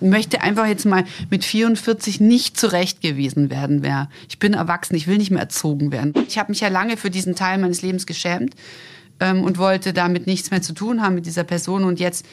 möchte 0.00 0.42
einfach 0.42 0.66
jetzt 0.66 0.86
mal 0.86 1.04
mit 1.30 1.44
44 1.44 2.20
nicht 2.20 2.58
zurechtgewiesen 2.58 3.50
werden. 3.50 3.82
Wer. 3.82 4.08
Ich 4.28 4.38
bin 4.38 4.54
erwachsen, 4.54 4.94
ich 4.94 5.06
will 5.06 5.18
nicht 5.18 5.30
mehr 5.30 5.40
erzogen 5.40 5.92
werden. 5.92 6.14
Ich 6.28 6.38
habe 6.38 6.50
mich 6.52 6.60
ja 6.60 6.68
lange 6.68 6.96
für 6.96 7.10
diesen 7.10 7.34
Teil 7.34 7.58
meines 7.58 7.82
Lebens 7.82 8.06
geschämt 8.06 8.54
ähm, 9.20 9.42
und 9.42 9.58
wollte 9.58 9.92
damit 9.92 10.26
nichts 10.26 10.50
mehr 10.50 10.62
zu 10.62 10.72
tun 10.72 11.02
haben 11.02 11.14
mit 11.14 11.26
dieser 11.26 11.44
Person. 11.44 11.84
Und 11.84 12.00
jetzt 12.00 12.24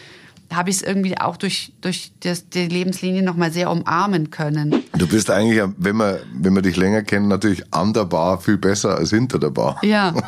habe 0.51 0.69
ich 0.69 0.77
es 0.77 0.81
irgendwie 0.81 1.17
auch 1.17 1.37
durch, 1.37 1.73
durch 1.81 2.11
das, 2.19 2.49
die 2.49 2.67
Lebenslinie 2.67 3.23
nochmal 3.23 3.51
sehr 3.51 3.71
umarmen 3.71 4.29
können. 4.29 4.83
Du 4.97 5.07
bist 5.07 5.29
eigentlich, 5.29 5.61
wenn 5.77 5.97
wir, 5.97 6.21
wenn 6.33 6.53
wir 6.53 6.61
dich 6.61 6.75
länger 6.77 7.03
kennen, 7.03 7.27
natürlich 7.27 7.63
an 7.73 7.93
der 7.93 8.05
Bar 8.05 8.39
viel 8.39 8.57
besser 8.57 8.97
als 8.97 9.09
hinter 9.09 9.39
der 9.39 9.49
Bar. 9.49 9.79
Ja. 9.83 10.13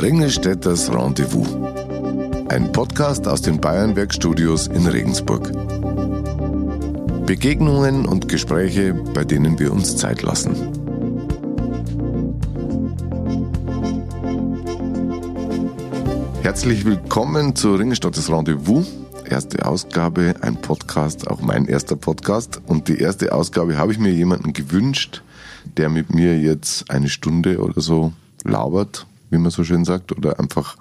Ringelstädters 0.00 0.90
Rendezvous. 0.90 1.69
Ein 2.50 2.72
Podcast 2.72 3.28
aus 3.28 3.42
den 3.42 3.60
Bayernwerk 3.60 4.12
Studios 4.12 4.66
in 4.66 4.84
Regensburg. 4.84 5.52
Begegnungen 7.24 8.06
und 8.06 8.26
Gespräche, 8.26 8.92
bei 8.92 9.22
denen 9.22 9.60
wir 9.60 9.72
uns 9.72 9.96
Zeit 9.96 10.22
lassen. 10.22 10.56
Herzlich 16.42 16.84
willkommen 16.84 17.54
zu 17.54 17.76
Ringelstädters 17.76 18.28
Rendezvous. 18.28 18.88
Erste 19.24 19.64
Ausgabe, 19.64 20.34
ein 20.40 20.60
Podcast, 20.60 21.28
auch 21.28 21.42
mein 21.42 21.66
erster 21.66 21.94
Podcast. 21.94 22.60
Und 22.66 22.88
die 22.88 22.98
erste 22.98 23.32
Ausgabe 23.32 23.76
habe 23.76 23.92
ich 23.92 24.00
mir 24.00 24.12
jemanden 24.12 24.52
gewünscht, 24.52 25.22
der 25.76 25.88
mit 25.88 26.12
mir 26.12 26.36
jetzt 26.36 26.90
eine 26.90 27.10
Stunde 27.10 27.60
oder 27.60 27.80
so 27.80 28.12
labert, 28.42 29.06
wie 29.30 29.38
man 29.38 29.52
so 29.52 29.62
schön 29.62 29.84
sagt, 29.84 30.10
oder 30.10 30.40
einfach 30.40 30.74
ein 30.74 30.80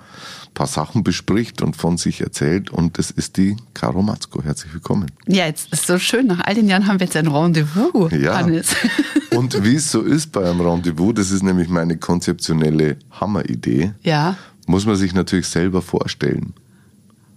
paar 0.53 0.67
Sachen 0.67 1.03
bespricht 1.03 1.61
und 1.61 1.75
von 1.75 1.97
sich 1.97 2.21
erzählt. 2.21 2.69
Und 2.69 2.97
das 2.97 3.11
ist 3.11 3.37
die 3.37 3.55
Caro 3.73 4.01
Matzko. 4.01 4.43
Herzlich 4.43 4.73
willkommen. 4.73 5.11
Ja, 5.27 5.45
jetzt 5.45 5.71
ist 5.71 5.87
so 5.87 5.97
schön. 5.99 6.27
Nach 6.27 6.41
all 6.41 6.55
den 6.55 6.67
Jahren 6.67 6.87
haben 6.87 6.99
wir 6.99 7.05
jetzt 7.05 7.15
ein 7.15 7.27
Rendezvous, 7.27 8.11
Ja. 8.11 8.37
Hannes. 8.37 8.75
Und 9.35 9.63
wie 9.63 9.75
es 9.75 9.89
so 9.91 10.01
ist 10.01 10.31
bei 10.31 10.49
einem 10.49 10.59
Rendezvous, 10.61 11.13
das 11.15 11.31
ist 11.31 11.43
nämlich 11.43 11.69
meine 11.69 11.97
konzeptionelle 11.97 12.97
Hammeridee, 13.11 13.93
Ja. 14.03 14.35
muss 14.67 14.85
man 14.85 14.95
sich 14.95 15.13
natürlich 15.13 15.47
selber 15.47 15.81
vorstellen. 15.81 16.53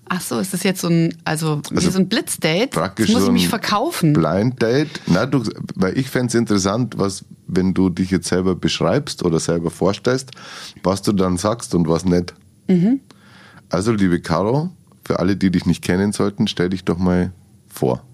Ach 0.09 0.21
so, 0.21 0.39
ist 0.41 0.53
das 0.53 0.63
jetzt 0.63 0.81
so 0.83 0.89
ein, 0.89 1.17
also, 1.25 1.63
wie 1.71 1.77
Also 1.77 1.91
so 1.91 1.99
ein 1.99 2.09
Blitzdate? 2.09 2.69
Praktisch 2.69 3.07
das 3.07 3.15
muss 3.15 3.25
ich 3.29 3.33
mich 3.33 3.49
verkaufen. 3.49 4.13
Blind 4.13 4.61
Date. 4.61 5.01
Na, 5.07 5.25
du, 5.27 5.43
weil 5.75 5.97
ich 5.97 6.11
fänd's 6.11 6.35
interessant, 6.35 6.99
was, 6.99 7.25
wenn 7.47 7.73
du 7.73 7.89
dich 7.89 8.11
jetzt 8.11 8.29
selber 8.29 8.55
beschreibst 8.55 9.23
oder 9.23 9.39
selber 9.41 9.71
vorstellst, 9.71 10.33
was 10.83 11.01
du 11.03 11.13
dann 11.13 11.39
sagst 11.39 11.75
und 11.75 11.89
was 11.89 12.05
nicht. 12.05 12.35
Mhm. 12.69 13.01
Also, 13.69 13.93
liebe 13.93 14.21
Caro, 14.21 14.71
für 15.05 15.19
alle, 15.19 15.37
die 15.37 15.51
dich 15.51 15.67
nicht 15.67 15.83
kennen 15.83 16.13
sollten, 16.13 16.47
stell 16.47 16.71
dich 16.71 16.85
doch 16.85 16.99
mal 16.99 17.33
vor. 17.69 18.05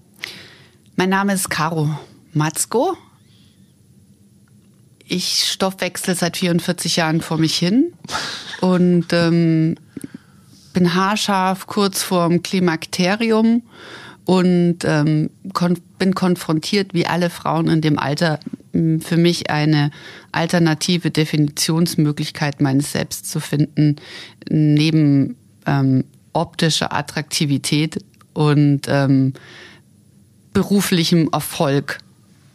Mein 0.95 1.09
Name 1.09 1.33
ist 1.33 1.49
Caro 1.49 1.89
Matzko. 2.33 2.97
Ich 5.07 5.45
stoffwechsel 5.45 6.15
seit 6.15 6.37
44 6.37 6.97
Jahren 6.97 7.21
vor 7.21 7.37
mich 7.37 7.57
hin 7.57 7.93
und 8.61 9.07
ähm, 9.11 9.75
bin 10.73 10.93
haarscharf 10.93 11.67
kurz 11.67 12.03
vorm 12.03 12.43
Klimakterium 12.43 13.63
und 14.25 14.79
ähm, 14.83 15.29
kon 15.53 15.79
bin 15.97 16.13
konfrontiert, 16.13 16.93
wie 16.93 17.07
alle 17.07 17.29
Frauen 17.29 17.67
in 17.67 17.81
dem 17.81 17.97
Alter, 17.97 18.39
für 18.71 19.17
mich 19.17 19.49
eine 19.49 19.91
alternative 20.31 21.11
Definitionsmöglichkeit 21.11 22.61
meines 22.61 22.91
Selbst 22.91 23.29
zu 23.29 23.39
finden, 23.39 23.95
neben 24.49 25.35
ähm, 25.65 26.03
optischer 26.33 26.93
Attraktivität 26.93 28.03
und 28.33 28.81
ähm, 28.87 29.33
beruflichem 30.53 31.29
Erfolg 31.31 31.99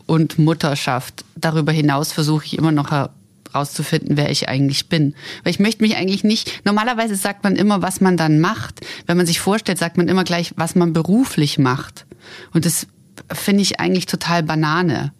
und 0.07 0.39
Mutterschaft. 0.39 1.25
Darüber 1.37 1.73
hinaus 1.73 2.13
versuche 2.13 2.45
ich 2.45 2.59
immer 2.59 2.73
noch 2.73 2.91
herauszufinden, 2.91 4.17
wer 4.17 4.31
ich 4.31 4.49
eigentlich 4.49 4.89
bin. 4.89 5.15
Weil 5.43 5.51
ich 5.51 5.61
möchte 5.61 5.83
mich 5.83 5.97
eigentlich 5.97 6.25
nicht, 6.25 6.65
normalerweise 6.65 7.17
sagt 7.17 7.45
man 7.45 7.57
immer, 7.57 7.83
was 7.83 8.01
man 8.01 8.17
dann 8.17 8.41
macht. 8.41 8.81
Wenn 9.07 9.17
man 9.17 9.27
sich 9.27 9.41
vorstellt, 9.41 9.79
sagt 9.79 9.97
man 9.97 10.09
immer 10.09 10.25
gleich, 10.25 10.53
was 10.57 10.75
man 10.75 10.93
beruflich 10.93 11.59
macht. 11.59 12.07
Und 12.53 12.67
das 12.67 12.87
finde 13.33 13.63
ich 13.63 13.81
eigentlich 13.81 14.07
total 14.07 14.43
Banane. 14.43 15.13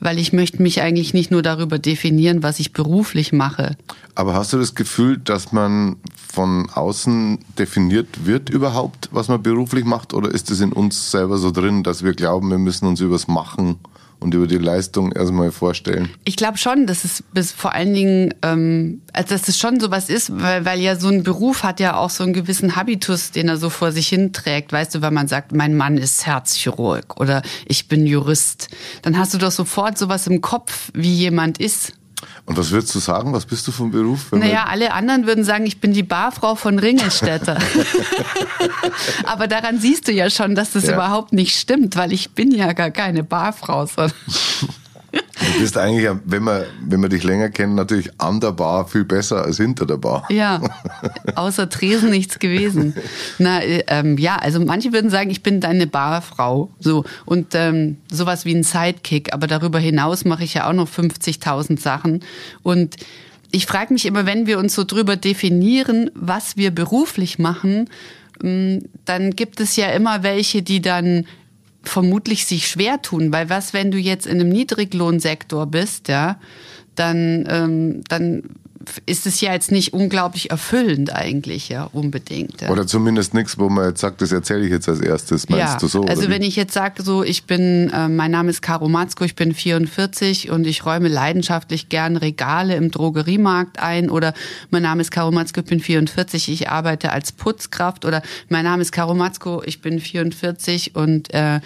Weil 0.00 0.18
ich 0.18 0.32
möchte 0.32 0.62
mich 0.62 0.80
eigentlich 0.80 1.12
nicht 1.14 1.30
nur 1.30 1.42
darüber 1.42 1.78
definieren, 1.78 2.42
was 2.42 2.58
ich 2.58 2.72
beruflich 2.72 3.32
mache. 3.32 3.76
Aber 4.14 4.34
hast 4.34 4.52
du 4.52 4.58
das 4.58 4.74
Gefühl, 4.74 5.18
dass 5.18 5.52
man 5.52 5.96
von 6.32 6.68
außen 6.70 7.38
definiert 7.58 8.24
wird 8.24 8.48
überhaupt, 8.48 9.10
was 9.12 9.28
man 9.28 9.42
beruflich 9.42 9.84
macht? 9.84 10.14
Oder 10.14 10.30
ist 10.30 10.50
es 10.50 10.60
in 10.60 10.72
uns 10.72 11.10
selber 11.10 11.38
so 11.38 11.50
drin, 11.50 11.82
dass 11.82 12.02
wir 12.02 12.14
glauben, 12.14 12.50
wir 12.50 12.58
müssen 12.58 12.86
uns 12.86 13.00
übers 13.00 13.28
Machen 13.28 13.78
und 14.20 14.34
über 14.34 14.46
die 14.46 14.58
Leistung 14.58 15.12
erstmal 15.12 15.50
vorstellen? 15.50 16.10
Ich 16.24 16.36
glaube 16.36 16.58
schon, 16.58 16.86
dass 16.86 17.04
es 17.04 17.24
bis 17.32 17.52
vor 17.52 17.74
allen 17.74 17.94
Dingen, 17.94 18.34
ähm, 18.42 19.02
also 19.12 19.34
dass 19.34 19.48
es 19.48 19.58
schon 19.58 19.80
sowas 19.80 20.08
ist, 20.08 20.40
weil, 20.40 20.64
weil 20.64 20.80
ja 20.80 20.96
so 20.96 21.08
ein 21.08 21.22
Beruf 21.22 21.62
hat 21.62 21.80
ja 21.80 21.96
auch 21.96 22.10
so 22.10 22.22
einen 22.22 22.32
gewissen 22.32 22.76
Habitus, 22.76 23.32
den 23.32 23.48
er 23.48 23.56
so 23.56 23.70
vor 23.70 23.92
sich 23.92 24.08
hinträgt. 24.08 24.72
Weißt 24.72 24.94
du, 24.94 25.02
wenn 25.02 25.14
man 25.14 25.28
sagt, 25.28 25.52
mein 25.52 25.76
Mann 25.76 25.96
ist 25.96 26.26
Herzchirurg 26.26 27.18
oder 27.18 27.42
ich 27.66 27.88
bin 27.88 28.06
Jurist, 28.06 28.68
dann 29.02 29.18
hast 29.18 29.34
du 29.34 29.38
doch 29.38 29.50
sofort 29.50 29.98
sowas 29.98 30.26
im 30.26 30.40
Kopf, 30.40 30.90
wie 30.94 31.14
jemand 31.14 31.58
ist. 31.58 31.94
Und 32.46 32.56
was 32.58 32.70
würdest 32.70 32.94
du 32.94 32.98
sagen? 32.98 33.32
Was 33.32 33.46
bist 33.46 33.66
du 33.68 33.72
vom 33.72 33.90
Beruf? 33.90 34.32
Naja, 34.32 34.64
alle 34.68 34.92
anderen 34.92 35.26
würden 35.26 35.44
sagen, 35.44 35.66
ich 35.66 35.80
bin 35.80 35.92
die 35.92 36.02
Barfrau 36.02 36.54
von 36.56 36.78
Ringelstädter. 36.78 37.58
Aber 39.24 39.46
daran 39.46 39.78
siehst 39.78 40.08
du 40.08 40.12
ja 40.12 40.30
schon, 40.30 40.54
dass 40.54 40.72
das 40.72 40.84
Ja. 40.86 40.94
überhaupt 40.94 41.32
nicht 41.32 41.56
stimmt, 41.56 41.96
weil 41.96 42.12
ich 42.12 42.30
bin 42.30 42.50
ja 42.50 42.72
gar 42.72 42.90
keine 42.90 43.22
Barfrau, 43.22 43.86
Du 45.12 45.60
bist 45.60 45.76
eigentlich, 45.76 46.08
wenn 46.24 46.44
wir, 46.44 46.66
wenn 46.84 47.00
wir 47.00 47.08
dich 47.08 47.22
länger 47.22 47.48
kennen, 47.48 47.74
natürlich 47.74 48.10
an 48.18 48.40
der 48.40 48.52
Bar 48.52 48.86
viel 48.86 49.04
besser 49.04 49.44
als 49.44 49.56
hinter 49.56 49.86
der 49.86 49.96
Bar. 49.96 50.26
Ja, 50.30 50.60
außer 51.34 51.68
Tresen 51.68 52.10
nichts 52.10 52.38
gewesen. 52.38 52.94
Na, 53.38 53.60
äh, 53.60 53.84
ähm, 53.88 54.18
ja, 54.18 54.36
also 54.36 54.60
manche 54.60 54.92
würden 54.92 55.10
sagen, 55.10 55.30
ich 55.30 55.42
bin 55.42 55.60
deine 55.60 55.86
Barfrau. 55.86 56.70
So. 56.78 57.04
Und 57.24 57.54
ähm, 57.54 57.96
sowas 58.10 58.44
wie 58.44 58.54
ein 58.54 58.62
Sidekick. 58.62 59.32
Aber 59.32 59.46
darüber 59.46 59.78
hinaus 59.78 60.24
mache 60.24 60.44
ich 60.44 60.54
ja 60.54 60.68
auch 60.68 60.74
noch 60.74 60.88
50.000 60.88 61.80
Sachen. 61.80 62.20
Und 62.62 62.96
ich 63.50 63.66
frage 63.66 63.92
mich 63.92 64.06
immer, 64.06 64.26
wenn 64.26 64.46
wir 64.46 64.58
uns 64.58 64.74
so 64.74 64.84
drüber 64.84 65.16
definieren, 65.16 66.10
was 66.14 66.56
wir 66.56 66.70
beruflich 66.70 67.38
machen, 67.38 67.88
mh, 68.42 68.82
dann 69.04 69.30
gibt 69.30 69.60
es 69.60 69.76
ja 69.76 69.90
immer 69.90 70.22
welche, 70.22 70.62
die 70.62 70.80
dann 70.80 71.26
vermutlich 71.82 72.46
sich 72.46 72.68
schwer 72.68 73.02
tun, 73.02 73.32
weil 73.32 73.48
was, 73.48 73.72
wenn 73.72 73.90
du 73.90 73.98
jetzt 73.98 74.26
in 74.26 74.40
einem 74.40 74.50
Niedriglohnsektor 74.50 75.66
bist, 75.66 76.08
ja, 76.08 76.38
dann, 76.94 77.46
ähm, 77.48 78.02
dann 78.08 78.42
ist 79.04 79.26
es 79.26 79.42
ja 79.42 79.52
jetzt 79.52 79.70
nicht 79.70 79.92
unglaublich 79.92 80.50
erfüllend 80.50 81.14
eigentlich, 81.14 81.68
ja, 81.68 81.84
unbedingt. 81.84 82.62
Ja. 82.62 82.70
Oder 82.70 82.86
zumindest 82.86 83.34
nichts, 83.34 83.58
wo 83.58 83.68
man 83.68 83.90
jetzt 83.90 84.00
sagt, 84.00 84.22
das 84.22 84.32
erzähle 84.32 84.64
ich 84.64 84.70
jetzt 84.70 84.88
als 84.88 85.00
erstes. 85.00 85.50
Meinst 85.50 85.74
ja, 85.74 85.78
du 85.78 85.86
so? 85.86 86.04
also 86.04 86.30
wenn 86.30 86.40
ich 86.40 86.56
jetzt 86.56 86.72
sage, 86.72 87.02
so 87.02 87.22
ich 87.22 87.44
bin, 87.44 87.90
äh, 87.90 88.08
mein 88.08 88.30
Name 88.30 88.48
ist 88.48 88.62
Caro 88.62 88.88
Matzko, 88.88 89.24
ich 89.24 89.34
bin 89.34 89.52
44 89.52 90.50
und 90.50 90.66
ich 90.66 90.86
räume 90.86 91.08
leidenschaftlich 91.08 91.90
gern 91.90 92.16
Regale 92.16 92.74
im 92.76 92.90
Drogeriemarkt 92.90 93.78
ein 93.78 94.08
oder 94.08 94.32
mein 94.70 94.82
Name 94.82 95.02
ist 95.02 95.10
Caro 95.10 95.30
Matzko, 95.30 95.60
ich 95.60 95.66
bin 95.66 95.80
44, 95.80 96.50
ich 96.50 96.70
arbeite 96.70 97.12
als 97.12 97.32
Putzkraft 97.32 98.06
oder 98.06 98.22
mein 98.48 98.64
Name 98.64 98.80
ist 98.80 98.92
Caro 98.92 99.14
Matzko, 99.14 99.62
ich 99.66 99.82
bin 99.82 100.00
44 100.00 100.96
und 100.96 101.34
äh, 101.34 101.60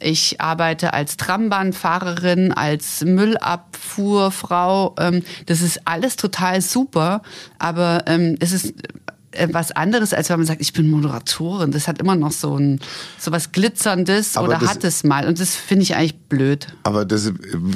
ich 0.00 0.40
arbeite 0.40 0.92
als 0.92 1.16
Trambahnfahrerin, 1.16 2.52
als 2.52 3.02
Müllabfuhrfrau. 3.04 4.94
Ähm, 4.98 5.22
das 5.46 5.62
ist 5.62 5.86
alles 5.86 6.16
total 6.16 6.55
super, 6.60 7.22
aber 7.58 8.04
ähm, 8.06 8.36
es 8.40 8.52
ist 8.52 8.74
äh, 9.32 9.48
was 9.52 9.72
anderes, 9.72 10.14
als 10.14 10.30
wenn 10.30 10.38
man 10.38 10.46
sagt, 10.46 10.60
ich 10.60 10.72
bin 10.72 10.90
Moderatorin. 10.90 11.70
Das 11.72 11.88
hat 11.88 12.00
immer 12.00 12.16
noch 12.16 12.32
so 12.32 12.56
ein 12.58 12.80
so 13.18 13.30
was 13.32 13.52
Glitzerndes 13.52 14.36
Aber 14.36 14.48
oder 14.48 14.58
das- 14.58 14.68
hat 14.70 14.84
es 14.84 15.04
mal. 15.04 15.26
Und 15.28 15.40
das 15.40 15.54
finde 15.54 15.82
ich 15.82 15.94
eigentlich 15.96 16.18
blöd. 16.28 16.66
Aber 16.84 17.04
das, 17.04 17.32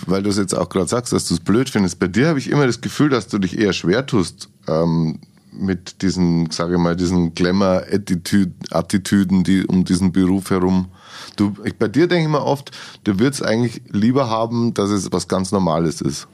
weil 0.07 0.23
du 0.23 0.31
es 0.31 0.37
jetzt 0.39 0.55
auch 0.55 0.69
gerade 0.69 0.89
sagst, 0.89 1.13
dass 1.13 1.27
du 1.29 1.35
es 1.35 1.41
blöd 1.41 1.69
findest, 1.69 1.99
bei 1.99 2.09
dir 2.09 2.29
habe 2.29 2.39
ich 2.39 2.49
immer 2.51 2.67
das 2.67 2.81
Gefühl, 2.81 3.09
dass 3.11 3.29
du 3.29 3.39
dich 3.39 3.59
eher 3.59 3.73
schwer 3.73 4.07
tust 4.07 4.49
ähm, 4.69 5.19
mit 5.53 6.03
diesen, 6.03 6.51
sage 6.51 6.75
ich 6.75 6.81
mal, 6.81 6.97
diesen 6.97 7.35
Glamour-Attitüden, 7.35 9.45
die 9.45 9.67
um 9.67 9.85
diesen 9.85 10.13
Beruf 10.13 10.51
herum. 10.51 10.89
Du, 11.37 11.55
ich, 11.65 11.77
bei 11.77 11.89
dir 11.89 12.07
denke 12.07 12.25
ich 12.25 12.31
mir 12.31 12.45
oft, 12.45 12.71
du 13.05 13.19
würdest 13.19 13.45
eigentlich 13.45 13.83
lieber 13.91 14.31
haben, 14.31 14.73
dass 14.75 14.91
es 14.91 15.11
was 15.13 15.29
ganz 15.29 15.53
Normales 15.53 16.01
ist. 16.01 16.29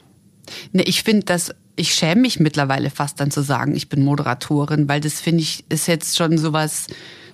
Ne, 0.71 0.83
ich 0.83 1.03
finde 1.03 1.25
das, 1.25 1.51
ich 1.77 1.93
schäme 1.93 2.21
mich 2.21 2.39
mittlerweile 2.39 2.89
fast 2.89 3.19
dann 3.19 3.31
zu 3.31 3.41
sagen, 3.41 3.75
ich 3.75 3.87
bin 3.87 4.03
Moderatorin, 4.03 4.89
weil 4.89 4.99
das 4.99 5.21
finde 5.21 5.43
ich, 5.43 5.63
ist 5.69 5.87
jetzt 5.87 6.17
schon 6.17 6.37
sowas, 6.37 6.87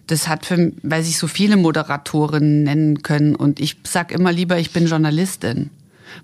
das 0.07 0.27
hat 0.27 0.45
für, 0.45 0.73
weil 0.83 1.01
sich 1.01 1.17
so 1.17 1.27
viele 1.27 1.57
Moderatorinnen 1.57 2.63
nennen 2.63 3.01
können 3.01 3.35
und 3.35 3.59
ich 3.59 3.77
sag 3.83 4.11
immer 4.11 4.31
lieber, 4.31 4.59
ich 4.59 4.71
bin 4.71 4.85
Journalistin. 4.85 5.69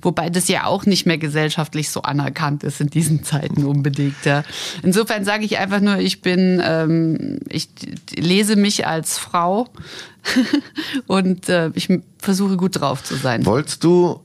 Wobei 0.02 0.30
das 0.30 0.48
ja 0.50 0.66
auch 0.66 0.86
nicht 0.86 1.08
mehr 1.08 1.18
gesellschaftlich 1.18 1.90
so 1.90 2.04
anerkannt 2.04 2.64
ist 2.64 2.80
in 2.80 2.92
diesen 2.92 3.24
Zeiten 3.24 3.66
unbedingt. 3.66 4.24
Ja. 4.24 4.44
Insofern 4.84 5.26
sage 5.26 5.46
ich 5.46 5.58
einfach 5.58 5.80
nur, 5.80 5.98
ich 5.98 6.22
bin, 6.22 6.62
ähm, 6.64 7.40
ich 7.50 7.70
lese 8.16 8.56
mich 8.56 8.86
als 8.86 9.18
Frau 9.18 9.68
und 11.08 11.50
äh, 11.50 11.72
ich 11.74 11.90
versuche 12.20 12.58
gut 12.58 12.80
drauf 12.80 13.04
zu 13.04 13.16
sein. 13.16 13.46
Wolltest 13.48 13.84
du, 13.84 14.20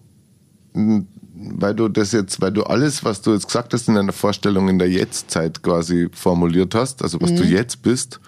weil 1.34 1.74
du 1.74 1.88
das 1.88 2.12
jetzt, 2.12 2.40
weil 2.40 2.52
du 2.52 2.62
alles, 2.62 3.04
was 3.04 3.20
du 3.20 3.32
jetzt 3.32 3.46
gesagt 3.46 3.72
hast 3.74 3.88
in 3.88 3.94
deiner 3.94 4.12
Vorstellung 4.12 4.68
in 4.68 4.78
der 4.78 4.88
Jetztzeit 4.88 5.62
quasi 5.62 6.08
formuliert 6.12 6.74
hast, 6.74 7.02
also 7.02 7.20
was 7.20 7.32
mhm. 7.32 7.36
du 7.36 7.44
jetzt 7.44 7.82
bist, 7.82 8.20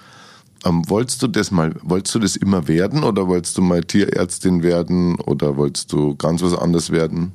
ähm, 0.65 0.89
wolltest 0.89 1.23
du 1.23 1.29
das 1.29 1.51
mal, 1.51 1.75
wolltest 1.83 2.15
du 2.15 2.19
das 2.19 2.37
immer 2.37 2.67
werden 2.67 3.05
oder 3.05 3.29
wolltest 3.29 3.57
du 3.57 3.63
mal 3.63 3.85
Tierärztin 3.85 4.63
werden 4.63 5.17
oder 5.21 5.57
wolltest 5.57 5.93
du 5.93 6.17
ganz 6.17 6.43
was 6.43 6.55
anderes 6.55 6.91
werden? 6.91 7.33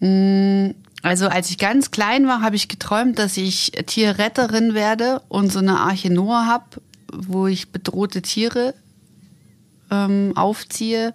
Mm, 0.00 0.70
also 1.02 1.28
als 1.28 1.50
ich 1.50 1.58
ganz 1.58 1.90
klein 1.90 2.26
war, 2.26 2.40
habe 2.40 2.56
ich 2.56 2.68
geträumt, 2.68 3.18
dass 3.18 3.36
ich 3.36 3.72
Tierretterin 3.86 4.72
werde 4.72 5.20
und 5.28 5.52
so 5.52 5.58
eine 5.58 5.80
Arche 5.80 6.10
Noah 6.10 6.46
habe, 6.46 6.64
wo 7.12 7.46
ich 7.46 7.70
bedrohte 7.70 8.22
Tiere 8.22 8.74
ähm, 9.90 10.32
aufziehe. 10.34 11.12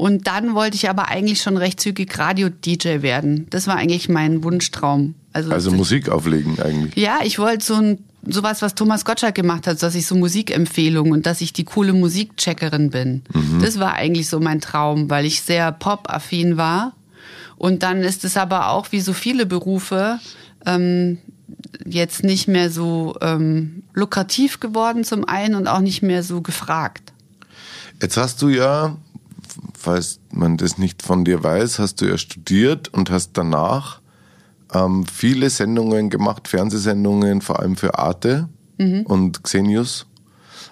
Und 0.00 0.26
dann 0.26 0.54
wollte 0.54 0.76
ich 0.76 0.88
aber 0.88 1.08
eigentlich 1.08 1.42
schon 1.42 1.58
recht 1.58 1.78
zügig 1.78 2.18
Radio-DJ 2.18 3.02
werden. 3.02 3.46
Das 3.50 3.66
war 3.66 3.76
eigentlich 3.76 4.08
mein 4.08 4.42
Wunschtraum. 4.42 5.14
Also, 5.34 5.52
also 5.52 5.70
Musik 5.70 6.08
auflegen 6.08 6.58
eigentlich. 6.58 6.96
Ja, 6.96 7.18
ich 7.22 7.38
wollte 7.38 7.62
so 7.62 7.74
ein 7.74 7.98
sowas, 8.26 8.62
was 8.62 8.74
Thomas 8.74 9.04
Gottschalk 9.04 9.34
gemacht 9.34 9.66
hat, 9.66 9.82
dass 9.82 9.94
ich 9.94 10.06
so 10.06 10.14
Musikempfehlungen 10.14 11.12
und 11.12 11.26
dass 11.26 11.42
ich 11.42 11.52
die 11.52 11.64
coole 11.64 11.92
Musikcheckerin 11.92 12.88
bin. 12.88 13.22
Mhm. 13.34 13.60
Das 13.60 13.78
war 13.78 13.92
eigentlich 13.92 14.30
so 14.30 14.40
mein 14.40 14.62
Traum, 14.62 15.10
weil 15.10 15.26
ich 15.26 15.42
sehr 15.42 15.70
pop-affin 15.70 16.56
war. 16.56 16.94
Und 17.58 17.82
dann 17.82 18.02
ist 18.02 18.24
es 18.24 18.38
aber 18.38 18.70
auch 18.70 18.92
wie 18.92 19.00
so 19.00 19.12
viele 19.12 19.44
Berufe 19.44 20.18
ähm, 20.64 21.18
jetzt 21.84 22.24
nicht 22.24 22.48
mehr 22.48 22.70
so 22.70 23.16
ähm, 23.20 23.82
lukrativ 23.92 24.60
geworden 24.60 25.04
zum 25.04 25.28
einen 25.28 25.54
und 25.56 25.66
auch 25.66 25.80
nicht 25.80 26.00
mehr 26.00 26.22
so 26.22 26.40
gefragt. 26.40 27.12
Jetzt 28.00 28.16
hast 28.16 28.40
du 28.40 28.48
ja, 28.48 28.96
falls 29.80 30.20
man 30.30 30.58
das 30.58 30.76
nicht 30.76 31.02
von 31.02 31.24
dir 31.24 31.42
weiß, 31.42 31.78
hast 31.78 32.00
du 32.00 32.04
ja 32.04 32.18
studiert 32.18 32.88
und 32.88 33.10
hast 33.10 33.32
danach 33.32 34.00
ähm, 34.74 35.06
viele 35.06 35.48
Sendungen 35.48 36.10
gemacht, 36.10 36.48
Fernsehsendungen, 36.48 37.40
vor 37.40 37.60
allem 37.60 37.76
für 37.76 37.98
Arte 37.98 38.48
mhm. 38.76 39.02
und 39.06 39.42
Xenius 39.42 40.06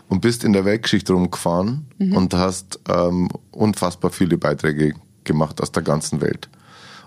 und 0.08 0.20
bist 0.20 0.44
in 0.44 0.52
der 0.52 0.66
Weltgeschichte 0.66 1.14
rumgefahren 1.14 1.86
mhm. 1.98 2.16
und 2.16 2.34
hast 2.34 2.80
ähm, 2.86 3.28
unfassbar 3.50 4.10
viele 4.10 4.36
Beiträge 4.36 4.94
gemacht 5.24 5.62
aus 5.62 5.72
der 5.72 5.82
ganzen 5.82 6.20
Welt. 6.20 6.50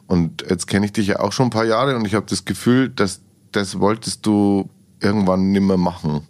Und 0.08 0.44
jetzt 0.50 0.66
kenne 0.66 0.88
ich 0.88 0.94
dich 0.94 1.08
ja 1.08 1.20
auch 1.20 1.32
schon 1.32 1.48
ein 1.48 1.52
paar 1.52 1.66
Jahre 1.66 1.96
und 1.96 2.06
ich 2.06 2.16
habe 2.16 2.26
das 2.28 2.46
Gefühl, 2.46 2.90
dass 2.90 3.22
das 3.52 3.80
wolltest 3.80 4.26
du 4.26 4.70
irgendwann 5.00 5.52
nimmer 5.52 5.78
machen, 5.78 6.22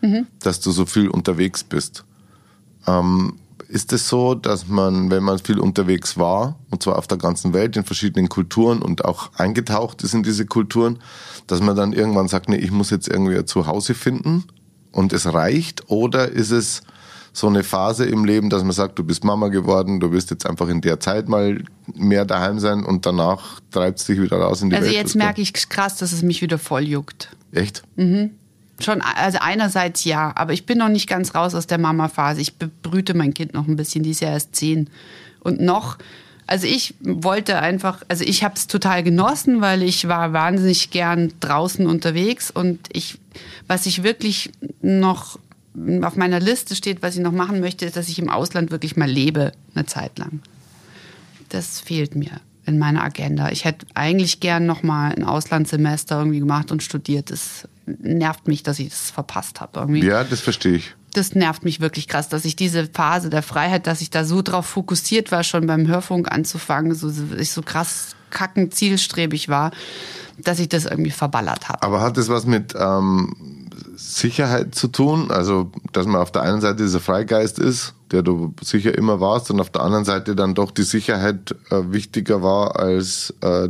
mhm. 0.00 0.28
dass 0.40 0.60
du 0.60 0.70
so 0.70 0.86
viel 0.86 1.08
unterwegs 1.08 1.64
bist. 1.64 2.04
Ähm, 2.86 3.34
ist 3.68 3.92
es 3.92 4.08
so, 4.08 4.34
dass 4.34 4.66
man, 4.66 5.10
wenn 5.10 5.22
man 5.22 5.38
viel 5.38 5.58
unterwegs 5.58 6.16
war, 6.16 6.58
und 6.70 6.82
zwar 6.82 6.96
auf 6.96 7.06
der 7.06 7.18
ganzen 7.18 7.52
Welt, 7.52 7.76
in 7.76 7.84
verschiedenen 7.84 8.28
Kulturen 8.28 8.80
und 8.80 9.04
auch 9.04 9.30
eingetaucht 9.34 10.02
ist 10.02 10.14
in 10.14 10.22
diese 10.22 10.46
Kulturen, 10.46 10.98
dass 11.46 11.60
man 11.60 11.76
dann 11.76 11.92
irgendwann 11.92 12.28
sagt, 12.28 12.48
nee, 12.48 12.56
ich 12.56 12.70
muss 12.70 12.90
jetzt 12.90 13.08
irgendwie 13.08 13.36
ein 13.36 13.46
Zuhause 13.46 13.94
finden 13.94 14.44
und 14.90 15.12
es 15.12 15.32
reicht? 15.32 15.90
Oder 15.90 16.28
ist 16.30 16.50
es 16.50 16.82
so 17.32 17.46
eine 17.46 17.62
Phase 17.62 18.06
im 18.06 18.24
Leben, 18.24 18.48
dass 18.48 18.62
man 18.62 18.72
sagt, 18.72 18.98
du 18.98 19.04
bist 19.04 19.22
Mama 19.22 19.48
geworden, 19.48 20.00
du 20.00 20.12
wirst 20.12 20.30
jetzt 20.30 20.46
einfach 20.46 20.68
in 20.68 20.80
der 20.80 20.98
Zeit 20.98 21.28
mal 21.28 21.62
mehr 21.94 22.24
daheim 22.24 22.58
sein 22.58 22.84
und 22.84 23.04
danach 23.04 23.60
treibt 23.70 23.98
es 24.00 24.06
dich 24.06 24.20
wieder 24.20 24.38
raus 24.38 24.62
in 24.62 24.70
die 24.70 24.76
also 24.76 24.86
Welt? 24.86 24.96
Also 24.96 25.06
jetzt 25.08 25.16
merke 25.16 25.42
ich 25.42 25.52
krass, 25.52 25.96
dass 25.96 26.12
es 26.12 26.22
mich 26.22 26.40
wieder 26.40 26.58
voll 26.58 26.88
juckt. 26.88 27.36
Echt? 27.52 27.82
Mhm. 27.96 28.30
Schon, 28.80 29.00
also 29.00 29.38
einerseits 29.40 30.04
ja, 30.04 30.32
aber 30.36 30.52
ich 30.52 30.64
bin 30.64 30.78
noch 30.78 30.88
nicht 30.88 31.08
ganz 31.08 31.34
raus 31.34 31.54
aus 31.54 31.66
der 31.66 31.78
Mama-Phase. 31.78 32.40
Ich 32.40 32.54
bebrüte 32.54 33.14
mein 33.14 33.34
Kind 33.34 33.52
noch 33.52 33.66
ein 33.66 33.76
bisschen, 33.76 34.04
die 34.04 34.10
ist 34.10 34.20
ja 34.20 34.30
erst 34.30 34.54
zehn. 34.54 34.88
Und 35.40 35.60
noch, 35.60 35.98
also 36.46 36.66
ich 36.66 36.94
wollte 37.00 37.58
einfach, 37.58 38.02
also 38.08 38.22
ich 38.24 38.44
habe 38.44 38.54
es 38.54 38.68
total 38.68 39.02
genossen, 39.02 39.60
weil 39.60 39.82
ich 39.82 40.06
war 40.06 40.32
wahnsinnig 40.32 40.90
gern 40.90 41.32
draußen 41.40 41.86
unterwegs 41.86 42.50
und 42.52 42.78
ich, 42.92 43.18
was 43.66 43.86
ich 43.86 44.04
wirklich 44.04 44.52
noch 44.80 45.38
auf 46.02 46.16
meiner 46.16 46.40
Liste 46.40 46.74
steht, 46.76 47.02
was 47.02 47.16
ich 47.16 47.22
noch 47.22 47.32
machen 47.32 47.60
möchte, 47.60 47.84
ist, 47.84 47.96
dass 47.96 48.08
ich 48.08 48.18
im 48.18 48.30
Ausland 48.30 48.70
wirklich 48.70 48.96
mal 48.96 49.10
lebe, 49.10 49.52
eine 49.74 49.86
Zeit 49.86 50.18
lang. 50.18 50.40
Das 51.48 51.80
fehlt 51.80 52.14
mir 52.14 52.40
in 52.68 52.78
meiner 52.78 53.02
Agenda. 53.02 53.50
Ich 53.50 53.64
hätte 53.64 53.86
eigentlich 53.94 54.40
gern 54.40 54.66
noch 54.66 54.82
mal 54.82 55.12
ein 55.12 55.24
Auslandssemester 55.24 56.18
irgendwie 56.18 56.38
gemacht 56.38 56.70
und 56.70 56.82
studiert. 56.82 57.30
Das 57.30 57.66
nervt 57.86 58.46
mich, 58.46 58.62
dass 58.62 58.78
ich 58.78 58.90
das 58.90 59.10
verpasst 59.10 59.60
habe. 59.60 59.80
Irgendwie. 59.80 60.04
Ja, 60.04 60.22
das 60.22 60.40
verstehe 60.40 60.76
ich. 60.76 60.94
Das 61.14 61.34
nervt 61.34 61.64
mich 61.64 61.80
wirklich 61.80 62.06
krass, 62.06 62.28
dass 62.28 62.44
ich 62.44 62.54
diese 62.54 62.86
Phase 62.86 63.30
der 63.30 63.42
Freiheit, 63.42 63.86
dass 63.86 64.02
ich 64.02 64.10
da 64.10 64.24
so 64.24 64.42
drauf 64.42 64.66
fokussiert 64.66 65.32
war, 65.32 65.42
schon 65.42 65.66
beim 65.66 65.88
Hörfunk 65.88 66.30
anzufangen, 66.30 66.94
so 66.94 67.10
ich 67.36 67.50
so 67.50 67.62
krass 67.62 68.14
kacken 68.30 68.70
zielstrebig 68.70 69.48
war, 69.48 69.72
dass 70.36 70.58
ich 70.58 70.68
das 70.68 70.84
irgendwie 70.84 71.10
verballert 71.10 71.70
habe. 71.70 71.82
Aber 71.82 72.02
hat 72.02 72.18
das 72.18 72.28
was 72.28 72.44
mit 72.44 72.74
ähm, 72.78 73.34
Sicherheit 73.96 74.74
zu 74.74 74.88
tun? 74.88 75.30
Also, 75.30 75.72
dass 75.92 76.06
man 76.06 76.20
auf 76.20 76.30
der 76.30 76.42
einen 76.42 76.60
Seite 76.60 76.82
dieser 76.82 77.00
Freigeist 77.00 77.58
ist, 77.58 77.94
der 78.10 78.22
du 78.22 78.54
sicher 78.62 78.96
immer 78.96 79.20
warst, 79.20 79.50
und 79.50 79.60
auf 79.60 79.70
der 79.70 79.82
anderen 79.82 80.04
Seite 80.04 80.34
dann 80.34 80.54
doch 80.54 80.70
die 80.70 80.82
Sicherheit 80.82 81.54
äh, 81.70 81.92
wichtiger 81.92 82.42
war 82.42 82.78
als 82.78 83.34
äh, 83.40 83.68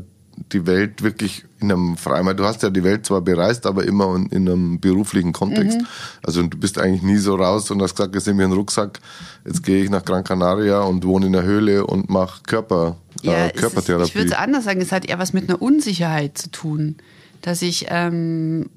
die 0.52 0.66
Welt 0.66 1.02
wirklich 1.02 1.44
in 1.60 1.72
einem 1.72 1.96
freien, 1.96 2.36
du 2.36 2.44
hast 2.44 2.62
ja 2.62 2.70
die 2.70 2.84
Welt 2.84 3.06
zwar 3.06 3.20
bereist, 3.20 3.66
aber 3.66 3.84
immer 3.84 4.14
in 4.14 4.48
einem 4.48 4.78
beruflichen 4.78 5.32
Kontext. 5.32 5.78
Mhm. 5.80 5.86
Also 6.22 6.42
du 6.42 6.56
bist 6.56 6.78
eigentlich 6.78 7.02
nie 7.02 7.16
so 7.16 7.34
raus 7.34 7.70
und 7.70 7.82
hast 7.82 7.96
gesagt, 7.96 8.14
jetzt 8.14 8.26
nehme 8.26 8.42
ich 8.42 8.44
einen 8.44 8.54
Rucksack, 8.54 9.00
jetzt 9.44 9.64
gehe 9.64 9.82
ich 9.82 9.90
nach 9.90 10.04
Gran 10.04 10.22
Canaria 10.22 10.80
und 10.80 11.04
wohne 11.04 11.26
in 11.26 11.32
der 11.32 11.42
Höhle 11.42 11.84
und 11.86 12.08
mache 12.08 12.42
Körper, 12.46 12.96
äh, 13.22 13.26
ja, 13.26 13.46
äh, 13.46 13.50
Körpertherapie. 13.50 14.04
Ist, 14.04 14.08
ich 14.10 14.14
würde 14.14 14.30
es 14.30 14.36
anders 14.36 14.64
sagen, 14.64 14.80
es 14.80 14.92
hat 14.92 15.06
eher 15.06 15.18
was 15.18 15.32
mit 15.32 15.48
einer 15.48 15.60
Unsicherheit 15.60 16.38
zu 16.38 16.50
tun, 16.50 16.96
dass 17.42 17.62
ich, 17.62 17.86
ähm, 17.88 18.70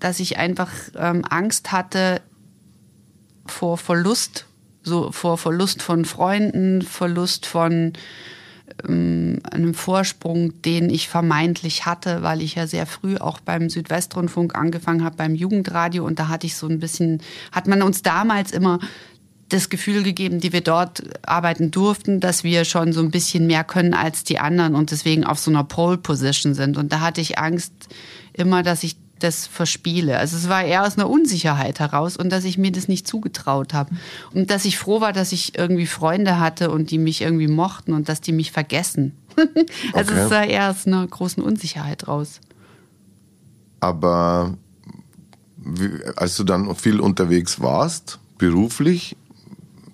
dass 0.00 0.20
ich 0.20 0.36
einfach 0.36 0.70
ähm, 0.96 1.24
Angst 1.28 1.72
hatte 1.72 2.20
vor 3.46 3.78
Verlust, 3.78 4.44
so 4.88 5.12
vor 5.12 5.38
Verlust 5.38 5.82
von 5.82 6.04
Freunden, 6.04 6.82
Verlust 6.82 7.46
von 7.46 7.92
ähm, 8.86 9.40
einem 9.50 9.74
Vorsprung, 9.74 10.60
den 10.62 10.90
ich 10.90 11.08
vermeintlich 11.08 11.86
hatte, 11.86 12.22
weil 12.22 12.42
ich 12.42 12.56
ja 12.56 12.66
sehr 12.66 12.86
früh 12.86 13.16
auch 13.16 13.40
beim 13.40 13.70
Südwestrundfunk 13.70 14.54
angefangen 14.54 15.04
habe, 15.04 15.16
beim 15.16 15.34
Jugendradio. 15.34 16.04
Und 16.04 16.18
da 16.18 16.28
hatte 16.28 16.46
ich 16.46 16.56
so 16.56 16.68
ein 16.68 16.78
bisschen, 16.78 17.22
hat 17.52 17.66
man 17.66 17.82
uns 17.82 18.02
damals 18.02 18.52
immer 18.52 18.78
das 19.48 19.70
Gefühl 19.70 20.02
gegeben, 20.02 20.40
die 20.40 20.52
wir 20.52 20.60
dort 20.60 21.02
arbeiten 21.26 21.70
durften, 21.70 22.20
dass 22.20 22.44
wir 22.44 22.64
schon 22.64 22.92
so 22.92 23.00
ein 23.00 23.10
bisschen 23.10 23.46
mehr 23.46 23.64
können 23.64 23.94
als 23.94 24.22
die 24.24 24.38
anderen 24.38 24.74
und 24.74 24.90
deswegen 24.90 25.24
auf 25.24 25.38
so 25.38 25.50
einer 25.50 25.64
Pole 25.64 25.96
Position 25.96 26.54
sind. 26.54 26.76
Und 26.76 26.92
da 26.92 27.00
hatte 27.00 27.20
ich 27.20 27.38
Angst 27.38 27.72
immer, 28.34 28.62
dass 28.62 28.82
ich 28.82 28.96
das 29.18 29.46
verspiele. 29.46 30.18
Also 30.18 30.36
es 30.36 30.48
war 30.48 30.62
eher 30.64 30.86
aus 30.86 30.96
einer 30.96 31.08
Unsicherheit 31.08 31.80
heraus 31.80 32.16
und 32.16 32.30
dass 32.30 32.44
ich 32.44 32.58
mir 32.58 32.72
das 32.72 32.88
nicht 32.88 33.06
zugetraut 33.06 33.74
habe. 33.74 33.94
Und 34.34 34.50
dass 34.50 34.64
ich 34.64 34.78
froh 34.78 35.00
war, 35.00 35.12
dass 35.12 35.32
ich 35.32 35.58
irgendwie 35.58 35.86
Freunde 35.86 36.40
hatte 36.40 36.70
und 36.70 36.90
die 36.90 36.98
mich 36.98 37.20
irgendwie 37.22 37.48
mochten 37.48 37.92
und 37.92 38.08
dass 38.08 38.20
die 38.20 38.32
mich 38.32 38.52
vergessen. 38.52 39.12
also 39.92 40.12
okay. 40.12 40.22
es 40.22 40.30
war 40.30 40.44
eher 40.44 40.70
aus 40.70 40.86
einer 40.86 41.06
großen 41.06 41.42
Unsicherheit 41.42 42.08
raus. 42.08 42.40
Aber 43.80 44.56
als 46.16 46.36
du 46.36 46.44
dann 46.44 46.74
viel 46.74 47.00
unterwegs 47.00 47.60
warst, 47.60 48.18
beruflich, 48.38 49.16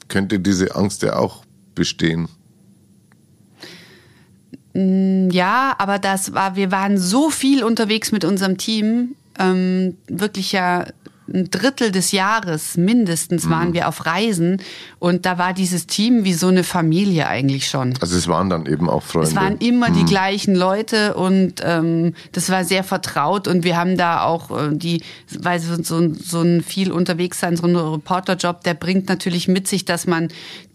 könnte 0.08 0.38
diese 0.38 0.74
Angst 0.76 1.02
ja 1.02 1.16
auch 1.16 1.44
bestehen. 1.74 2.28
Mm, 4.74 5.30
ja, 5.30 5.74
aber 5.78 5.98
das 5.98 6.34
war, 6.34 6.56
wir 6.56 6.70
waren 6.70 6.98
so 6.98 7.30
viel 7.30 7.64
unterwegs 7.64 8.12
mit 8.12 8.24
unserem 8.24 8.58
Team, 8.58 9.14
ähm, 9.38 9.96
wirklich 10.08 10.52
ja 10.52 10.84
ein 11.32 11.50
Drittel 11.50 11.90
des 11.90 12.12
Jahres 12.12 12.76
mindestens 12.76 13.48
waren 13.48 13.68
mhm. 13.70 13.74
wir 13.74 13.88
auf 13.88 14.04
Reisen 14.04 14.60
und 14.98 15.24
da 15.24 15.38
war 15.38 15.54
dieses 15.54 15.86
Team 15.86 16.24
wie 16.24 16.34
so 16.34 16.48
eine 16.48 16.64
Familie 16.64 17.26
eigentlich 17.28 17.68
schon. 17.68 17.94
Also 18.00 18.16
es 18.16 18.28
waren 18.28 18.50
dann 18.50 18.66
eben 18.66 18.90
auch 18.90 19.02
Freunde. 19.02 19.28
Es 19.28 19.36
waren 19.36 19.56
immer 19.58 19.88
mhm. 19.88 19.94
die 19.94 20.04
gleichen 20.04 20.54
Leute 20.54 21.14
und 21.14 21.54
ähm, 21.64 22.14
das 22.32 22.50
war 22.50 22.64
sehr 22.64 22.84
vertraut 22.84 23.48
und 23.48 23.64
wir 23.64 23.76
haben 23.76 23.96
da 23.96 24.24
auch 24.24 24.50
äh, 24.50 24.70
die, 24.72 25.02
weil 25.38 25.60
so, 25.60 25.82
so, 25.82 26.12
so 26.14 26.42
ein 26.42 26.62
viel 26.62 26.92
unterwegs 26.92 27.40
sein, 27.40 27.56
so 27.56 27.66
ein 27.66 27.76
Reporterjob, 27.76 28.62
der 28.62 28.74
bringt 28.74 29.08
natürlich 29.08 29.48
mit 29.48 29.66
sich, 29.66 29.86
dass 29.86 30.06
man 30.06 30.28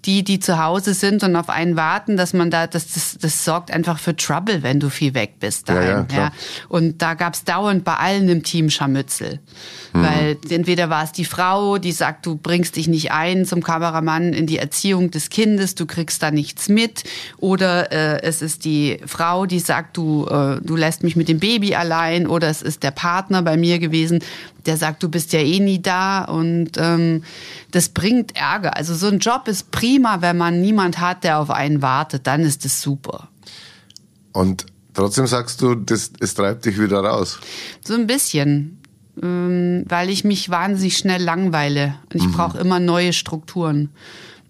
die, 0.06 0.24
die 0.24 0.40
zu 0.40 0.64
Hause 0.64 0.94
sind 0.94 1.24
und 1.24 1.36
auf 1.36 1.50
einen 1.50 1.76
warten, 1.76 2.16
dass 2.16 2.34
man 2.34 2.50
da, 2.50 2.68
das, 2.68 2.94
das, 2.94 3.18
das 3.20 3.44
sorgt 3.44 3.72
einfach 3.72 4.00
für 4.00 4.16
Trouble, 4.16 4.64
wenn 4.64 4.80
du 4.80 4.90
viel 4.90 5.14
weg 5.14 5.36
bist 5.40 5.68
daheim. 5.68 6.08
Ja, 6.10 6.16
ja, 6.16 6.18
Ja. 6.18 6.32
Und 6.70 7.02
da 7.02 7.16
gab's 7.16 7.44
dauernd 7.44 7.84
bei 7.84 7.96
allen 7.96 8.30
im 8.30 8.44
Team 8.44 8.70
Scharmützel. 8.70 9.40
Mhm. 9.94 10.04
Weil 10.04 10.38
entweder 10.50 10.90
war 10.90 11.04
es 11.04 11.12
die 11.12 11.26
Frau, 11.26 11.78
die 11.78 11.92
sagt, 11.92 12.26
du 12.26 12.36
bringst 12.36 12.78
dich 12.78 12.88
nicht 12.88 13.12
ein 13.12 13.46
zum 13.46 13.62
Kameramann 13.62 14.34
in 14.34 14.48
die 14.48 14.58
Erziehung 14.58 15.12
des 15.12 15.30
Kindes, 15.30 15.76
du 15.76 15.86
kriegst 15.86 16.24
da 16.24 16.32
nichts 16.32 16.70
mit. 16.70 17.04
Oder 17.38 17.92
äh, 17.92 18.22
es 18.22 18.42
ist 18.42 18.66
die 18.66 19.00
Frau, 19.06 19.46
die 19.46 19.60
sagt, 19.60 19.98
du, 19.98 20.26
äh, 20.28 20.62
du 20.62 20.76
lässt 20.76 21.04
mich 21.04 21.16
mit 21.16 21.28
dem 21.28 21.40
Baby 21.40 21.76
allein. 21.76 22.28
Oder 22.28 22.50
es 22.50 22.62
ist 22.62 22.84
der 22.84 22.92
Partner 22.92 23.42
bei 23.42 23.58
mir 23.58 23.80
gewesen, 23.80 24.20
der 24.66 24.78
sagt, 24.78 25.04
du 25.04 25.10
bist 25.10 25.34
ja 25.34 25.40
eh 25.40 25.60
nie 25.60 25.82
da. 25.82 26.24
Und 26.24 26.72
ähm, 26.78 27.24
das 27.72 27.90
bringt 27.90 28.36
Ärger. 28.36 28.76
Also 28.76 28.96
so 28.96 29.08
ein 29.08 29.20
Job 29.20 29.48
ist 29.48 29.72
prima, 29.72 30.22
wenn 30.22 30.38
man 30.38 30.62
niemand 30.62 31.00
hat, 31.00 31.24
der 31.24 31.40
auf 31.40 31.50
einen 31.50 31.82
wartet. 31.82 32.28
Dann 32.28 32.42
ist 32.42 32.66
es 32.66 32.82
super. 32.82 33.30
Und 34.32 34.66
trotzdem 34.94 35.28
sagst 35.28 35.62
du, 35.62 35.76
das, 35.76 36.12
es 36.20 36.34
treibt 36.34 36.66
dich 36.66 36.80
wieder 36.80 37.00
raus. 37.00 37.40
So 37.86 37.94
ein 37.94 38.08
bisschen, 38.08 38.80
ähm, 39.22 39.86
weil 39.88 40.10
ich 40.10 40.24
mich 40.24 40.50
wahnsinnig 40.50 40.98
schnell 40.98 41.22
langweile. 41.22 41.96
Und 42.14 42.22
ich 42.22 42.32
brauche 42.32 42.58
immer 42.58 42.80
neue 42.80 43.14
Strukturen. 43.14 43.90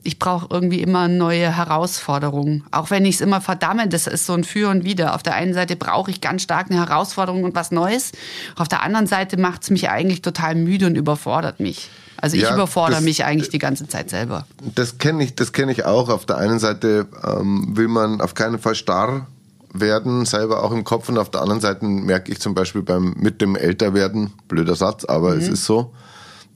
Ich 0.09 0.17
brauche 0.17 0.47
irgendwie 0.49 0.81
immer 0.81 1.07
neue 1.07 1.55
Herausforderungen. 1.55 2.63
Auch 2.71 2.89
wenn 2.89 3.05
ich 3.05 3.15
es 3.15 3.21
immer 3.21 3.41
verdamme, 3.41 3.87
das 3.87 4.07
ist 4.07 4.25
so 4.25 4.33
ein 4.33 4.43
Für 4.43 4.69
und 4.69 4.83
Wider. 4.83 5.13
Auf 5.13 5.21
der 5.21 5.35
einen 5.35 5.53
Seite 5.53 5.75
brauche 5.75 6.09
ich 6.09 6.19
ganz 6.19 6.41
stark 6.41 6.71
eine 6.71 6.79
Herausforderung 6.79 7.43
und 7.43 7.53
was 7.53 7.69
Neues. 7.69 8.11
Auf 8.55 8.67
der 8.67 8.81
anderen 8.81 9.05
Seite 9.05 9.37
macht 9.37 9.61
es 9.61 9.69
mich 9.69 9.87
eigentlich 9.91 10.23
total 10.23 10.55
müde 10.55 10.87
und 10.87 10.95
überfordert 10.95 11.59
mich. 11.59 11.91
Also 12.17 12.37
ich 12.37 12.41
Ja, 12.41 12.55
überfordere 12.55 12.95
das- 12.97 13.03
mich 13.03 13.23
eigentlich 13.23 13.49
die 13.51 13.59
ganze 13.59 13.87
Zeit 13.87 14.09
selber. 14.09 14.47
Das 14.73 14.97
kenne 14.97 15.23
ich, 15.23 15.35
das 15.35 15.53
kenne 15.53 15.71
ich 15.73 15.85
auch. 15.85 16.09
Auf 16.09 16.25
der 16.25 16.39
einen 16.39 16.57
Seite 16.57 17.05
ähm, 17.23 17.77
will 17.77 17.87
man 17.87 18.19
auf 18.19 18.33
keinen 18.33 18.57
Fall 18.57 18.73
starr 18.73 19.27
werden, 19.75 20.25
selber 20.25 20.63
auch 20.63 20.71
im 20.71 20.83
Kopf, 20.85 21.07
und 21.09 21.19
auf 21.19 21.29
der 21.29 21.41
anderen 21.41 21.61
Seite 21.61 21.85
merke 21.85 22.31
ich 22.31 22.39
zum 22.39 22.55
Beispiel 22.55 22.81
beim 22.81 23.13
mit 23.15 23.41
dem 23.41 23.55
Älterwerden, 23.55 24.33
blöder 24.47 24.73
Satz, 24.75 25.05
aber 25.05 25.37
es 25.37 25.47
ist 25.47 25.65
so, 25.65 25.93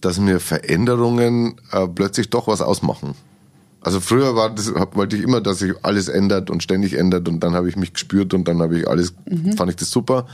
dass 0.02 0.18
mir 0.18 0.40
Veränderungen 0.40 1.62
äh, 1.72 1.88
plötzlich 1.88 2.32
doch 2.32 2.48
was 2.48 2.62
ausmachen. 2.62 3.14
Also 3.84 4.00
früher 4.00 4.36
war 4.36 4.50
das, 4.50 4.74
hab, 4.74 4.96
wollte 4.96 5.16
ich 5.18 5.24
immer, 5.24 5.42
dass 5.42 5.60
sich 5.60 5.74
alles 5.84 6.08
ändert 6.08 6.50
und 6.50 6.64
ständig 6.64 6.94
ändert 6.94 7.28
und 7.28 7.42
dann 7.42 7.54
habe 7.54 7.68
ich 7.70 7.76
mich 7.76 7.94
gespürt 7.94 8.34
und 8.34 8.48
dann 8.48 8.62
habe 8.62 8.80
ich 8.80 8.88
alles, 8.88 9.14
fand 9.58 9.70
ich 9.72 9.76
das 9.78 9.92
super. 9.92 10.26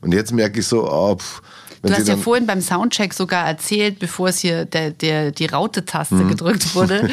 Und 0.00 0.12
jetzt 0.12 0.32
merke 0.32 0.60
ich 0.60 0.66
so, 0.66 0.90
oh, 0.90 1.16
pff, 1.16 1.42
Du 1.82 1.92
hast 1.92 2.08
ja 2.08 2.16
vorhin 2.16 2.46
beim 2.46 2.62
Soundcheck 2.62 3.12
sogar 3.12 3.46
erzählt, 3.46 3.98
bevor 3.98 4.28
es 4.28 4.38
hier 4.38 4.64
der, 4.64 4.90
der, 4.92 5.32
die 5.32 5.44
Raute-Taste 5.44 6.14
Mhm. 6.14 6.28
gedrückt 6.28 6.74
wurde, 6.74 7.10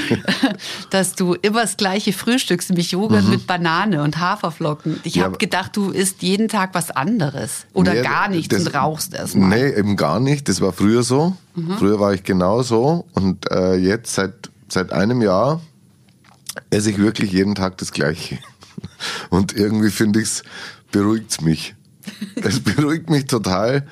dass 0.92 1.14
du 1.16 1.34
immer 1.34 1.64
das 1.64 1.76
gleiche 1.76 2.14
frühstückst, 2.14 2.70
nämlich 2.70 2.92
Joghurt 2.92 3.28
mit 3.28 3.48
Banane 3.48 4.02
und 4.02 4.20
Haferflocken. 4.20 5.02
Ich 5.04 5.16
Mhm. 5.16 5.20
Ja, 5.20 5.26
habe 5.26 5.38
gedacht, 5.40 5.76
du 5.76 5.90
isst 5.92 6.22
jeden 6.22 6.48
Tag 6.48 6.70
was 6.74 6.90
anderes 6.90 7.66
oder 7.74 7.94
Nee, 7.96 8.02
gar 8.02 8.30
nichts 8.30 8.56
das- 8.56 8.66
und 8.68 8.74
rauchst 8.76 9.14
erstmal. 9.14 9.50
Nee, 9.50 9.78
eben 9.78 9.98
gar 9.98 10.22
nicht. 10.22 10.48
Das 10.48 10.62
war 10.62 10.72
früher 10.72 11.04
so. 11.04 11.36
Mhm. 11.56 11.72
Früher 11.78 12.00
war 12.00 12.14
ich 12.14 12.24
genau 12.24 12.62
so. 12.62 13.06
Und 13.14 13.52
äh, 13.52 13.76
jetzt 13.76 14.14
seit, 14.16 14.34
seit 14.70 14.94
einem 14.94 15.22
Jahr 15.22 15.60
esse 16.72 16.90
ich 16.90 16.98
wirklich 16.98 17.32
jeden 17.32 17.54
Tag 17.54 17.78
das 17.78 17.92
Gleiche. 17.92 18.40
Und 19.30 19.56
irgendwie 19.56 19.92
finde 19.92 20.20
ich 20.20 20.26
es, 20.26 20.44
beruhigt 20.92 21.42
mich. 21.42 21.76
Es 22.36 22.60
beruhigt 22.60 23.10
mich 23.10 23.26
total. 23.26 23.86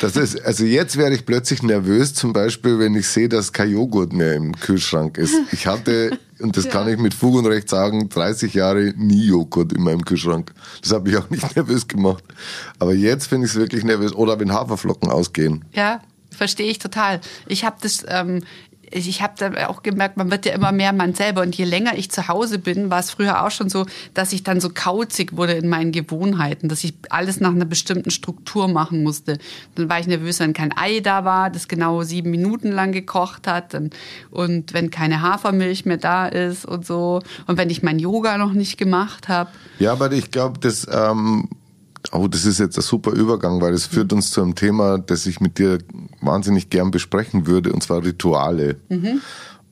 Dass 0.00 0.16
es, 0.16 0.38
also 0.40 0.64
jetzt 0.64 0.96
werde 0.96 1.14
ich 1.14 1.24
plötzlich 1.24 1.62
nervös, 1.62 2.12
zum 2.12 2.32
Beispiel, 2.32 2.78
wenn 2.78 2.94
ich 2.94 3.08
sehe, 3.08 3.28
dass 3.28 3.52
kein 3.52 3.70
Joghurt 3.70 4.12
mehr 4.12 4.34
im 4.34 4.54
Kühlschrank 4.54 5.16
ist. 5.16 5.34
Ich 5.52 5.66
hatte, 5.66 6.18
und 6.40 6.56
das 6.56 6.68
kann 6.68 6.88
ich 6.88 6.98
mit 6.98 7.14
Fug 7.14 7.36
und 7.36 7.46
Recht 7.46 7.70
sagen, 7.70 8.08
30 8.08 8.52
Jahre 8.52 8.92
nie 8.96 9.26
Joghurt 9.26 9.72
in 9.72 9.82
meinem 9.82 10.04
Kühlschrank. 10.04 10.52
Das 10.82 10.92
hat 10.92 11.04
mich 11.04 11.16
auch 11.16 11.30
nicht 11.30 11.56
nervös 11.56 11.88
gemacht. 11.88 12.24
Aber 12.78 12.92
jetzt 12.92 13.28
finde 13.28 13.46
ich 13.46 13.52
es 13.52 13.58
wirklich 13.58 13.84
nervös. 13.84 14.12
Oder 14.14 14.38
wenn 14.38 14.52
Haferflocken 14.52 15.10
ausgehen. 15.10 15.64
Ja, 15.72 16.02
verstehe 16.30 16.70
ich 16.70 16.78
total. 16.78 17.20
Ich 17.46 17.64
habe 17.64 17.76
das, 17.80 18.04
ähm, 18.08 18.42
ich, 18.94 19.22
habe 19.22 19.34
da 19.36 19.68
auch 19.68 19.82
gemerkt, 19.82 20.16
man 20.16 20.30
wird 20.30 20.46
ja 20.46 20.52
immer 20.52 20.72
mehr 20.72 20.92
man 20.92 21.14
selber. 21.14 21.42
Und 21.42 21.54
je 21.56 21.64
länger 21.64 21.96
ich 21.98 22.10
zu 22.10 22.28
Hause 22.28 22.58
bin, 22.58 22.90
war 22.90 23.00
es 23.00 23.10
früher 23.10 23.44
auch 23.44 23.50
schon 23.50 23.68
so, 23.68 23.86
dass 24.14 24.32
ich 24.32 24.44
dann 24.44 24.60
so 24.60 24.70
kauzig 24.70 25.36
wurde 25.36 25.54
in 25.54 25.68
meinen 25.68 25.90
Gewohnheiten, 25.90 26.68
dass 26.68 26.84
ich 26.84 26.94
alles 27.10 27.40
nach 27.40 27.50
einer 27.50 27.64
bestimmten 27.64 28.10
Struktur 28.10 28.68
machen 28.68 29.02
musste. 29.02 29.38
Dann 29.74 29.88
war 29.88 29.98
ich 29.98 30.06
nervös, 30.06 30.38
wenn 30.40 30.52
kein 30.52 30.76
Ei 30.76 31.00
da 31.00 31.24
war, 31.24 31.50
das 31.50 31.66
genau 31.68 32.02
sieben 32.02 32.30
Minuten 32.30 32.70
lang 32.70 32.92
gekocht 32.92 33.46
hat. 33.46 33.74
Und, 33.74 33.94
und 34.30 34.72
wenn 34.72 34.90
keine 34.90 35.22
Hafermilch 35.22 35.84
mehr 35.84 35.96
da 35.96 36.26
ist 36.26 36.64
und 36.64 36.86
so. 36.86 37.20
Und 37.46 37.58
wenn 37.58 37.70
ich 37.70 37.82
mein 37.82 37.98
Yoga 37.98 38.38
noch 38.38 38.52
nicht 38.52 38.78
gemacht 38.78 39.28
habe. 39.28 39.50
Ja, 39.80 39.92
aber 39.92 40.12
ich 40.12 40.30
glaube, 40.30 40.60
das, 40.60 40.86
ähm, 40.90 41.48
oh, 42.14 42.28
das 42.28 42.46
ist 42.46 42.58
jetzt 42.58 42.78
ein 42.78 42.82
super 42.82 43.10
Übergang, 43.12 43.60
weil 43.60 43.74
es 43.74 43.86
führt 43.86 44.12
uns 44.12 44.30
zu 44.30 44.42
einem 44.42 44.54
Thema, 44.54 44.98
das 44.98 45.26
ich 45.26 45.40
mit 45.40 45.58
dir 45.58 45.78
wahnsinnig 46.20 46.70
gern 46.70 46.90
besprechen 46.90 47.46
würde, 47.46 47.72
und 47.72 47.82
zwar 47.82 48.04
Rituale. 48.04 48.76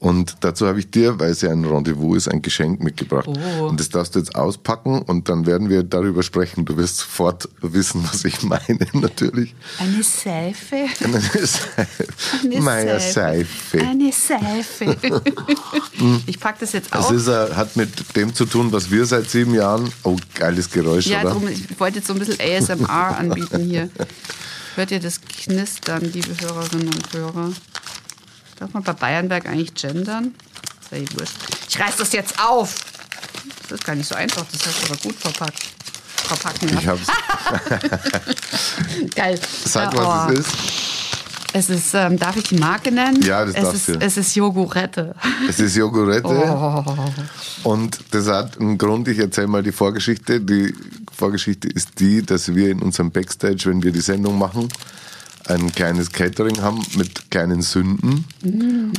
Und 0.02 0.38
dazu 0.40 0.66
habe 0.66 0.80
ich 0.80 0.90
dir, 0.90 1.20
weil 1.20 1.30
es 1.30 1.42
ja 1.42 1.50
ein 1.52 1.64
Rendezvous 1.64 2.16
ist, 2.16 2.28
ein 2.28 2.42
Geschenk 2.42 2.82
mitgebracht. 2.82 3.28
Oh. 3.28 3.68
Und 3.68 3.78
das 3.78 3.88
darfst 3.88 4.16
du 4.16 4.18
jetzt 4.18 4.34
auspacken 4.34 5.00
und 5.00 5.28
dann 5.28 5.46
werden 5.46 5.68
wir 5.68 5.84
darüber 5.84 6.24
sprechen. 6.24 6.64
Du 6.64 6.76
wirst 6.76 6.98
sofort 6.98 7.48
wissen, 7.60 8.02
was 8.12 8.24
ich 8.24 8.42
meine, 8.42 8.80
natürlich. 8.94 9.54
Eine 9.78 10.02
Seife. 10.02 10.86
Eine 11.04 11.20
Seife. 11.20 11.86
Eine 12.42 12.60
Meine 12.60 12.98
Seife. 12.98 13.78
Eine 13.78 14.10
Seife. 14.10 14.96
ich 16.26 16.40
pack 16.40 16.58
das 16.58 16.72
jetzt 16.72 16.88
Es 16.92 17.06
auf. 17.06 17.12
ist, 17.12 17.28
hat 17.28 17.76
mit 17.76 18.16
dem 18.16 18.34
zu 18.34 18.44
tun, 18.44 18.72
was 18.72 18.90
wir 18.90 19.06
seit 19.06 19.30
sieben 19.30 19.54
Jahren. 19.54 19.88
Oh, 20.02 20.16
geiles 20.34 20.68
Geräusch, 20.68 21.06
Ja, 21.06 21.20
oder? 21.20 21.30
drum, 21.30 21.46
ich 21.46 21.78
wollte 21.78 21.98
jetzt 21.98 22.08
so 22.08 22.14
ein 22.14 22.18
bisschen 22.18 22.38
ASMR 22.40 23.18
anbieten 23.18 23.60
hier. 23.68 23.88
Hört 24.74 24.90
ihr 24.90 24.98
das 24.98 25.20
Knistern, 25.20 26.00
liebe 26.12 26.34
Hörerinnen 26.40 26.88
und 26.88 27.12
Hörer? 27.12 27.52
Darf 28.62 28.74
man 28.74 28.84
bei 28.84 28.92
Bayernberg 28.92 29.48
eigentlich 29.48 29.74
gendern? 29.74 30.34
Ist 30.80 30.92
ja 30.92 30.98
eh 30.98 31.18
wurscht. 31.18 31.34
Ich 31.68 31.80
reiß 31.80 31.96
das 31.96 32.12
jetzt 32.12 32.38
auf. 32.38 32.76
Das 33.62 33.80
ist 33.80 33.84
gar 33.84 33.96
nicht 33.96 34.08
so 34.08 34.14
einfach, 34.14 34.44
das 34.52 34.64
hast 34.64 34.82
du 34.82 34.86
aber 34.86 34.96
gut 35.02 35.16
verpackt. 35.16 35.64
Verpacken 36.14 36.78
Ich 36.78 36.86
hab's. 36.86 37.08
Geil. 39.16 39.40
Sag, 39.64 39.96
was 39.96 40.06
oh. 40.06 40.32
es 40.32 40.38
ist. 40.38 40.56
Es 41.54 41.70
ist, 41.70 41.92
ähm, 41.94 42.20
darf 42.20 42.36
ich 42.36 42.44
die 42.44 42.54
Marke 42.54 42.92
nennen? 42.92 43.20
Ja, 43.22 43.44
das 43.44 43.56
es 43.56 43.62
darfst 43.62 43.74
ist, 43.74 43.88
du. 43.88 44.00
Es 44.00 44.16
ist 44.16 44.36
Jogurette. 44.36 45.16
Es 45.48 45.58
ist 45.58 45.74
Jogurette. 45.74 46.28
Oh. 46.28 47.68
Und 47.68 47.98
das 48.12 48.28
hat 48.28 48.60
einen 48.60 48.78
Grund, 48.78 49.08
ich 49.08 49.18
erzähle 49.18 49.48
mal 49.48 49.64
die 49.64 49.72
Vorgeschichte. 49.72 50.40
Die 50.40 50.72
Vorgeschichte 51.12 51.66
ist 51.66 51.98
die, 51.98 52.24
dass 52.24 52.54
wir 52.54 52.70
in 52.70 52.80
unserem 52.80 53.10
Backstage, 53.10 53.64
wenn 53.64 53.82
wir 53.82 53.90
die 53.90 54.00
Sendung 54.00 54.38
machen, 54.38 54.68
ein 55.46 55.72
kleines 55.72 56.10
Catering 56.12 56.60
haben 56.62 56.82
mit 56.96 57.30
kleinen 57.30 57.62
Sünden. 57.62 58.24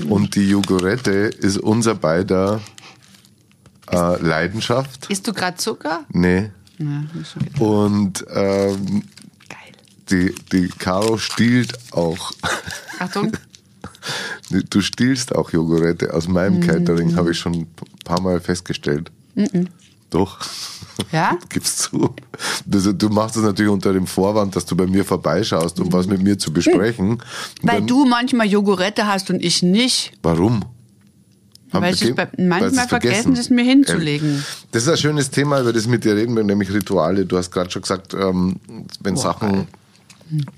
Und 0.10 0.36
die 0.36 0.50
Jogurette 0.50 1.12
ist 1.12 1.58
unser 1.58 1.96
beider 1.96 2.62
äh, 3.92 4.22
Leidenschaft. 4.22 5.08
Isst 5.10 5.28
du 5.28 5.34
gerade 5.34 5.58
Zucker? 5.58 6.04
Nee. 6.10 6.52
Ja. 6.80 7.04
Und 7.60 8.26
ähm, 8.34 9.04
die, 10.10 10.34
die 10.52 10.68
Caro 10.68 11.18
stiehlt 11.18 11.78
auch. 11.92 12.32
Achtung. 13.00 13.32
Du 14.70 14.82
stiehlst 14.82 15.34
auch 15.34 15.52
Jogurette 15.52 16.14
aus 16.14 16.28
meinem 16.28 16.58
Mhm. 16.58 16.68
Catering, 16.68 17.16
habe 17.16 17.32
ich 17.32 17.40
schon 17.40 17.54
ein 17.54 17.68
paar 18.04 18.20
Mal 18.22 18.42
festgestellt. 18.42 19.10
Doch. 20.14 20.38
Ja? 21.12 21.38
Gibst 21.50 21.80
zu. 21.80 22.14
Also, 22.72 22.94
du 22.94 23.10
machst 23.10 23.36
das 23.36 23.44
natürlich 23.44 23.72
unter 23.72 23.94
dem 23.94 24.06
Vorwand, 24.06 24.56
dass 24.56 24.66
du 24.66 24.76
bei 24.76 24.86
mir 24.86 25.04
vorbeischaust, 25.04 25.80
um 25.80 25.92
was 25.92 26.06
mit 26.08 26.22
mir 26.22 26.38
zu 26.38 26.54
besprechen. 26.54 27.18
Weil 27.64 27.80
dann- 27.80 27.88
du 27.88 28.06
manchmal 28.06 28.48
Jogurette 28.48 29.08
hast 29.08 29.30
und 29.32 29.44
ich 29.44 29.64
nicht. 29.64 30.14
Warum? 30.22 30.64
Weil 31.72 31.82
wir 31.82 31.90
ich 31.90 32.02
es 32.04 32.16
bei- 32.16 32.28
manchmal 32.38 32.84
es 32.86 32.90
vergessen, 32.90 33.34
es 33.34 33.50
mir 33.50 33.64
hinzulegen. 33.64 34.30
Ähm, 34.36 34.44
Das 34.72 34.84
ist 34.84 34.90
ein 34.90 34.98
schönes 34.98 35.32
Thema, 35.32 35.60
über 35.62 35.74
das 35.74 35.88
mit 35.88 36.04
dir 36.06 36.16
reden 36.16 36.36
will, 36.36 36.44
nämlich 36.44 36.72
Rituale. 36.72 37.26
Du 37.26 37.36
hast 37.38 37.50
gerade 37.50 37.72
schon 37.72 37.82
gesagt, 37.82 38.14
ähm, 38.14 38.58
wenn 39.02 39.16
Boah, 39.16 39.22
Sachen 39.22 39.68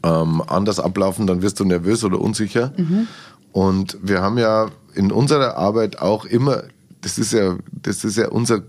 ähm, 0.04 0.42
anders 0.48 0.80
ablaufen, 0.82 1.26
dann 1.28 1.42
wirst 1.42 1.62
du 1.62 1.64
nervös 1.66 2.04
oder 2.04 2.20
unsicher. 2.20 2.74
Mhm. 2.76 3.08
Und 3.54 3.98
wir 4.02 4.22
haben 4.22 4.38
ja 4.38 4.68
in 4.94 5.14
unserer 5.14 5.56
Arbeit 5.56 6.00
auch 6.00 6.26
immer, 6.26 6.64
das 7.00 7.18
ist 7.18 7.32
ja, 7.32 7.56
das 7.72 8.04
ist 8.04 8.18
ja 8.18 8.28
unser, 8.28 8.64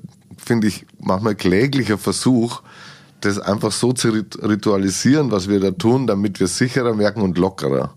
finde 0.47 0.69
ich, 0.69 0.87
manchmal 1.01 1.35
kläglicher 1.35 1.99
Versuch, 1.99 2.63
das 3.21 3.39
einfach 3.39 3.73
so 3.73 3.93
zu 3.93 4.09
rit- 4.11 4.39
ritualisieren, 4.43 5.31
was 5.31 5.49
wir 5.49 5.61
da 5.61 5.73
tun, 5.73 6.07
damit 6.07 6.39
wir 6.41 6.47
sicherer 6.47 6.95
merken 6.95 7.21
und 7.23 7.37
lockerer. 7.39 7.93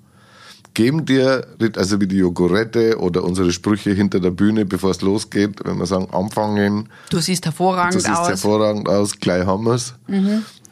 Geben 0.73 1.05
dir, 1.05 1.45
also 1.75 1.99
wie 1.99 2.07
die 2.07 2.17
Jogurette 2.17 2.99
oder 2.99 3.23
unsere 3.23 3.51
Sprüche 3.51 3.91
hinter 3.91 4.19
der 4.19 4.31
Bühne, 4.31 4.65
bevor 4.65 4.91
es 4.91 5.01
losgeht, 5.01 5.59
wenn 5.65 5.77
wir 5.77 5.85
sagen, 5.85 6.07
anfangen, 6.11 6.89
Du 7.09 7.19
siehst 7.19 7.45
hervorragend 7.45 7.95
das 7.95 8.03
sieht 8.03 8.15
aus. 8.15 8.27
hervorragend 8.29 8.87
aus, 8.87 9.19
gleich 9.19 9.45
haben 9.45 9.65
wir's. 9.65 9.93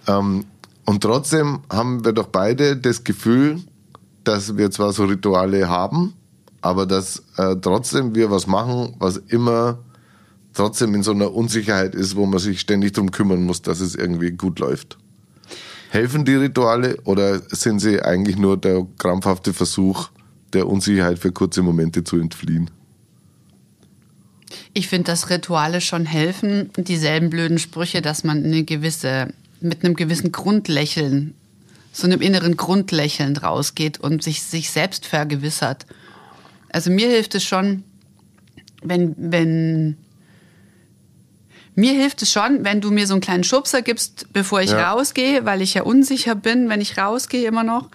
Ähm, 0.07 0.45
und 0.85 1.01
trotzdem 1.01 1.59
haben 1.69 2.05
wir 2.05 2.13
doch 2.13 2.27
beide 2.27 2.77
das 2.77 3.03
Gefühl, 3.03 3.59
dass 4.23 4.55
wir 4.55 4.71
zwar 4.71 4.93
so 4.93 5.05
Rituale 5.05 5.67
haben, 5.67 6.13
aber 6.61 6.85
dass 6.85 7.23
äh, 7.37 7.55
trotzdem 7.61 8.15
wir 8.15 8.31
was 8.31 8.47
machen, 8.47 8.95
was 8.99 9.17
immer 9.17 9.79
trotzdem 10.57 10.95
in 10.95 11.03
so 11.03 11.11
einer 11.11 11.33
Unsicherheit 11.33 11.95
ist, 11.95 12.15
wo 12.15 12.25
man 12.25 12.39
sich 12.39 12.59
ständig 12.59 12.93
drum 12.93 13.11
kümmern 13.11 13.43
muss, 13.43 13.61
dass 13.61 13.79
es 13.79 13.95
irgendwie 13.95 14.31
gut 14.31 14.59
läuft. 14.59 14.97
Helfen 15.89 16.25
die 16.25 16.35
Rituale 16.35 16.97
oder 17.05 17.39
sind 17.49 17.79
sie 17.79 18.01
eigentlich 18.01 18.37
nur 18.37 18.57
der 18.57 18.85
krampfhafte 18.97 19.53
Versuch, 19.53 20.09
der 20.53 20.67
Unsicherheit 20.67 21.19
für 21.19 21.31
kurze 21.31 21.61
Momente 21.61 22.03
zu 22.03 22.17
entfliehen? 22.17 22.69
Ich 24.73 24.87
finde, 24.87 25.11
dass 25.11 25.29
Rituale 25.29 25.81
schon 25.81 26.05
helfen. 26.05 26.71
Dieselben 26.77 27.29
blöden 27.29 27.59
Sprüche, 27.59 28.01
dass 28.01 28.23
man 28.23 28.43
eine 28.43 28.63
gewisse, 28.63 29.33
mit 29.61 29.83
einem 29.83 29.95
gewissen 29.95 30.31
Grundlächeln, 30.31 31.35
so 31.91 32.05
einem 32.05 32.21
inneren 32.21 32.57
Grundlächeln 32.57 33.37
rausgeht 33.37 33.99
und 33.99 34.23
sich, 34.23 34.43
sich 34.43 34.69
selbst 34.71 35.05
vergewissert. 35.05 35.85
Also 36.69 36.91
mir 36.91 37.07
hilft 37.07 37.35
es 37.35 37.43
schon, 37.43 37.83
wenn, 38.83 39.15
wenn, 39.17 39.97
mir 41.77 41.93
hilft 41.93 42.23
es 42.23 42.31
schon, 42.31 42.65
wenn 42.65 42.81
du 42.81 42.89
mir 42.89 43.05
so 43.05 43.13
einen 43.13 43.21
kleinen 43.21 43.43
Schubser 43.43 43.83
gibst, 43.83 44.33
bevor 44.33 44.61
ich 44.61 44.71
ja. 44.71 44.91
rausgehe, 44.91 45.45
weil 45.45 45.61
ich 45.61 45.75
ja 45.75 45.83
unsicher 45.83 46.33
bin, 46.33 46.69
wenn 46.69 46.81
ich 46.81 46.97
rausgehe 46.97 47.47
immer 47.47 47.63
noch, 47.63 47.89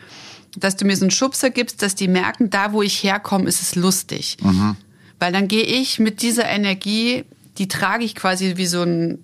dass 0.56 0.76
du 0.76 0.84
mir 0.84 0.96
so 0.96 1.02
einen 1.02 1.10
Schubser 1.10 1.50
gibst, 1.50 1.82
dass 1.82 1.96
die 1.96 2.06
merken, 2.06 2.48
da 2.48 2.72
wo 2.72 2.82
ich 2.82 3.02
herkomme, 3.02 3.48
ist 3.48 3.60
es 3.60 3.74
lustig. 3.74 4.36
Mhm. 4.40 4.76
Weil 5.18 5.32
dann 5.32 5.48
gehe 5.48 5.64
ich 5.64 5.98
mit 5.98 6.22
dieser 6.22 6.46
Energie, 6.46 7.24
die 7.58 7.66
trage 7.66 8.04
ich 8.04 8.14
quasi 8.14 8.56
wie 8.56 8.66
so 8.66 8.82
ein 8.82 9.18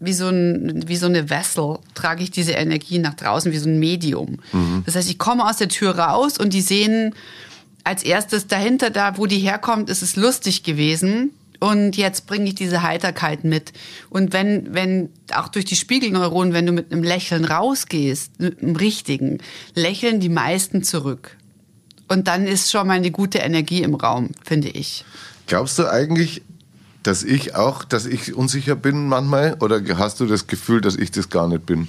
wie 0.00 0.14
so, 0.14 0.28
ein, 0.28 0.88
wie 0.88 0.96
so 0.96 1.06
eine 1.06 1.30
Vessel 1.30 1.78
trage 1.94 2.24
ich 2.24 2.32
diese 2.32 2.52
Energie 2.52 2.98
nach 2.98 3.14
draußen, 3.14 3.52
wie 3.52 3.58
so 3.58 3.68
ein 3.68 3.78
Medium. 3.78 4.38
Mhm. 4.52 4.82
Das 4.84 4.96
heißt, 4.96 5.08
ich 5.08 5.18
komme 5.18 5.48
aus 5.48 5.58
der 5.58 5.68
Tür 5.68 5.96
raus 5.96 6.38
und 6.38 6.54
die 6.54 6.60
sehen 6.60 7.14
als 7.84 8.02
erstes 8.02 8.48
dahinter, 8.48 8.90
da 8.90 9.16
wo 9.16 9.26
die 9.26 9.38
herkommt, 9.38 9.90
ist 9.90 10.02
es 10.02 10.16
lustig 10.16 10.64
gewesen. 10.64 11.30
Und 11.62 11.96
jetzt 11.96 12.26
bringe 12.26 12.46
ich 12.46 12.56
diese 12.56 12.82
Heiterkeit 12.82 13.44
mit. 13.44 13.72
Und 14.10 14.32
wenn, 14.32 14.74
wenn, 14.74 15.10
auch 15.32 15.46
durch 15.46 15.64
die 15.64 15.76
Spiegelneuronen, 15.76 16.52
wenn 16.54 16.66
du 16.66 16.72
mit 16.72 16.90
einem 16.90 17.04
Lächeln 17.04 17.44
rausgehst, 17.44 18.40
mit 18.40 18.60
einem 18.60 18.74
richtigen, 18.74 19.38
lächeln 19.76 20.18
die 20.18 20.28
meisten 20.28 20.82
zurück. 20.82 21.36
Und 22.08 22.26
dann 22.26 22.48
ist 22.48 22.72
schon 22.72 22.88
mal 22.88 22.94
eine 22.94 23.12
gute 23.12 23.38
Energie 23.38 23.84
im 23.84 23.94
Raum, 23.94 24.30
finde 24.42 24.70
ich. 24.70 25.04
Glaubst 25.46 25.78
du 25.78 25.88
eigentlich, 25.88 26.42
dass 27.04 27.22
ich 27.22 27.54
auch, 27.54 27.84
dass 27.84 28.06
ich 28.06 28.34
unsicher 28.34 28.74
bin 28.74 29.06
manchmal? 29.06 29.56
Oder 29.60 29.80
hast 29.98 30.18
du 30.18 30.26
das 30.26 30.48
Gefühl, 30.48 30.80
dass 30.80 30.96
ich 30.96 31.12
das 31.12 31.30
gar 31.30 31.46
nicht 31.46 31.64
bin? 31.64 31.86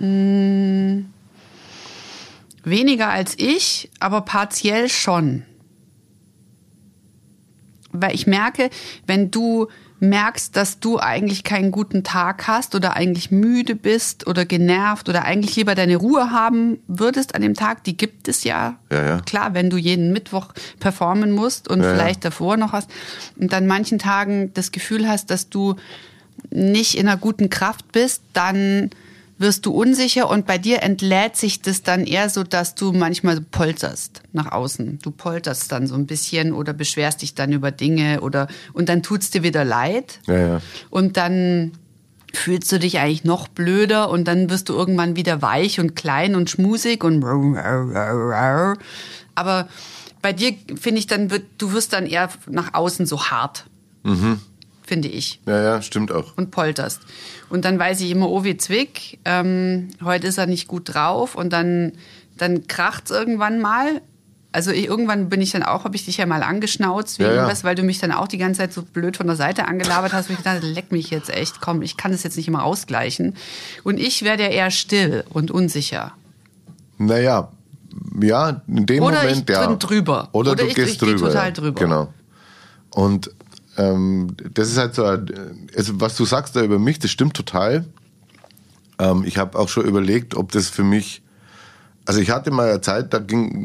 Mmh, 0.00 1.06
weniger 2.64 3.08
als 3.08 3.32
ich, 3.38 3.88
aber 4.00 4.20
partiell 4.20 4.90
schon. 4.90 5.44
Weil 7.92 8.14
ich 8.14 8.26
merke, 8.26 8.70
wenn 9.06 9.30
du 9.30 9.68
merkst, 10.00 10.56
dass 10.56 10.80
du 10.80 10.98
eigentlich 10.98 11.44
keinen 11.44 11.70
guten 11.70 12.02
Tag 12.02 12.48
hast 12.48 12.74
oder 12.74 12.96
eigentlich 12.96 13.30
müde 13.30 13.76
bist 13.76 14.26
oder 14.26 14.46
genervt 14.46 15.08
oder 15.08 15.24
eigentlich 15.24 15.56
lieber 15.56 15.74
deine 15.74 15.96
Ruhe 15.96 16.30
haben 16.30 16.78
würdest 16.88 17.34
an 17.34 17.42
dem 17.42 17.54
Tag, 17.54 17.84
die 17.84 17.96
gibt 17.96 18.26
es 18.26 18.44
ja. 18.44 18.76
ja, 18.90 19.04
ja. 19.04 19.20
Klar, 19.20 19.54
wenn 19.54 19.68
du 19.68 19.76
jeden 19.76 20.12
Mittwoch 20.12 20.48
performen 20.80 21.32
musst 21.32 21.68
und 21.68 21.82
ja, 21.82 21.92
vielleicht 21.92 22.24
davor 22.24 22.56
noch 22.56 22.72
hast 22.72 22.90
und 23.36 23.52
dann 23.52 23.66
manchen 23.66 23.98
Tagen 23.98 24.52
das 24.54 24.72
Gefühl 24.72 25.06
hast, 25.06 25.30
dass 25.30 25.50
du 25.50 25.76
nicht 26.50 26.96
in 26.96 27.06
einer 27.06 27.18
guten 27.18 27.50
Kraft 27.50 27.92
bist, 27.92 28.22
dann 28.32 28.90
wirst 29.40 29.64
du 29.64 29.72
unsicher 29.72 30.28
und 30.28 30.46
bei 30.46 30.58
dir 30.58 30.82
entlädt 30.82 31.34
sich 31.34 31.62
das 31.62 31.82
dann 31.82 32.04
eher 32.04 32.28
so, 32.28 32.44
dass 32.44 32.74
du 32.74 32.92
manchmal 32.92 33.40
polterst 33.40 34.20
nach 34.32 34.52
außen. 34.52 34.98
Du 35.02 35.10
polterst 35.10 35.72
dann 35.72 35.86
so 35.86 35.94
ein 35.94 36.06
bisschen 36.06 36.52
oder 36.52 36.74
beschwerst 36.74 37.22
dich 37.22 37.34
dann 37.34 37.50
über 37.50 37.70
Dinge 37.70 38.20
oder 38.20 38.48
und 38.74 38.90
dann 38.90 39.02
tut's 39.02 39.30
dir 39.30 39.42
wieder 39.42 39.64
leid. 39.64 40.20
Ja, 40.26 40.36
ja. 40.36 40.60
Und 40.90 41.16
dann 41.16 41.72
fühlst 42.34 42.70
du 42.70 42.78
dich 42.78 42.98
eigentlich 42.98 43.24
noch 43.24 43.48
blöder 43.48 44.10
und 44.10 44.28
dann 44.28 44.50
wirst 44.50 44.68
du 44.68 44.74
irgendwann 44.74 45.16
wieder 45.16 45.40
weich 45.40 45.80
und 45.80 45.96
klein 45.96 46.34
und 46.34 46.50
schmusig 46.50 47.02
und 47.02 47.20
aber 49.34 49.68
bei 50.20 50.34
dir 50.34 50.52
finde 50.78 50.98
ich 50.98 51.06
dann 51.06 51.30
wird 51.30 51.44
du 51.56 51.72
wirst 51.72 51.94
dann 51.94 52.04
eher 52.04 52.28
nach 52.46 52.74
außen 52.74 53.06
so 53.06 53.24
hart. 53.24 53.64
Mhm 54.02 54.38
finde 54.90 55.06
ich. 55.06 55.38
Ja, 55.46 55.62
ja, 55.62 55.82
stimmt 55.82 56.10
auch. 56.10 56.36
Und 56.36 56.50
polterst. 56.50 57.02
Und 57.48 57.64
dann 57.64 57.78
weiß 57.78 58.00
ich 58.00 58.10
immer, 58.10 58.28
oh 58.28 58.42
wie 58.42 58.56
Zwick, 58.56 59.20
ähm, 59.24 59.90
heute 60.02 60.26
ist 60.26 60.36
er 60.36 60.46
nicht 60.46 60.66
gut 60.66 60.92
drauf 60.92 61.36
und 61.36 61.52
dann, 61.52 61.92
dann 62.36 62.66
kracht's 62.66 63.12
irgendwann 63.12 63.60
mal. 63.60 64.00
Also 64.50 64.72
ich, 64.72 64.86
irgendwann 64.86 65.28
bin 65.28 65.40
ich 65.40 65.52
dann 65.52 65.62
auch, 65.62 65.84
habe 65.84 65.94
ich 65.94 66.06
dich 66.06 66.16
ja 66.16 66.26
mal 66.26 66.42
angeschnauzt, 66.42 67.20
wegen 67.20 67.30
ja, 67.30 67.36
ja. 67.36 67.46
Was, 67.46 67.62
weil 67.62 67.76
du 67.76 67.84
mich 67.84 68.00
dann 68.00 68.10
auch 68.10 68.26
die 68.26 68.36
ganze 68.36 68.62
Zeit 68.62 68.72
so 68.72 68.82
blöd 68.82 69.16
von 69.16 69.28
der 69.28 69.36
Seite 69.36 69.68
angelabert 69.68 70.12
hast. 70.12 70.28
Und 70.28 70.38
ich 70.38 70.42
dachte, 70.42 70.66
leck 70.66 70.90
mich 70.90 71.10
jetzt 71.10 71.30
echt, 71.30 71.60
komm, 71.60 71.82
ich 71.82 71.96
kann 71.96 72.10
das 72.10 72.24
jetzt 72.24 72.36
nicht 72.36 72.48
immer 72.48 72.64
ausgleichen. 72.64 73.36
Und 73.84 74.00
ich 74.00 74.24
werde 74.24 74.42
ja 74.42 74.48
eher 74.48 74.72
still 74.72 75.22
und 75.30 75.52
unsicher. 75.52 76.14
Naja, 76.98 77.52
ja, 78.20 78.60
in 78.66 78.86
dem 78.86 79.04
Oder 79.04 79.22
Moment, 79.22 79.48
ich 79.48 79.56
ja. 79.56 79.72
drüber. 79.76 80.30
Oder, 80.32 80.50
Oder 80.50 80.64
du 80.64 80.68
ich, 80.68 80.74
gehst 80.74 80.94
ich 80.94 80.98
drüber. 80.98 81.28
total 81.28 81.46
ja. 81.46 81.50
drüber. 81.52 81.80
Genau. 81.80 82.12
Und 82.90 83.30
ähm, 83.76 84.36
das 84.54 84.68
ist 84.68 84.78
halt 84.78 84.94
so, 84.94 85.04
also 85.04 86.00
was 86.00 86.16
du 86.16 86.24
sagst 86.24 86.56
da 86.56 86.62
über 86.62 86.78
mich, 86.78 86.98
das 86.98 87.10
stimmt 87.10 87.34
total. 87.34 87.84
Ähm, 88.98 89.24
ich 89.24 89.38
habe 89.38 89.58
auch 89.58 89.68
schon 89.68 89.86
überlegt, 89.86 90.34
ob 90.34 90.52
das 90.52 90.68
für 90.68 90.84
mich, 90.84 91.22
also 92.04 92.20
ich 92.20 92.30
hatte 92.30 92.50
mal 92.50 92.68
eine 92.68 92.80
Zeit, 92.80 93.14
da 93.14 93.20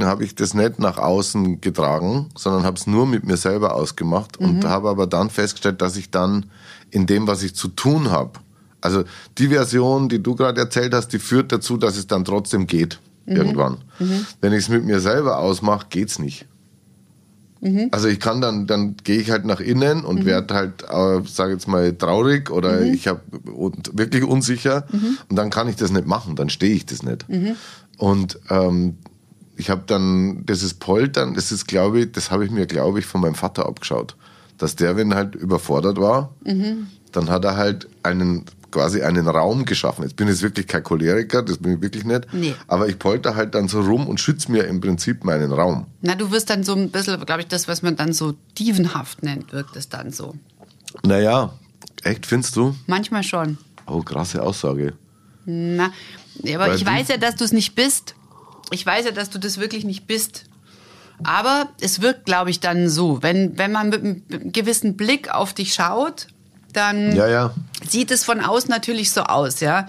habe 0.06 0.24
ich 0.24 0.36
das 0.36 0.54
nicht 0.54 0.80
nach 0.80 0.98
außen 0.98 1.62
getragen, 1.62 2.30
sondern 2.36 2.64
habe 2.64 2.78
es 2.78 2.88
nur 2.88 3.08
mit 3.08 3.26
mir 3.26 3.38
selber 3.38 3.76
ausgemacht 3.76 4.40
mhm. 4.40 4.48
und 4.48 4.66
habe 4.66 4.90
aber 4.90 5.08
dann 5.08 5.30
festgestellt, 5.30 5.82
dass 5.82 5.98
ich 5.98 6.12
dann 6.12 6.46
in 6.92 7.06
dem, 7.06 7.28
was 7.28 7.44
ich 7.44 7.56
zu 7.56 7.68
tun 7.70 8.12
habe, 8.12 8.40
also 8.82 9.04
die 9.40 9.48
Version, 9.48 10.10
die 10.10 10.22
du 10.22 10.36
gerade 10.36 10.62
erzählt 10.62 10.94
hast, 10.94 11.08
die 11.08 11.18
führt 11.18 11.52
dazu, 11.52 11.76
dass 11.76 11.98
es 11.98 12.06
dann 12.06 12.24
trotzdem 12.24 12.68
geht 12.68 13.00
mhm. 13.26 13.36
irgendwann. 13.36 13.78
Mhm. 13.98 14.28
Wenn 14.42 14.54
ich 14.54 14.60
es 14.60 14.70
mit 14.70 14.86
mir 14.86 15.00
selber 15.00 15.40
ausmache, 15.40 15.88
geht's 15.90 16.20
nicht. 16.20 16.46
Mhm. 17.66 17.90
Also 17.92 18.08
ich 18.08 18.20
kann 18.20 18.42
dann, 18.42 18.68
dann 18.68 18.96
gehe 19.04 19.20
ich 19.20 19.32
halt 19.32 19.44
nach 19.44 19.60
innen 19.60 20.06
und 20.06 20.20
mhm. 20.20 20.26
werde 20.26 20.54
halt, 20.54 20.84
äh, 20.84 21.28
sage 21.28 21.54
jetzt 21.54 21.68
mal, 21.68 21.94
traurig 21.96 22.52
oder 22.52 22.82
mhm. 22.82 22.94
ich 22.94 23.08
habe 23.08 23.22
wirklich 23.92 24.24
unsicher 24.24 24.86
mhm. 24.92 25.18
und 25.30 25.36
dann 25.36 25.50
kann 25.50 25.68
ich 25.68 25.76
das 25.76 25.92
nicht 25.92 26.06
machen, 26.06 26.36
dann 26.36 26.50
stehe 26.50 26.76
ich 26.76 26.86
das 26.86 27.02
nicht. 27.02 27.28
Mhm. 27.28 27.56
Und 27.98 28.40
ähm, 28.52 28.98
ich 29.58 29.72
habe 29.72 29.82
dann 29.88 30.46
dieses 30.46 30.76
Poltern, 30.76 31.34
das 31.34 31.52
ist, 31.52 31.68
glaube 31.68 32.02
ich, 32.02 32.12
das 32.12 32.30
habe 32.30 32.46
ich 32.46 32.52
mir, 32.52 32.68
glaube 32.68 33.00
ich, 33.00 33.08
von 33.08 33.22
meinem 33.22 33.36
Vater 33.36 33.66
abgeschaut, 33.66 34.16
dass 34.60 34.76
der, 34.76 34.96
wenn 34.96 35.16
halt 35.16 35.34
überfordert 35.34 36.00
war, 36.00 36.36
mhm. 36.44 36.86
dann 37.12 37.32
hat 37.32 37.46
er 37.46 37.58
halt 37.58 37.88
einen 38.04 38.46
quasi 38.76 39.02
einen 39.04 39.26
Raum 39.26 39.64
geschaffen. 39.64 40.04
Jetzt 40.04 40.18
bin 40.18 40.28
ich 40.28 40.42
wirklich 40.42 40.68
kein 40.68 40.84
Choleriker, 40.84 41.42
das 41.42 41.60
bin 41.60 41.76
ich 41.76 41.82
wirklich 41.82 42.04
nicht. 42.04 42.28
Nee. 42.34 42.54
Aber 42.68 42.90
ich 42.90 43.00
polter 43.00 43.34
halt 43.34 43.56
dann 43.56 43.70
so 43.70 43.80
rum 43.80 44.06
und 44.06 44.20
schütze 44.20 44.52
mir 44.52 44.66
im 44.66 44.82
Prinzip 44.82 45.24
meinen 45.24 45.54
Raum. 45.54 45.86
Na, 46.02 46.16
du 46.16 46.30
wirst 46.30 46.50
dann 46.50 46.66
so 46.66 46.76
ein 46.76 46.90
bisschen, 46.90 47.26
glaube 47.26 47.44
ich, 47.44 47.48
das, 47.48 47.70
was 47.70 47.82
man 47.84 47.96
dann 47.96 48.12
so 48.12 48.34
dievenhaft 48.60 49.24
nennt, 49.24 49.54
wirkt 49.54 49.78
es 49.78 49.88
dann 49.88 50.12
so. 50.12 50.36
Naja, 51.04 51.54
echt, 52.04 52.26
findest 52.26 52.58
du? 52.58 52.76
Manchmal 52.86 53.24
schon. 53.24 53.58
Oh, 53.88 54.02
krasse 54.02 54.44
Aussage. 54.44 54.92
Na, 55.46 55.94
aber 56.44 56.68
Weil 56.68 56.76
ich 56.76 56.86
weiß 56.86 57.08
ja, 57.08 57.16
dass 57.16 57.38
du 57.38 57.46
es 57.46 57.54
nicht 57.54 57.76
bist. 57.76 58.16
Ich 58.72 58.86
weiß 58.86 59.06
ja, 59.06 59.12
dass 59.12 59.30
du 59.30 59.40
das 59.40 59.58
wirklich 59.58 59.86
nicht 59.86 60.06
bist. 60.06 60.44
Aber 61.24 61.70
es 61.80 62.02
wirkt, 62.02 62.26
glaube 62.26 62.50
ich, 62.50 62.60
dann 62.60 62.90
so, 62.90 63.24
wenn, 63.24 63.58
wenn 63.58 63.72
man 63.72 63.88
mit 63.88 64.02
einem 64.02 64.52
gewissen 64.52 64.98
Blick 64.98 65.34
auf 65.34 65.54
dich 65.54 65.74
schaut 65.74 66.28
dann 66.76 67.16
ja, 67.16 67.28
ja. 67.28 67.54
sieht 67.88 68.12
es 68.12 68.24
von 68.24 68.42
außen 68.42 68.70
natürlich 68.70 69.12
so 69.12 69.22
aus, 69.22 69.60
ja. 69.60 69.88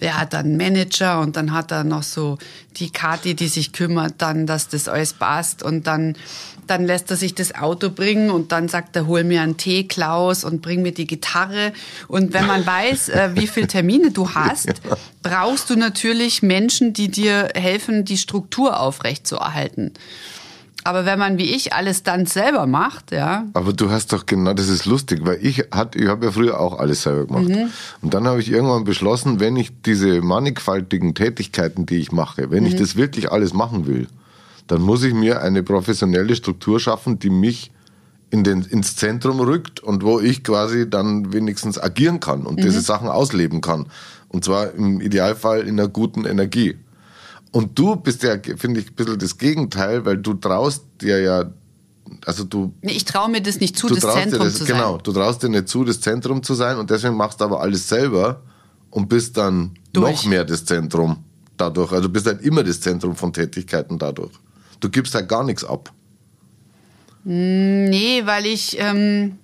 Der 0.00 0.18
hat 0.18 0.32
dann 0.32 0.46
einen 0.46 0.56
Manager 0.56 1.20
und 1.20 1.36
dann 1.36 1.52
hat 1.52 1.70
er 1.70 1.84
noch 1.84 2.02
so 2.02 2.38
die 2.76 2.90
Kati, 2.90 3.34
die 3.34 3.48
sich 3.48 3.72
kümmert, 3.72 4.14
dann, 4.18 4.46
dass 4.46 4.68
das 4.68 4.88
alles 4.88 5.12
passt 5.12 5.62
und 5.62 5.86
dann 5.86 6.16
dann 6.70 6.86
lässt 6.86 7.10
er 7.10 7.16
sich 7.16 7.34
das 7.34 7.54
Auto 7.54 7.90
bringen 7.90 8.30
und 8.30 8.52
dann 8.52 8.68
sagt 8.68 8.94
er, 8.94 9.08
hol 9.08 9.24
mir 9.24 9.42
einen 9.42 9.56
Tee, 9.56 9.88
Klaus, 9.88 10.44
und 10.44 10.62
bring 10.62 10.82
mir 10.82 10.92
die 10.92 11.06
Gitarre. 11.06 11.72
Und 12.06 12.32
wenn 12.32 12.46
man 12.46 12.64
weiß, 12.64 13.08
äh, 13.08 13.30
wie 13.34 13.48
viele 13.48 13.66
Termine 13.66 14.12
du 14.12 14.34
hast, 14.34 14.80
brauchst 15.22 15.68
du 15.68 15.74
natürlich 15.74 16.42
Menschen, 16.42 16.92
die 16.92 17.10
dir 17.10 17.48
helfen, 17.54 18.04
die 18.04 18.18
Struktur 18.18 18.78
aufrechtzuerhalten. 18.78 19.92
Aber 20.84 21.04
wenn 21.04 21.18
man 21.18 21.38
wie 21.38 21.54
ich 21.54 21.72
alles 21.72 22.02
dann 22.02 22.26
selber 22.26 22.66
macht, 22.66 23.12
ja. 23.12 23.46
Aber 23.52 23.72
du 23.72 23.90
hast 23.90 24.12
doch 24.12 24.26
genau, 24.26 24.54
das 24.54 24.68
ist 24.68 24.86
lustig, 24.86 25.20
weil 25.22 25.38
ich 25.44 25.66
hat, 25.70 25.96
ich 25.96 26.06
habe 26.08 26.26
ja 26.26 26.32
früher 26.32 26.60
auch 26.60 26.78
alles 26.78 27.02
selber 27.02 27.26
gemacht. 27.26 27.48
Mhm. 27.48 27.70
Und 28.00 28.14
dann 28.14 28.26
habe 28.26 28.40
ich 28.40 28.50
irgendwann 28.50 28.84
beschlossen, 28.84 29.40
wenn 29.40 29.56
ich 29.56 29.70
diese 29.82 30.22
mannigfaltigen 30.22 31.14
Tätigkeiten, 31.14 31.86
die 31.86 31.96
ich 31.96 32.12
mache, 32.12 32.50
wenn 32.50 32.64
mhm. 32.64 32.70
ich 32.70 32.76
das 32.76 32.96
wirklich 32.96 33.30
alles 33.30 33.52
machen 33.52 33.86
will, 33.86 34.06
dann 34.66 34.82
muss 34.82 35.02
ich 35.02 35.14
mir 35.14 35.42
eine 35.42 35.62
professionelle 35.62 36.34
Struktur 36.36 36.80
schaffen, 36.80 37.18
die 37.18 37.30
mich 37.30 37.72
in 38.30 38.44
den, 38.44 38.62
ins 38.62 38.96
Zentrum 38.96 39.40
rückt 39.40 39.80
und 39.80 40.04
wo 40.04 40.20
ich 40.20 40.44
quasi 40.44 40.88
dann 40.88 41.32
wenigstens 41.32 41.78
agieren 41.78 42.20
kann 42.20 42.46
und 42.46 42.58
mhm. 42.58 42.62
diese 42.62 42.80
Sachen 42.80 43.08
ausleben 43.08 43.60
kann. 43.60 43.86
Und 44.28 44.44
zwar 44.44 44.72
im 44.74 45.00
Idealfall 45.00 45.62
in 45.62 45.78
einer 45.78 45.88
guten 45.88 46.24
Energie. 46.24 46.76
Und 47.52 47.78
du 47.78 47.96
bist 47.96 48.22
ja, 48.22 48.36
finde 48.56 48.80
ich, 48.80 48.90
ein 48.90 48.94
bisschen 48.94 49.18
das 49.18 49.36
Gegenteil, 49.36 50.04
weil 50.04 50.18
du 50.18 50.34
traust 50.34 50.84
dir 51.00 51.20
ja 51.20 51.50
also 52.26 52.44
du. 52.44 52.72
Ich 52.82 53.04
traue 53.04 53.30
mir 53.30 53.40
das 53.40 53.60
nicht 53.60 53.76
zu, 53.76 53.88
das 53.88 54.00
Zentrum 54.00 54.44
das, 54.44 54.54
zu 54.54 54.64
Genau, 54.64 54.94
sein. 54.94 55.00
du 55.04 55.12
traust 55.12 55.42
dir 55.42 55.48
nicht 55.48 55.68
zu, 55.68 55.84
das 55.84 56.00
Zentrum 56.00 56.42
zu 56.42 56.54
sein 56.54 56.78
und 56.78 56.90
deswegen 56.90 57.16
machst 57.16 57.40
du 57.40 57.44
aber 57.44 57.60
alles 57.60 57.88
selber 57.88 58.40
und 58.90 59.08
bist 59.08 59.36
dann 59.36 59.72
Durch. 59.92 60.24
noch 60.24 60.30
mehr 60.30 60.44
das 60.44 60.64
Zentrum 60.64 61.18
dadurch. 61.56 61.92
Also 61.92 62.08
du 62.08 62.12
bist 62.12 62.26
halt 62.26 62.42
immer 62.42 62.64
das 62.64 62.80
Zentrum 62.80 63.14
von 63.14 63.32
Tätigkeiten 63.32 63.98
dadurch. 63.98 64.32
Du 64.80 64.88
gibst 64.88 65.14
halt 65.14 65.28
gar 65.28 65.44
nichts 65.44 65.64
ab. 65.64 65.92
Nee, 67.22 68.22
weil 68.24 68.46
ich, 68.46 68.76
ähm, 68.78 69.38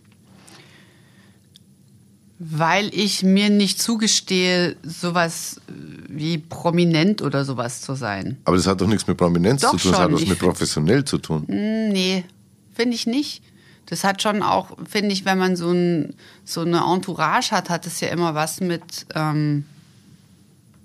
weil 2.38 2.94
ich 2.94 3.22
mir 3.22 3.48
nicht 3.48 3.80
zugestehe, 3.80 4.76
sowas 4.82 5.60
wie 6.08 6.38
prominent 6.38 7.22
oder 7.22 7.44
sowas 7.44 7.80
zu 7.80 7.94
sein. 7.94 8.36
Aber 8.44 8.56
das 8.56 8.66
hat 8.66 8.80
doch 8.80 8.86
nichts 8.86 9.06
mit 9.06 9.16
Prominenz 9.16 9.62
Doch 9.62 9.70
zu 9.72 9.78
tun, 9.78 9.92
das 9.92 10.00
hat 10.00 10.12
was 10.12 10.26
mit 10.26 10.38
professionell 10.38 11.04
zu 11.04 11.18
tun. 11.18 11.44
Hm, 11.46 11.88
Nee, 11.92 12.24
finde 12.74 12.94
ich 12.94 13.06
nicht. 13.06 13.42
Das 13.86 14.04
hat 14.04 14.20
schon 14.20 14.42
auch, 14.42 14.76
finde 14.88 15.12
ich, 15.12 15.24
wenn 15.24 15.38
man 15.38 15.56
so, 15.56 15.70
ein, 15.70 16.14
so 16.44 16.62
eine 16.62 16.82
Entourage 16.92 17.52
hat, 17.52 17.70
hat 17.70 17.86
es 17.86 18.00
ja 18.00 18.08
immer 18.08 18.34
was 18.34 18.60
mit, 18.60 19.06
ähm, 19.14 19.64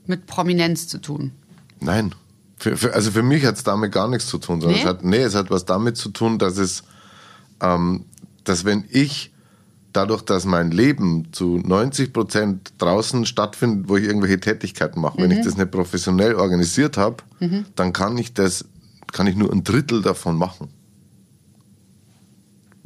mit 0.06 0.28
Prominenz 0.28 0.88
zu 0.88 1.00
tun. 1.00 1.32
Nein. 1.80 2.14
Für, 2.58 2.78
für, 2.78 2.94
also 2.94 3.10
für 3.10 3.24
mich 3.24 3.44
hat 3.44 3.56
es 3.58 3.64
damit 3.64 3.92
gar 3.92 4.08
nichts 4.08 4.28
zu 4.28 4.38
tun, 4.38 4.62
sondern 4.62 4.78
Nee? 4.78 4.84
es 4.84 4.88
hat, 4.88 5.04
nee, 5.04 5.18
es 5.18 5.34
hat 5.34 5.50
was 5.50 5.66
damit 5.66 5.98
zu 5.98 6.10
tun, 6.10 6.38
dass 6.38 6.58
es, 6.58 6.84
ähm, 7.60 8.06
dass 8.44 8.66
wenn 8.66 8.86
ich 8.92 9.31
dadurch, 9.93 10.21
dass 10.21 10.45
mein 10.45 10.71
Leben 10.71 11.27
zu 11.32 11.58
90 11.63 12.13
Prozent 12.13 12.73
draußen 12.77 13.25
stattfindet, 13.25 13.89
wo 13.89 13.97
ich 13.97 14.06
irgendwelche 14.06 14.39
Tätigkeiten 14.39 15.01
mache, 15.01 15.17
wenn 15.19 15.32
ich 15.32 15.43
das 15.45 15.58
nicht 15.58 15.71
professionell 15.71 16.36
organisiert 16.36 16.97
habe, 16.97 17.17
dann 17.75 17.93
kann 17.93 18.17
ich 18.17 18.34
das, 18.34 18.65
kann 19.12 19.27
ich 19.27 19.36
nur 19.36 19.51
ein 19.51 19.63
Drittel 19.63 20.01
davon 20.01 20.38
machen. 20.38 20.69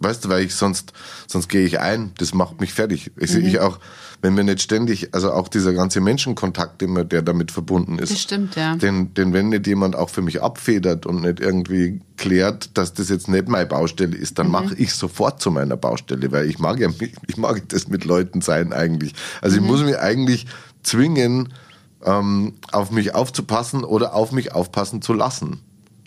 Weißt 0.05 0.23
du, 0.25 0.29
weil 0.29 0.43
ich 0.45 0.55
sonst, 0.55 0.93
sonst 1.27 1.49
gehe 1.49 1.65
ich 1.65 1.79
ein, 1.79 2.11
das 2.19 2.33
macht 2.33 2.61
mich 2.61 2.73
fertig. 2.73 3.11
Ich, 3.17 3.33
Mhm. 3.33 3.45
ich 3.45 3.59
auch, 3.59 3.79
wenn 4.21 4.35
wir 4.37 4.43
nicht 4.43 4.61
ständig, 4.61 5.13
also 5.13 5.31
auch 5.31 5.47
dieser 5.47 5.73
ganze 5.73 5.99
Menschenkontakt, 6.01 6.81
immer, 6.81 7.03
der 7.03 7.21
damit 7.21 7.51
verbunden 7.51 7.99
ist. 7.99 8.11
Das 8.11 8.21
stimmt, 8.21 8.55
ja. 8.55 8.75
Denn, 8.75 9.13
denn 9.15 9.33
wenn 9.33 9.49
nicht 9.49 9.67
jemand 9.67 9.95
auch 9.95 10.09
für 10.09 10.21
mich 10.21 10.41
abfedert 10.41 11.05
und 11.05 11.21
nicht 11.21 11.39
irgendwie 11.39 12.01
klärt, 12.17 12.77
dass 12.77 12.93
das 12.93 13.09
jetzt 13.09 13.27
nicht 13.27 13.47
meine 13.47 13.65
Baustelle 13.65 14.15
ist, 14.15 14.31
Mhm. 14.31 14.35
dann 14.35 14.51
mache 14.51 14.75
ich 14.75 14.93
sofort 14.93 15.41
zu 15.41 15.51
meiner 15.51 15.75
Baustelle, 15.77 16.31
weil 16.31 16.49
ich 16.49 16.59
mag 16.59 16.79
ja, 16.79 16.89
ich 17.27 17.37
mag 17.37 17.67
das 17.69 17.87
mit 17.87 18.05
Leuten 18.05 18.41
sein 18.41 18.73
eigentlich. 18.73 19.13
Also 19.41 19.57
Mhm. 19.57 19.63
ich 19.63 19.69
muss 19.71 19.83
mich 19.83 19.97
eigentlich 19.99 20.45
zwingen, 20.83 21.53
ähm, 22.05 22.53
auf 22.71 22.91
mich 22.91 23.15
aufzupassen 23.15 23.83
oder 23.83 24.13
auf 24.13 24.31
mich 24.31 24.53
aufpassen 24.53 25.01
zu 25.01 25.13
lassen. 25.13 25.61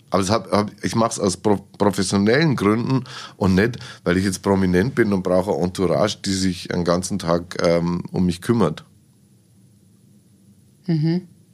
Aber 0.09 0.27
hab, 0.27 0.51
hab, 0.51 0.71
ich 0.83 0.95
mache 0.95 1.11
es 1.11 1.19
aus 1.19 1.37
pro, 1.37 1.57
professionellen 1.77 2.55
Gründen 2.55 3.03
und 3.37 3.55
nicht, 3.55 3.77
weil 4.03 4.17
ich 4.17 4.25
jetzt 4.25 4.41
prominent 4.41 4.95
bin 4.95 5.13
und 5.13 5.23
brauche 5.23 5.51
eine 5.51 5.63
Entourage, 5.63 6.17
die 6.25 6.33
sich 6.33 6.67
den 6.69 6.83
ganzen 6.83 7.19
Tag 7.19 7.57
ähm, 7.61 8.03
um 8.11 8.25
mich 8.25 8.41
kümmert. 8.41 8.83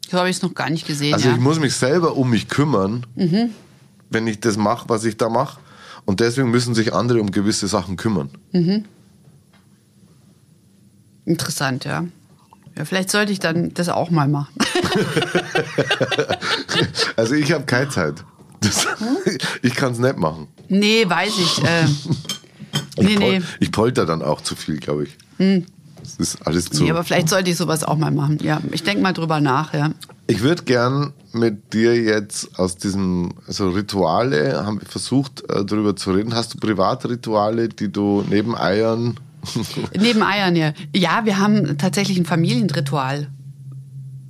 So 0.10 0.18
habe 0.18 0.30
ich 0.30 0.38
es 0.38 0.41
noch 0.41 0.54
gar 0.54 0.70
nicht 0.70 0.88
gesehen. 0.88 1.13
Also 1.13 1.28
ja. 1.28 1.36
ich 1.36 1.41
muss 1.41 1.60
mich 1.60 1.76
selber 1.76 2.15
um 2.15 2.30
mich 2.30 2.48
kümmern, 2.48 3.06
wenn 4.10 4.28
ich 4.28 4.39
das 4.39 4.56
mache, 4.56 4.88
was 4.88 5.04
ich 5.04 5.18
da 5.18 5.28
mache. 5.30 5.60
Und 6.06 6.20
deswegen 6.20 6.52
müssen 6.52 6.76
sich 6.76 6.94
andere 6.94 7.20
um 7.20 7.32
gewisse 7.32 7.68
Sachen 7.68 7.98
kümmern. 7.98 8.30
Interessant, 11.26 11.84
ja. 11.84 12.06
Ja, 12.78 12.86
vielleicht 12.86 13.10
sollte 13.10 13.32
ich 13.32 13.39
dann 13.39 13.74
das 13.74 13.89
auch 13.89 14.10
mal 14.10 14.28
machen. 14.28 14.56
Also 17.15 17.36
ich 17.36 17.54
habe 17.54 17.63
keine 17.63 17.88
Zeit. 17.88 18.26
Das, 18.62 18.88
ich 19.62 19.76
kann 19.76 19.94
es 19.94 20.00
nicht 20.00 20.18
machen. 20.18 20.48
nee, 20.70 21.08
weiß 21.08 21.34
ich. 21.38 21.63
Äh, 21.63 21.86
Ich, 22.98 23.06
nee, 23.06 23.15
pol 23.15 23.30
nee. 23.30 23.38
Hm. 23.38 23.44
ich 23.60 23.72
polter 23.72 24.06
dann 24.06 24.22
auch 24.22 24.41
zu 24.41 24.56
viel, 24.56 24.78
glaube 24.78 25.06
ich. 25.06 25.18
Das 25.38 26.15
ist 26.15 26.48
alles 26.48 26.70
zu. 26.70 26.84
Nee, 26.84 26.91
aber 26.91 27.04
vielleicht 27.04 27.30
sollte 27.30 27.50
ich 27.50 27.58
sowas 27.58 27.84
auch 27.84 27.98
mal 27.98 28.12
machen. 28.12 28.39
Ja, 28.41 28.62
ich 28.72 28.84
denke 28.84 29.02
mal 29.02 29.13
drüber 29.13 29.41
nach, 29.41 29.74
ja. 29.74 29.91
Ich 30.28 30.41
würde 30.41 30.63
gern 30.63 31.13
mit 31.34 31.74
dir 31.74 31.96
jetzt 31.96 32.58
aus 32.58 32.78
diesem, 32.78 33.34
also 33.48 33.70
Rituale, 33.70 34.65
haben 34.65 34.80
wir 34.80 34.88
versucht, 34.88 35.41
äh, 35.50 35.65
darüber 35.65 35.96
zu 35.96 36.12
reden. 36.12 36.34
Hast 36.34 36.54
du 36.54 36.58
Privatrituale, 36.58 37.70
die 37.70 37.91
du 37.91 38.24
neben 38.30 38.56
Eiern 38.56 39.20
Neben 40.00 40.24
Eiern, 40.24 40.56
ja. 40.56 40.74
Ja, 40.96 41.26
wir 41.26 41.38
haben 41.38 41.78
tatsächlich 41.78 42.18
ein 42.18 42.26
Familienritual, 42.26 43.28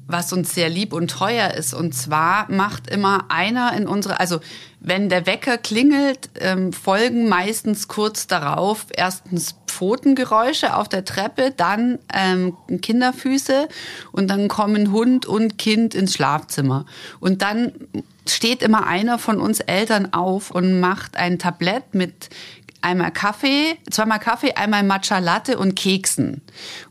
was 0.07 0.31
uns 0.33 0.53
sehr 0.53 0.69
lieb 0.69 0.93
und 0.93 1.09
teuer 1.09 1.51
ist. 1.51 1.73
Und 1.73 1.93
zwar 1.93 2.51
macht 2.51 2.89
immer 2.89 3.25
einer 3.29 3.73
in 3.73 3.87
unsere, 3.87 4.19
also 4.19 4.39
wenn 4.79 5.09
der 5.09 5.25
Wecker 5.25 5.57
klingelt, 5.57 6.29
ähm, 6.39 6.71
folgen 6.73 7.27
meistens 7.27 7.87
kurz 7.87 8.27
darauf 8.27 8.85
erstens 8.95 9.55
Pfotengeräusche 9.67 10.75
auf 10.75 10.87
der 10.87 11.03
Treppe, 11.03 11.51
dann 11.55 11.99
ähm, 12.13 12.55
Kinderfüße 12.81 13.67
und 14.11 14.29
dann 14.29 14.47
kommen 14.47 14.91
Hund 14.91 15.25
und 15.25 15.57
Kind 15.57 15.95
ins 15.95 16.13
Schlafzimmer. 16.13 16.85
Und 17.19 17.41
dann 17.41 17.73
steht 18.27 18.63
immer 18.63 18.87
einer 18.87 19.19
von 19.19 19.39
uns 19.39 19.59
Eltern 19.59 20.13
auf 20.13 20.51
und 20.51 20.79
macht 20.79 21.17
ein 21.17 21.39
Tablett 21.39 21.93
mit 21.93 22.29
einmal 22.85 23.11
Kaffee, 23.11 23.77
zweimal 23.89 24.19
Kaffee, 24.19 24.53
einmal 24.53 24.83
Matcha 24.83 25.17
Latte 25.17 25.57
und 25.57 25.75
Keksen. 25.75 26.41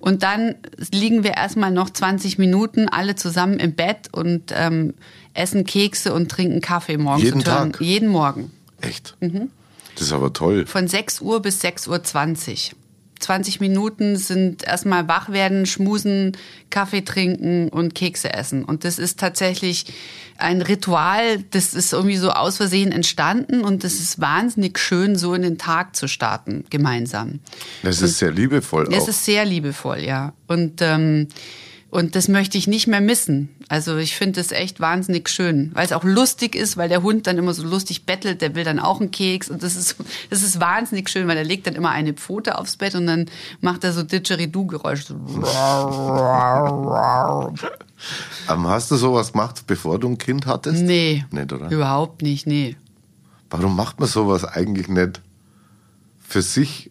Und 0.00 0.22
dann 0.22 0.57
liegen 0.90 1.22
wir 1.22 1.35
erstmal 1.35 1.70
noch 1.70 1.88
20 1.88 2.37
Minuten 2.37 2.88
alle 2.88 3.14
zusammen 3.14 3.59
im 3.61 3.74
Bett 3.74 4.09
und 4.12 4.52
ähm, 4.52 4.94
essen 5.35 5.64
Kekse 5.64 6.12
und 6.12 6.30
trinken 6.30 6.61
Kaffee 6.61 6.98
morgens. 6.98 7.24
Jeden 7.24 7.44
Tag? 7.44 7.80
Jeden 7.80 8.09
Morgen. 8.09 8.50
Echt? 8.80 9.16
Mhm. 9.20 9.50
Das 9.94 10.09
ist 10.09 10.12
aber 10.12 10.33
toll. 10.33 10.66
Von 10.66 10.88
6 10.88 11.20
Uhr 11.20 11.40
bis 11.40 11.62
6.20 11.62 12.72
Uhr. 12.72 12.78
20 13.20 13.61
Minuten 13.61 14.16
sind 14.16 14.64
erstmal 14.64 15.09
wach 15.09 15.31
werden, 15.31 15.66
schmusen, 15.66 16.37
Kaffee 16.70 17.03
trinken 17.03 17.68
und 17.68 17.94
Kekse 17.94 18.33
essen. 18.33 18.64
Und 18.64 18.85
das 18.85 18.98
ist 18.98 19.18
tatsächlich 19.18 19.87
ein 20.37 20.62
Ritual, 20.62 21.42
das 21.50 21.74
ist 21.74 21.92
irgendwie 21.92 22.16
so 22.16 22.31
aus 22.31 22.57
Versehen 22.57 22.90
entstanden 22.92 23.62
und 23.62 23.85
das 23.85 23.94
ist 23.94 24.20
wahnsinnig 24.20 24.79
schön, 24.79 25.16
so 25.16 25.35
in 25.35 25.42
den 25.42 25.59
Tag 25.59 25.94
zu 25.94 26.09
starten, 26.09 26.64
gemeinsam. 26.70 27.40
Das 27.83 28.03
ist 28.03 28.18
sehr 28.18 28.33
liebevoll 28.33 28.88
Es 28.92 29.05
auch. 29.05 29.09
ist 29.09 29.24
sehr 29.24 29.44
liebevoll, 29.44 30.00
ja. 30.00 30.33
Und, 30.48 30.83
ähm, 30.83 31.29
und 31.94 32.16
das 32.16 32.26
möchte 32.26 32.59
ich 32.59 32.66
nicht 32.66 32.88
mehr 32.88 33.00
missen. 33.00 33.48
Also 33.68 33.96
ich 33.96 34.16
finde 34.16 34.40
es 34.40 34.50
echt 34.50 34.80
wahnsinnig 34.80 35.28
schön, 35.28 35.70
weil 35.74 35.87
es 35.87 35.92
auch 35.92 36.02
lustig 36.02 36.57
ist, 36.57 36.76
weil 36.76 36.88
der 36.88 37.04
Hund 37.04 37.28
dann 37.28 37.38
immer 37.38 37.54
so 37.54 37.62
lustig 37.62 38.04
bettelt, 38.04 38.42
der 38.42 38.57
will 38.57 38.64
dann 38.64 38.80
auch 38.80 39.00
einen 39.00 39.12
Keks 39.12 39.48
und 39.48 39.62
das 39.62 39.76
ist, 39.76 39.94
das 40.28 40.42
ist 40.42 40.59
wahnsinnig 40.61 41.09
schön, 41.09 41.28
weil 41.28 41.37
er 41.37 41.44
legt 41.44 41.68
dann 41.68 41.76
immer 41.76 41.90
eine 41.90 42.12
Pfote 42.12 42.59
aufs 42.59 42.76
Bett 42.76 42.96
und 42.96 43.07
dann 43.07 43.26
macht 43.61 43.85
er 43.85 43.92
so 43.92 44.02
Didgeridoo-Geräusche. 44.02 45.14
Ähm, 48.50 48.66
hast 48.68 48.90
du 48.90 48.96
sowas 48.96 49.33
gemacht, 49.33 49.62
bevor 49.66 49.98
du 50.00 50.09
ein 50.09 50.18
Kind 50.18 50.46
hattest? 50.46 50.83
Nee, 50.83 51.24
Nicht, 51.30 51.52
oder? 51.52 51.70
überhaupt 51.70 52.22
nicht, 52.22 52.46
nee. 52.46 52.76
Warum 53.50 53.76
macht 53.76 54.00
man 54.00 54.09
sowas 54.09 54.44
eigentlich 54.44 54.88
nicht 54.88 55.22
für 56.26 56.42
sich, 56.42 56.90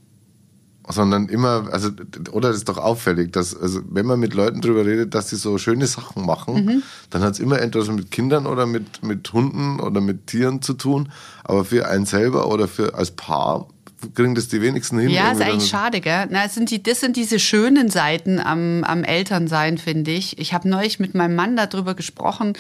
sondern 0.90 1.30
immer, 1.30 1.70
also, 1.72 1.90
oder 2.32 2.50
das 2.50 2.58
ist 2.58 2.70
doch 2.70 2.78
auffällig, 2.78 3.32
dass, 3.32 3.56
also, 3.56 3.80
wenn 3.90 4.06
man 4.06 4.20
mit 4.20 4.34
Leuten 4.34 4.62
drüber 4.62 4.86
redet, 4.86 5.16
dass 5.16 5.30
sie 5.30 5.38
so 5.38 5.58
schöne 5.58 5.88
Sachen 5.88 6.26
machen, 6.26 6.66
Mhm. 6.66 6.84
dann 7.10 7.22
hat 7.22 7.34
es 7.34 7.40
immer 7.40 7.62
etwas 7.62 7.88
mit 7.90 8.12
Kindern 8.12 8.46
oder 8.48 8.66
mit, 8.66 9.04
mit 9.04 9.32
Hunden 9.34 9.80
oder 9.80 10.02
mit 10.02 10.28
Tieren 10.28 10.62
zu 10.62 10.74
tun, 10.74 11.12
aber 11.44 11.64
für 11.66 11.88
einen 11.88 12.06
selber 12.06 12.48
oder 12.52 12.68
für 12.68 12.96
als 12.96 13.12
Paar 13.12 13.68
kriegen 14.16 14.36
das 14.36 14.50
die 14.50 14.62
wenigsten 14.62 15.00
hin. 15.00 15.10
Ja, 15.12 15.32
ist 15.32 15.42
eigentlich 15.42 15.70
schade, 15.70 16.02
gell? 16.02 16.26
Na, 16.30 16.50
sind 16.50 16.70
die, 16.72 16.84
das 16.84 17.00
sind 17.00 17.16
diese 17.16 17.40
schönen 17.40 17.90
Seiten 17.90 18.38
am, 18.40 18.84
am 18.84 19.06
Elternsein, 19.06 19.78
finde 19.78 20.12
ich. 20.12 20.38
Ich 20.40 20.54
habe 20.54 20.68
neulich 20.68 21.00
mit 21.00 21.16
meinem 21.16 21.36
Mann 21.36 21.56
darüber 21.56 21.94
gesprochen. 21.94 22.52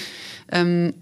Ähm, 0.49 0.93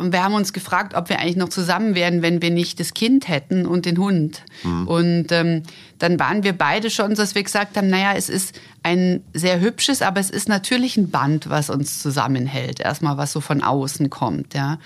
und 0.00 0.12
wir 0.12 0.24
haben 0.24 0.34
uns 0.34 0.52
gefragt, 0.52 0.94
ob 0.94 1.08
wir 1.08 1.18
eigentlich 1.18 1.36
noch 1.36 1.50
zusammen 1.50 1.94
wären, 1.94 2.22
wenn 2.22 2.42
wir 2.42 2.50
nicht 2.50 2.80
das 2.80 2.94
Kind 2.94 3.28
hätten 3.28 3.66
und 3.66 3.84
den 3.84 3.98
Hund. 3.98 4.42
Und 4.86 5.30
ähm, 5.30 5.62
dann 5.98 6.18
waren 6.18 6.42
wir 6.42 6.54
beide 6.54 6.90
schon 6.90 7.14
so, 7.14 7.22
dass 7.22 7.34
wir 7.34 7.42
gesagt 7.42 7.76
haben, 7.76 7.88
naja, 7.88 8.14
es 8.16 8.28
ist 8.28 8.58
ein 8.82 9.22
sehr 9.34 9.60
hübsches, 9.60 10.02
aber 10.02 10.18
es 10.18 10.30
ist 10.30 10.48
natürlich 10.48 10.96
ein 10.96 11.10
Band, 11.10 11.50
was 11.50 11.70
uns 11.70 12.00
zusammenhält. 12.00 12.80
Erstmal, 12.80 13.18
was 13.18 13.32
so 13.32 13.40
von 13.40 13.62
außen 13.62 14.10
kommt, 14.10 14.54
ja. 14.54 14.78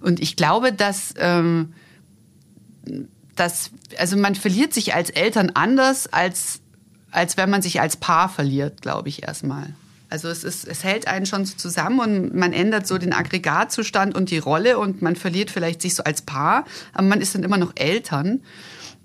Und 0.00 0.20
ich 0.20 0.36
glaube, 0.36 0.72
dass... 0.72 1.14
Ähm, 1.18 1.72
dass, 3.34 3.70
also 3.98 4.16
man 4.16 4.34
verliert 4.34 4.74
sich 4.74 4.94
als 4.94 5.10
Eltern 5.10 5.52
anders, 5.54 6.12
als, 6.12 6.60
als 7.10 7.36
wenn 7.36 7.48
man 7.48 7.62
sich 7.62 7.80
als 7.80 7.96
Paar 7.96 8.28
verliert, 8.28 8.82
glaube 8.82 9.08
ich 9.08 9.22
erstmal. 9.22 9.74
Also 10.10 10.28
es, 10.28 10.42
ist, 10.44 10.66
es 10.66 10.84
hält 10.84 11.06
einen 11.06 11.26
schon 11.26 11.44
so 11.44 11.54
zusammen 11.56 12.00
und 12.00 12.34
man 12.34 12.52
ändert 12.54 12.86
so 12.86 12.96
den 12.96 13.12
Aggregatzustand 13.12 14.16
und 14.16 14.30
die 14.30 14.38
Rolle 14.38 14.78
und 14.78 15.02
man 15.02 15.16
verliert 15.16 15.50
vielleicht 15.50 15.82
sich 15.82 15.94
so 15.94 16.02
als 16.04 16.22
Paar, 16.22 16.64
aber 16.94 17.06
man 17.06 17.20
ist 17.20 17.34
dann 17.34 17.42
immer 17.42 17.58
noch 17.58 17.72
Eltern. 17.74 18.40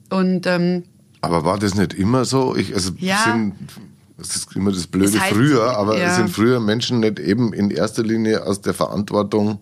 Und 0.09 0.47
ähm, 0.47 0.83
Aber 1.21 1.43
war 1.43 1.57
das 1.59 1.75
nicht 1.75 1.93
immer 1.93 2.23
so? 2.25 2.55
Ich, 2.55 2.73
also 2.73 2.91
Ja. 2.97 3.23
sind, 3.25 3.53
das 4.17 4.35
ist 4.37 4.55
immer 4.55 4.71
das 4.71 4.87
Blöde 4.87 5.19
halt- 5.19 5.33
früher, 5.33 5.77
aber 5.77 5.97
ja. 5.97 6.15
sind 6.15 6.29
früher 6.29 6.59
Menschen 6.61 7.01
nicht 7.01 7.19
eben 7.19 7.51
in 7.51 7.69
erster 7.69 8.03
Linie 8.03 8.45
aus 8.45 8.61
der 8.61 8.73
Verantwortung 8.73 9.59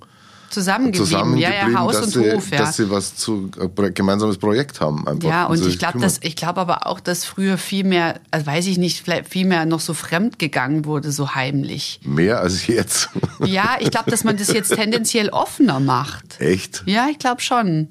zusammengeblieben. 0.52 1.08
zusammengeblieben 1.08 1.54
ja, 1.54 1.70
ja, 1.70 1.80
Haus 1.80 1.96
dass 1.96 2.06
und 2.06 2.12
sie, 2.12 2.32
Hof, 2.32 2.52
ja. 2.52 2.58
Dass 2.60 2.78
sie 2.78 2.90
was 2.90 3.16
zu 3.16 3.50
äh, 3.60 3.92
gemeinsames 3.92 4.38
Projekt 4.38 4.82
haben. 4.82 5.08
Einfach. 5.08 5.30
Ja, 5.30 5.46
und 5.46 5.52
Also 5.52 5.68
ich 5.68 5.80
glaube, 5.80 6.00
dass 6.00 6.20
ich 6.22 6.36
glaube 6.36 6.60
aber 6.60 6.88
auch, 6.88 7.00
dass 7.00 7.26
früher 7.26 7.58
viel 7.58 7.84
mehr, 7.84 8.20
also 8.32 8.46
weiß 8.46 8.68
ich 8.68 8.78
nicht, 8.78 9.04
vielleicht 9.04 9.28
viel 9.28 9.46
mehr 9.46 9.66
noch 9.66 9.80
so 9.80 9.94
fremd 9.94 10.40
gegangen 10.40 10.86
wurde, 10.86 11.12
so 11.12 11.36
heimlich. 11.36 12.00
Mehr 12.04 12.40
als 12.40 12.68
jetzt. 12.68 13.10
Ja, 13.44 13.78
ich 13.80 13.92
glaube, 13.92 14.12
dass 14.12 14.24
man 14.24 14.38
das 14.38 14.54
jetzt 14.54 14.74
tendenziell 14.76 15.30
offener 15.30 15.80
macht. 15.80 16.26
Echt? 16.40 16.84
Ja, 16.86 17.08
ich 17.10 17.20
glaube 17.20 17.42
schon. 17.42 17.90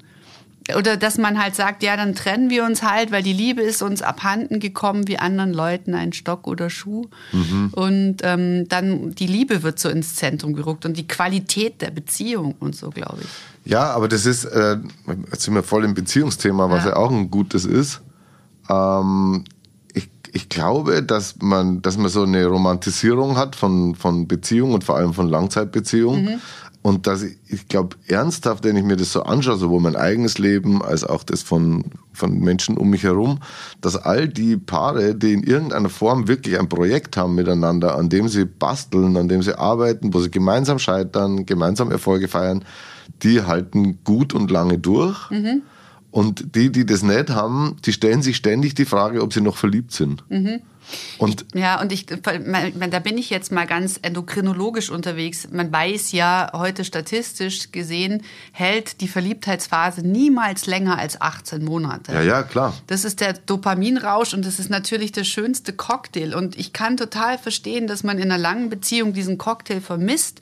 Oder 0.77 0.95
dass 0.95 1.17
man 1.17 1.41
halt 1.41 1.55
sagt, 1.55 1.81
ja, 1.81 1.97
dann 1.97 2.13
trennen 2.13 2.49
wir 2.51 2.63
uns 2.65 2.83
halt, 2.83 3.11
weil 3.11 3.23
die 3.23 3.33
Liebe 3.33 3.61
ist 3.61 3.81
uns 3.81 4.01
abhanden 4.03 4.59
gekommen, 4.59 5.07
wie 5.07 5.17
anderen 5.17 5.53
Leuten 5.53 5.95
ein 5.95 6.13
Stock 6.13 6.47
oder 6.47 6.69
Schuh. 6.69 7.07
Und 7.71 8.17
ähm, 8.21 8.67
dann 8.69 9.11
die 9.15 9.25
Liebe 9.25 9.63
wird 9.63 9.79
so 9.79 9.89
ins 9.89 10.15
Zentrum 10.15 10.53
gerückt 10.53 10.85
und 10.85 10.97
die 10.97 11.07
Qualität 11.07 11.81
der 11.81 11.89
Beziehung 11.89 12.55
und 12.59 12.75
so, 12.75 12.91
glaube 12.91 13.17
ich. 13.21 13.71
Ja, 13.71 13.91
aber 13.91 14.07
das 14.07 14.25
ist, 14.27 14.45
äh, 14.45 14.77
jetzt 15.31 15.43
sind 15.43 15.55
wir 15.55 15.63
voll 15.63 15.83
im 15.83 15.93
Beziehungsthema, 15.95 16.69
was 16.69 16.83
ja, 16.83 16.91
Ja. 16.91 16.95
auch 16.97 17.11
ein 17.11 17.31
gutes 17.31 17.65
ist. 17.65 18.01
Ähm, 18.69 19.43
ich, 19.93 20.09
ich 20.31 20.47
glaube, 20.49 21.01
dass 21.03 21.35
man, 21.41 21.81
dass 21.81 21.97
man 21.97 22.09
so 22.09 22.23
eine 22.23 22.45
Romantisierung 22.45 23.35
hat 23.37 23.55
von, 23.55 23.95
von 23.95 24.27
Beziehungen 24.27 24.73
und 24.75 24.83
vor 24.83 24.95
allem 24.97 25.13
von 25.13 25.27
Langzeitbeziehungen. 25.27 26.39
Und 26.83 27.05
dass 27.05 27.21
ich, 27.21 27.37
ich 27.47 27.67
glaube, 27.67 27.95
ernsthaft, 28.07 28.63
wenn 28.63 28.75
ich 28.75 28.83
mir 28.83 28.95
das 28.95 29.11
so 29.11 29.21
anschaue, 29.21 29.57
sowohl 29.57 29.81
mein 29.81 29.95
eigenes 29.95 30.39
Leben 30.39 30.81
als 30.81 31.03
auch 31.03 31.23
das 31.23 31.43
von, 31.43 31.83
von 32.11 32.39
Menschen 32.39 32.75
um 32.75 32.89
mich 32.89 33.03
herum, 33.03 33.39
dass 33.81 33.95
all 33.95 34.27
die 34.27 34.57
Paare, 34.57 35.13
die 35.13 35.33
in 35.33 35.43
irgendeiner 35.43 35.89
Form 35.89 36.27
wirklich 36.27 36.57
ein 36.57 36.69
Projekt 36.69 37.17
haben 37.17 37.35
miteinander, 37.35 37.95
an 37.97 38.09
dem 38.09 38.27
sie 38.27 38.45
basteln, 38.45 39.15
an 39.15 39.27
dem 39.27 39.43
sie 39.43 39.57
arbeiten, 39.59 40.11
wo 40.13 40.19
sie 40.21 40.31
gemeinsam 40.31 40.79
scheitern, 40.79 41.45
gemeinsam 41.45 41.91
Erfolge 41.91 42.27
feiern, 42.27 42.65
die 43.21 43.43
halten 43.43 43.99
gut 44.03 44.33
und 44.33 44.49
lange 44.49 44.79
durch. 44.79 45.29
Und 46.09 46.55
die, 46.55 46.71
die 46.71 46.85
das 46.85 47.03
nicht 47.03 47.29
haben, 47.29 47.77
die 47.85 47.93
stellen 47.93 48.21
sich 48.21 48.35
ständig 48.35 48.73
die 48.75 48.85
Frage, 48.85 49.21
ob 49.21 49.33
sie 49.33 49.39
noch 49.41 49.55
verliebt 49.55 49.91
sind. 49.93 50.23
Und 51.17 51.45
Ja, 51.53 51.79
und 51.79 51.91
ich, 51.91 52.05
da 52.05 52.99
bin 52.99 53.17
ich 53.17 53.29
jetzt 53.29 53.51
mal 53.51 53.67
ganz 53.67 53.99
endokrinologisch 54.01 54.89
unterwegs. 54.89 55.47
Man 55.51 55.71
weiß 55.71 56.11
ja 56.11 56.51
heute 56.53 56.83
statistisch 56.83 57.71
gesehen, 57.71 58.23
hält 58.51 59.01
die 59.01 59.07
Verliebtheitsphase 59.07 60.01
niemals 60.01 60.65
länger 60.65 60.97
als 60.97 61.21
18 61.21 61.63
Monate. 61.63 62.13
ja, 62.13 62.21
ja, 62.21 62.43
klar. 62.43 62.73
Das 62.87 63.05
ist 63.05 63.21
der 63.21 63.33
Dopaminrausch 63.33 64.33
und 64.33 64.45
das 64.45 64.59
ist 64.59 64.69
natürlich 64.69 65.11
der 65.11 65.23
schönste 65.23 65.73
Cocktail. 65.73 66.33
Und 66.35 66.57
ich 66.57 66.73
kann 66.73 66.97
total 66.97 67.37
verstehen, 67.37 67.87
dass 67.87 68.03
man 68.03 68.17
in 68.17 68.31
einer 68.31 68.37
langen 68.37 68.69
Beziehung 68.69 69.13
diesen 69.13 69.37
Cocktail 69.37 69.81
vermisst, 69.81 70.41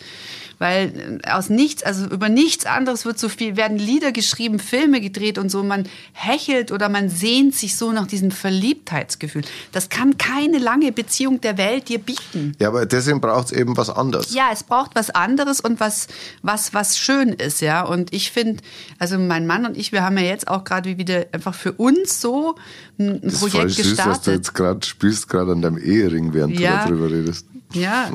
weil 0.60 1.20
äh, 1.24 1.30
aus 1.30 1.50
nichts, 1.50 1.84
also 1.84 2.06
über 2.06 2.30
nichts 2.30 2.66
anderes 2.66 3.06
wird 3.06 3.18
so 3.18 3.30
viel, 3.30 3.56
werden 3.56 3.78
Lieder 3.78 4.12
geschrieben, 4.12 4.60
Filme 4.60 5.02
gedreht 5.02 5.38
und 5.38 5.50
so. 5.50 5.64
Man 5.64 5.88
hechelt 6.14 6.72
oder 6.72 6.90
man 6.90 7.10
sehnt 7.10 7.56
sich 7.56 7.76
so 7.76 7.92
nach 7.92 8.08
diesem 8.08 8.32
Verliebtheitsgefühl. 8.32 9.44
Das 9.72 9.90
kann 9.90 10.18
keine 10.40 10.58
lange 10.58 10.92
Beziehung 10.92 11.42
der 11.42 11.58
Welt 11.58 11.90
dir 11.90 12.00
bieten. 12.00 12.54
Ja, 12.60 12.70
aber 12.70 12.86
deswegen 12.86 13.20
braucht 13.22 13.48
es 13.48 13.52
eben 13.52 13.76
was 13.78 13.90
anderes. 13.90 14.34
Ja, 14.34 14.50
es 14.54 14.64
braucht 14.64 14.92
was 14.96 15.10
anderes 15.10 15.60
und 15.60 15.80
was, 15.80 16.08
was, 16.42 16.74
was 16.74 16.98
schön 16.98 17.30
ist, 17.30 17.62
ja. 17.62 17.84
Und 17.84 18.14
ich 18.14 18.32
finde, 18.32 18.62
also 19.00 19.18
mein 19.20 19.46
Mann 19.48 19.66
und 19.66 19.78
ich, 19.78 19.92
wir 19.92 20.04
haben 20.04 20.18
ja 20.18 20.24
jetzt 20.24 20.48
auch 20.48 20.64
gerade 20.64 20.98
wieder 20.98 21.26
einfach 21.32 21.54
für 21.54 21.74
uns 21.74 22.22
so 22.22 22.56
ein, 22.98 23.20
Das 23.22 23.34
ist 23.34 23.40
voll 23.40 23.50
Projekt 23.50 23.72
süß, 23.72 23.78
dass 23.78 23.86
du 23.86 23.96
gestartet. 23.96 24.34
jetzt 24.36 24.54
gerade 24.54 24.86
spielst, 24.86 25.30
gerade 25.30 25.52
an 25.52 25.62
deinem 25.62 25.78
Ehering, 25.78 26.34
während 26.34 26.60
Ja. 26.60 26.86
du 26.86 26.90
darüber 26.96 27.12
redest. 27.12 27.46
Ja. 27.74 28.10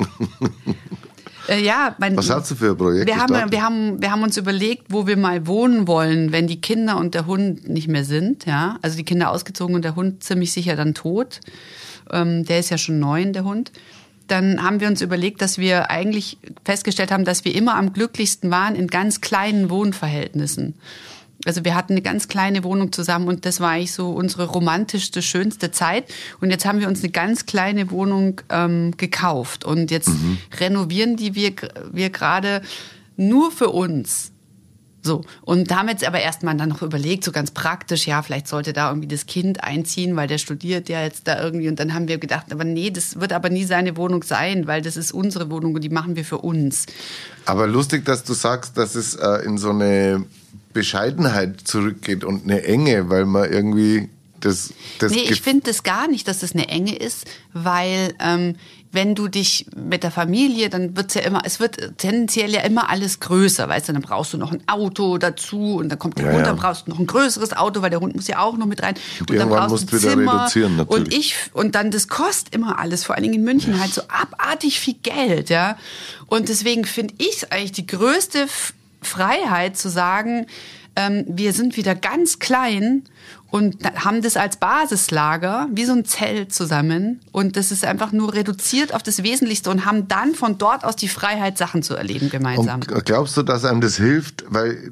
äh, 1.47 1.63
ja, 1.63 1.95
mein, 1.99 2.17
Was 2.17 2.29
hast 2.29 2.51
du 2.51 2.55
für 2.55 2.71
ein 2.71 2.77
Projekt 2.77 3.07
wir 3.07 3.15
haben, 3.17 3.27
gestartet? 3.27 3.51
wir, 3.51 3.61
haben, 3.63 4.01
wir 4.01 4.11
haben 4.11 4.23
uns 4.23 4.37
überlegt, 4.37 4.85
wo 4.89 5.07
wir 5.07 5.17
mal 5.17 5.47
wohnen 5.47 5.87
wollen, 5.87 6.31
wenn 6.31 6.47
die 6.47 6.59
Kinder 6.59 6.97
und 6.97 7.13
der 7.13 7.25
Hund 7.25 7.69
nicht 7.69 7.87
mehr 7.87 8.03
sind. 8.03 8.45
Ja? 8.45 8.77
Also 8.81 8.97
die 8.97 9.05
Kinder 9.05 9.29
ausgezogen 9.31 9.75
und 9.75 9.83
der 9.85 9.95
Hund 9.95 10.23
ziemlich 10.23 10.51
sicher 10.51 10.75
dann 10.75 10.93
tot. 10.93 11.39
Ähm, 12.11 12.45
der 12.45 12.59
ist 12.59 12.69
ja 12.69 12.77
schon 12.77 12.99
neun, 12.99 13.33
der 13.33 13.43
Hund. 13.43 13.71
Dann 14.27 14.63
haben 14.63 14.79
wir 14.79 14.87
uns 14.87 15.01
überlegt, 15.01 15.41
dass 15.41 15.57
wir 15.57 15.91
eigentlich 15.91 16.37
festgestellt 16.63 17.11
haben, 17.11 17.25
dass 17.25 17.45
wir 17.45 17.53
immer 17.53 17.75
am 17.75 17.93
glücklichsten 17.93 18.49
waren 18.49 18.75
in 18.75 18.87
ganz 18.87 19.21
kleinen 19.21 19.69
Wohnverhältnissen. 19.69 20.73
Also 21.45 21.63
wir 21.63 21.75
hatten 21.75 21.93
eine 21.93 22.01
ganz 22.01 22.27
kleine 22.27 22.63
Wohnung 22.63 22.91
zusammen 22.91 23.27
und 23.27 23.45
das 23.45 23.59
war 23.59 23.71
eigentlich 23.71 23.93
so 23.93 24.09
unsere 24.09 24.45
romantischste, 24.45 25.21
schönste 25.21 25.69
Zeit. 25.69 26.05
Und 26.41 26.49
jetzt 26.49 26.65
haben 26.65 26.79
wir 26.79 26.87
uns 26.87 27.03
eine 27.03 27.11
ganz 27.11 27.45
kleine 27.45 27.91
Wohnung 27.91 28.41
ähm, 28.49 28.95
gekauft 28.97 29.63
und 29.63 29.91
jetzt 29.91 30.09
renovieren 30.59 31.17
die 31.17 31.35
wir, 31.35 31.53
wir 31.91 32.09
gerade 32.09 32.61
nur 33.15 33.51
für 33.51 33.69
uns. 33.69 34.31
So, 35.05 35.21
und 35.43 35.69
da 35.69 35.77
haben 35.77 35.85
wir 35.85 35.91
jetzt 35.91 36.03
aber 36.03 36.19
erstmal 36.19 36.57
dann 36.57 36.69
noch 36.69 36.81
überlegt, 36.81 37.23
so 37.23 37.31
ganz 37.31 37.51
praktisch, 37.51 38.07
ja, 38.07 38.23
vielleicht 38.23 38.47
sollte 38.47 38.73
da 38.73 38.89
irgendwie 38.89 39.07
das 39.07 39.27
Kind 39.27 39.63
einziehen, 39.63 40.15
weil 40.15 40.27
der 40.27 40.39
studiert 40.39 40.89
ja 40.89 41.03
jetzt 41.03 41.27
da 41.27 41.39
irgendwie. 41.39 41.69
Und 41.69 41.79
dann 41.79 41.93
haben 41.93 42.07
wir 42.07 42.17
gedacht, 42.17 42.51
aber 42.51 42.63
nee, 42.63 42.89
das 42.89 43.19
wird 43.19 43.31
aber 43.31 43.51
nie 43.51 43.65
seine 43.65 43.97
Wohnung 43.97 44.23
sein, 44.23 44.65
weil 44.65 44.81
das 44.81 44.97
ist 44.97 45.11
unsere 45.11 45.51
Wohnung 45.51 45.75
und 45.75 45.83
die 45.83 45.89
machen 45.89 46.15
wir 46.15 46.25
für 46.25 46.39
uns. 46.39 46.87
Aber 47.45 47.67
lustig, 47.67 48.03
dass 48.03 48.23
du 48.23 48.33
sagst, 48.33 48.79
dass 48.79 48.95
es 48.95 49.13
äh, 49.13 49.45
in 49.45 49.59
so 49.59 49.69
eine 49.69 50.25
Bescheidenheit 50.73 51.61
zurückgeht 51.61 52.23
und 52.23 52.45
eine 52.45 52.63
Enge, 52.63 53.07
weil 53.07 53.25
man 53.25 53.51
irgendwie 53.51 54.09
das, 54.39 54.73
das 54.97 55.11
Nee, 55.11 55.27
ich 55.29 55.41
finde 55.41 55.65
das 55.65 55.83
gar 55.83 56.07
nicht, 56.07 56.27
dass 56.27 56.39
das 56.39 56.53
eine 56.53 56.67
Enge 56.67 56.95
ist, 56.95 57.25
weil 57.53 58.15
ähm, 58.19 58.55
wenn 58.95 59.13
du 59.13 59.27
dich 59.27 59.67
mit 59.75 60.03
der 60.03 60.09
Familie, 60.09 60.69
dann 60.69 60.95
wird's 60.97 61.13
ja 61.13 61.21
immer, 61.21 61.41
es 61.43 61.59
wird 61.59 61.97
tendenziell 61.97 62.49
ja 62.51 62.61
immer 62.61 62.89
alles 62.89 63.19
größer, 63.19 63.69
weißt 63.69 63.89
du, 63.89 63.93
dann 63.93 64.01
brauchst 64.01 64.33
du 64.33 64.37
noch 64.37 64.51
ein 64.51 64.63
Auto 64.67 65.17
dazu 65.17 65.75
und 65.75 65.89
dann 65.89 65.99
kommt 65.99 66.17
der 66.17 66.25
Ja, 66.25 66.31
Hund, 66.31 66.39
ja. 66.41 66.47
dann 66.47 66.55
brauchst 66.55 66.87
du 66.87 66.91
noch 66.91 66.99
ein 66.99 67.05
größeres 67.05 67.53
Auto, 67.53 67.81
weil 67.81 67.89
der 67.91 67.99
Hund 67.99 68.15
muss 68.15 68.27
ja 68.27 68.39
auch 68.39 68.57
noch 68.57 68.65
mit 68.65 68.81
rein. 68.81 68.95
Und, 69.19 69.29
dann 69.29 69.37
irgendwann 69.37 69.69
brauchst 69.69 69.91
du 69.91 69.97
ein 69.97 69.99
Zimmer 69.99 70.39
reduzieren, 70.41 70.77
natürlich. 70.77 71.05
und 71.05 71.13
ich 71.13 71.35
und 71.53 71.75
dann 71.75 71.91
das 71.91 72.07
kostet 72.07 72.55
immer 72.55 72.79
alles, 72.79 73.03
vor 73.03 73.15
allen 73.15 73.23
Dingen 73.23 73.35
in 73.35 73.43
München 73.43 73.79
halt 73.79 73.93
so 73.93 74.01
abartig 74.07 74.79
viel 74.79 74.95
Geld, 75.03 75.49
ja. 75.49 75.77
Und 76.27 76.49
deswegen 76.49 76.85
finde 76.85 77.13
ich 77.17 77.43
es 77.43 77.51
eigentlich 77.51 77.73
die 77.73 77.85
größte 77.85 78.47
Freiheit 79.01 79.77
zu 79.77 79.89
sagen, 79.89 80.47
ähm, 80.95 81.25
wir 81.27 81.53
sind 81.53 81.77
wieder 81.77 81.95
ganz 81.95 82.39
klein 82.39 83.03
und 83.55 83.77
haben 84.03 84.21
das 84.21 84.35
als 84.35 84.57
Basislager, 84.57 85.69
wie 85.71 85.85
so 85.85 85.93
ein 85.93 86.03
Zelt 86.03 86.51
zusammen. 86.51 87.21
Und 87.31 87.55
das 87.55 87.71
ist 87.71 87.85
einfach 87.85 88.11
nur 88.11 88.33
reduziert 88.33 88.93
auf 88.93 89.01
das 89.01 89.23
Wesentlichste 89.23 89.69
und 89.69 89.85
haben 89.85 90.09
dann 90.09 90.35
von 90.35 90.57
dort 90.57 90.83
aus 90.83 90.97
die 90.97 91.07
Freiheit, 91.07 91.57
Sachen 91.57 91.81
zu 91.81 91.95
erleben 91.95 92.29
gemeinsam. 92.29 92.81
Und 92.81 93.05
glaubst 93.05 93.37
du, 93.37 93.43
dass 93.43 93.63
einem 93.63 93.79
das 93.79 93.95
hilft, 93.95 94.43
weil 94.49 94.91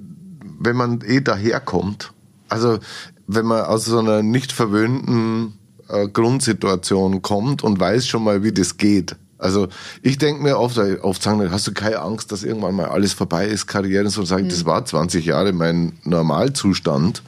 wenn 0.62 0.78
man 0.78 1.02
eh 1.06 1.20
daherkommt, 1.20 2.14
also 2.48 2.80
wenn 3.28 3.46
man 3.46 3.66
aus 3.66 3.84
so 3.84 4.00
einer 4.00 4.24
nicht 4.24 4.54
verwöhnten 4.54 5.60
äh, 5.90 6.08
Grundsituation 6.08 7.22
kommt 7.22 7.66
und 7.66 7.82
weiß 7.82 8.08
schon 8.08 8.24
mal, 8.24 8.44
wie 8.44 8.54
das 8.54 8.78
geht. 8.78 9.18
Also 9.40 9.68
ich 10.02 10.18
denke 10.20 10.42
mir 10.42 10.58
oft, 10.58 10.78
oft 10.78 11.22
sagen, 11.22 11.52
hast 11.52 11.68
du 11.68 11.74
keine 11.74 12.00
Angst, 12.00 12.32
dass 12.32 12.44
irgendwann 12.44 12.76
mal 12.76 12.86
alles 12.86 13.12
vorbei 13.12 13.46
ist, 13.46 13.68
Karriere 13.68 14.06
und 14.06 14.12
so, 14.12 14.24
sage 14.24 14.44
ich, 14.44 14.48
das 14.48 14.64
war 14.64 14.86
20 14.86 15.26
Jahre 15.26 15.52
mein 15.52 16.00
Normalzustand. 16.06 17.24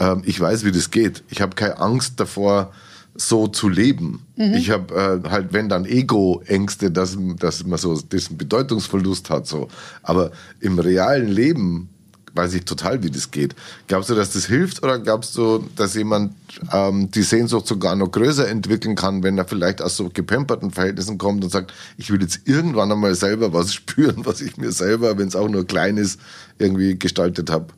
Ähm, 0.00 0.22
ich 0.24 0.40
weiß, 0.40 0.64
wie 0.64 0.72
das 0.72 0.90
geht. 0.90 1.22
Ich 1.30 1.40
habe 1.40 1.54
keine 1.54 1.78
Angst 1.78 2.20
davor, 2.20 2.72
so 3.14 3.46
zu 3.46 3.68
leben. 3.68 4.26
Ich 4.56 4.70
habe 4.70 5.22
äh, 5.24 5.28
halt, 5.28 5.52
wenn 5.52 5.68
dann 5.68 5.86
Ego-Ängste, 5.86 6.90
dass, 6.90 7.16
dass 7.38 7.64
man 7.64 7.78
so 7.78 7.98
diesen 8.00 8.36
Bedeutungsverlust 8.36 9.30
hat. 9.30 9.46
so. 9.46 9.68
Aber 10.02 10.32
im 10.60 10.78
realen 10.78 11.28
Leben 11.28 11.88
weiß 12.36 12.54
ich 12.54 12.64
total, 12.64 13.02
wie 13.02 13.10
das 13.10 13.30
geht. 13.30 13.54
Glaubst 13.88 14.10
du, 14.10 14.14
dass 14.14 14.32
das 14.32 14.46
hilft 14.46 14.82
oder 14.82 14.98
glaubst 14.98 15.36
du, 15.36 15.64
dass 15.74 15.94
jemand 15.94 16.34
ähm, 16.72 17.10
die 17.10 17.22
Sehnsucht 17.22 17.66
sogar 17.66 17.96
noch 17.96 18.10
größer 18.10 18.46
entwickeln 18.46 18.94
kann, 18.94 19.22
wenn 19.22 19.38
er 19.38 19.46
vielleicht 19.46 19.80
aus 19.82 19.96
so 19.96 20.10
gepamperten 20.12 20.70
Verhältnissen 20.70 21.18
kommt 21.18 21.42
und 21.42 21.50
sagt, 21.50 21.72
ich 21.96 22.10
will 22.10 22.20
jetzt 22.20 22.40
irgendwann 22.44 22.92
einmal 22.92 23.14
selber 23.14 23.52
was 23.52 23.72
spüren, 23.74 24.26
was 24.26 24.40
ich 24.40 24.56
mir 24.56 24.72
selber, 24.72 25.18
wenn 25.18 25.28
es 25.28 25.36
auch 25.36 25.48
nur 25.48 25.66
klein 25.66 25.96
ist, 25.96 26.20
irgendwie 26.58 26.98
gestaltet 26.98 27.50
habe? 27.50 27.68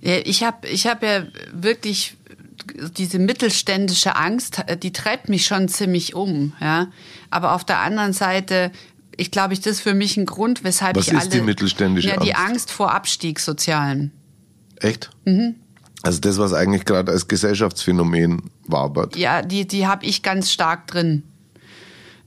Ich 0.00 0.44
habe 0.44 0.66
ich 0.68 0.86
hab 0.86 1.02
ja 1.02 1.24
wirklich 1.52 2.16
diese 2.96 3.18
mittelständische 3.18 4.16
Angst, 4.16 4.62
die 4.82 4.92
treibt 4.92 5.28
mich 5.28 5.46
schon 5.46 5.68
ziemlich 5.68 6.14
um. 6.14 6.52
Ja? 6.60 6.88
Aber 7.30 7.52
auf 7.54 7.64
der 7.64 7.80
anderen 7.80 8.12
Seite, 8.12 8.70
ich 9.16 9.30
glaube, 9.30 9.54
ich 9.54 9.60
das 9.60 9.74
ist 9.74 9.80
für 9.80 9.94
mich 9.94 10.16
ein 10.16 10.26
Grund, 10.26 10.64
weshalb 10.64 10.96
Was 10.96 11.08
ich 11.08 11.14
ist 11.14 11.20
alle. 11.20 11.30
die 11.30 11.40
mittelständische 11.40 12.08
Ja, 12.08 12.16
die 12.18 12.34
Angst? 12.34 12.50
Angst 12.50 12.70
vor 12.70 12.94
Abstieg 12.94 13.40
sozialen. 13.40 14.12
Echt? 14.76 15.10
Also 16.02 16.20
das, 16.20 16.38
was 16.38 16.52
eigentlich 16.52 16.84
gerade 16.84 17.10
als 17.10 17.26
Gesellschaftsphänomen 17.26 18.50
wabert. 18.66 19.16
Ja, 19.16 19.42
die, 19.42 19.66
die 19.66 19.86
habe 19.86 20.06
ich 20.06 20.22
ganz 20.22 20.52
stark 20.52 20.86
drin. 20.86 21.24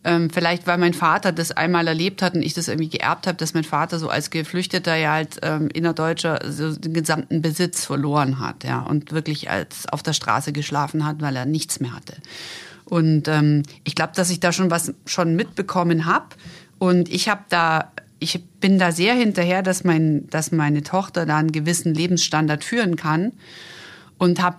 Ähm, 0.03 0.31
vielleicht, 0.31 0.65
weil 0.65 0.79
mein 0.79 0.93
Vater 0.93 1.31
das 1.31 1.51
einmal 1.51 1.87
erlebt 1.87 2.23
hat 2.23 2.33
und 2.33 2.41
ich 2.41 2.55
das 2.55 2.67
irgendwie 2.67 2.89
geerbt 2.89 3.27
habe, 3.27 3.37
dass 3.37 3.53
mein 3.53 3.63
Vater 3.63 3.99
so 3.99 4.09
als 4.09 4.31
Geflüchteter 4.31 4.95
ja 4.95 5.13
halt 5.13 5.37
ähm, 5.43 5.69
innerdeutscher 5.71 6.39
so 6.51 6.75
den 6.75 6.93
gesamten 6.93 7.41
Besitz 7.43 7.85
verloren 7.85 8.39
hat, 8.39 8.63
ja, 8.63 8.79
und 8.81 9.11
wirklich 9.11 9.51
als 9.51 9.87
auf 9.87 10.01
der 10.01 10.13
Straße 10.13 10.53
geschlafen 10.53 11.05
hat, 11.05 11.21
weil 11.21 11.35
er 11.35 11.45
nichts 11.45 11.79
mehr 11.79 11.93
hatte. 11.93 12.15
Und 12.85 13.27
ähm, 13.27 13.61
ich 13.83 13.93
glaube, 13.93 14.13
dass 14.15 14.31
ich 14.31 14.39
da 14.39 14.51
schon 14.51 14.71
was 14.71 14.93
schon 15.05 15.35
mitbekommen 15.35 16.05
habe. 16.05 16.25
Und 16.79 17.07
ich 17.09 17.29
habe 17.29 17.41
da 17.49 17.91
ich 18.21 18.43
bin 18.59 18.77
da 18.77 18.91
sehr 18.91 19.15
hinterher, 19.15 19.63
dass, 19.63 19.83
mein, 19.83 20.27
dass 20.29 20.51
meine 20.51 20.83
Tochter 20.83 21.25
da 21.25 21.37
einen 21.37 21.51
gewissen 21.51 21.95
Lebensstandard 21.95 22.63
führen 22.63 22.95
kann 22.95 23.31
und 24.19 24.39
habe 24.39 24.57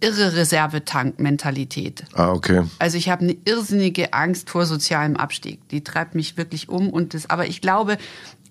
irre 0.00 0.34
Reservetank-Mentalität. 0.34 2.04
Ah, 2.14 2.32
okay. 2.32 2.64
Also 2.78 2.96
ich 2.96 3.08
habe 3.08 3.22
eine 3.22 3.36
irrsinnige 3.44 4.12
Angst 4.12 4.50
vor 4.50 4.66
sozialem 4.66 5.16
Abstieg. 5.16 5.68
Die 5.68 5.84
treibt 5.84 6.14
mich 6.14 6.36
wirklich 6.36 6.68
um 6.68 6.90
und 6.90 7.14
das, 7.14 7.28
aber 7.28 7.46
ich 7.46 7.60
glaube, 7.60 7.98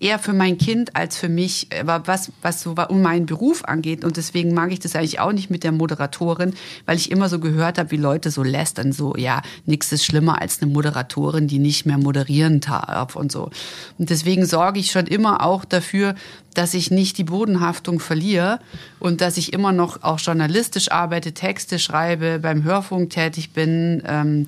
eher 0.00 0.18
für 0.18 0.32
mein 0.32 0.56
Kind 0.56 0.96
als 0.96 1.18
für 1.18 1.28
mich, 1.28 1.68
was, 1.84 2.32
was 2.40 2.62
so 2.62 2.74
um 2.88 3.02
meinen 3.02 3.26
Beruf 3.26 3.64
angeht. 3.64 4.02
Und 4.02 4.16
deswegen 4.16 4.54
mag 4.54 4.72
ich 4.72 4.80
das 4.80 4.96
eigentlich 4.96 5.20
auch 5.20 5.32
nicht 5.32 5.50
mit 5.50 5.62
der 5.62 5.72
Moderatorin, 5.72 6.54
weil 6.86 6.96
ich 6.96 7.10
immer 7.10 7.28
so 7.28 7.38
gehört 7.38 7.78
habe, 7.78 7.90
wie 7.90 7.98
Leute 7.98 8.30
so 8.30 8.42
lästern, 8.42 8.92
so, 8.92 9.14
ja, 9.16 9.42
nichts 9.66 9.92
ist 9.92 10.04
schlimmer 10.04 10.40
als 10.40 10.62
eine 10.62 10.72
Moderatorin, 10.72 11.46
die 11.46 11.58
nicht 11.58 11.84
mehr 11.84 11.98
moderieren 11.98 12.60
darf 12.60 13.14
und 13.14 13.30
so. 13.30 13.50
Und 13.98 14.10
deswegen 14.10 14.46
sorge 14.46 14.80
ich 14.80 14.90
schon 14.90 15.06
immer 15.06 15.44
auch 15.44 15.66
dafür, 15.66 16.14
dass 16.54 16.72
ich 16.72 16.90
nicht 16.90 17.18
die 17.18 17.24
Bodenhaftung 17.24 18.00
verliere 18.00 18.58
und 18.98 19.20
dass 19.20 19.36
ich 19.36 19.52
immer 19.52 19.72
noch 19.72 20.02
auch 20.02 20.18
journalistisch 20.18 20.90
arbeite, 20.90 21.32
Texte 21.32 21.78
schreibe, 21.78 22.38
beim 22.40 22.64
Hörfunk 22.64 23.10
tätig 23.10 23.52
bin 23.52 24.02
ähm, 24.06 24.46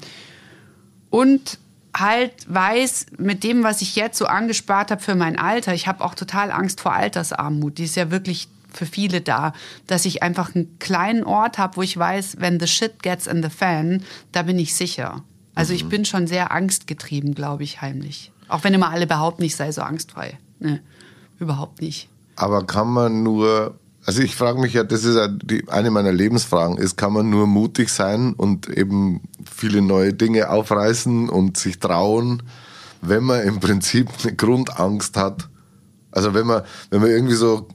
und 1.11 1.59
halt 1.97 2.33
weiß, 2.53 3.07
mit 3.19 3.45
dem, 3.45 3.63
was 3.63 3.83
ich 3.83 3.97
jetzt 3.97 4.19
so 4.19 4.27
angespart 4.27 4.91
habe 4.91 5.03
für 5.03 5.15
mein 5.15 5.39
Alter, 5.39 5.75
ich 5.75 5.87
habe 5.87 6.05
auch 6.05 6.15
total 6.15 6.51
Angst 6.51 6.81
vor 6.81 6.95
Altersarmut. 6.95 7.79
Die 7.79 7.85
ist 7.85 7.97
ja 7.97 8.11
wirklich 8.11 8.49
für 8.73 8.87
viele 8.87 9.21
da, 9.21 9.53
dass 9.87 10.07
ich 10.07 10.23
einfach 10.23 10.55
einen 10.55 10.79
kleinen 10.79 11.25
Ort 11.25 11.59
habe, 11.59 11.77
wo 11.77 11.83
ich 11.83 11.97
weiß, 11.97 12.37
wenn 12.39 12.59
the 12.59 12.67
shit 12.67 13.03
gets 13.03 13.27
in 13.27 13.43
the 13.43 13.51
fan, 13.51 14.03
da 14.33 14.43
bin 14.43 14.59
ich 14.59 14.75
sicher. 14.75 15.23
Also 15.55 15.75
ich 15.75 15.85
mhm. 15.85 15.89
bin 15.91 16.05
schon 16.05 16.27
sehr 16.27 16.51
angstgetrieben, 16.51 17.35
glaube 17.35 17.65
ich, 17.65 17.83
heimlich. 17.83 18.33
Auch 18.49 18.65
wenn 18.65 18.75
immer 18.75 18.91
alle 18.91 19.07
behaupten, 19.07 19.43
ich 19.43 19.57
sei 19.57 19.71
so 19.73 19.83
angstfrei. 19.83 20.39
Nee, 20.59 20.81
überhaupt 21.39 21.83
nicht. 21.83 22.09
Aber 22.37 22.67
kann 22.67 22.89
man 22.89 23.23
nur 23.23 23.75
also 24.05 24.21
ich 24.21 24.35
frage 24.35 24.61
mich 24.61 24.73
ja, 24.75 24.83
das 24.83 25.05
ist 25.05 25.15
ja 25.15 25.29
die, 25.29 25.69
eine 25.69 25.91
meiner 25.91 26.13
Lebensfragen, 26.13 26.77
ist, 26.77 26.97
kann 26.97 27.13
man 27.13 27.31
nur 27.31 27.47
mutig 27.47 27.89
sein 27.89 28.33
und 28.33 28.69
eben 28.69 29.21
viele 29.51 29.81
neue 29.81 30.13
Dinge 30.13 30.51
aufreißen 30.51 31.29
und 31.29 31.57
sich 31.57 31.79
trauen, 31.79 32.43
wenn 33.01 33.23
man 33.25 33.43
im 33.43 33.61
Prinzip 33.61 34.09
eine 34.23 34.35
Grundangst 34.35 35.17
hat. 35.17 35.49
Also 36.11 36.35
wenn 36.35 36.47
man, 36.47 36.63
wenn 36.91 37.01
man 37.01 37.11
irgendwie 37.11 37.35
so 37.35 37.69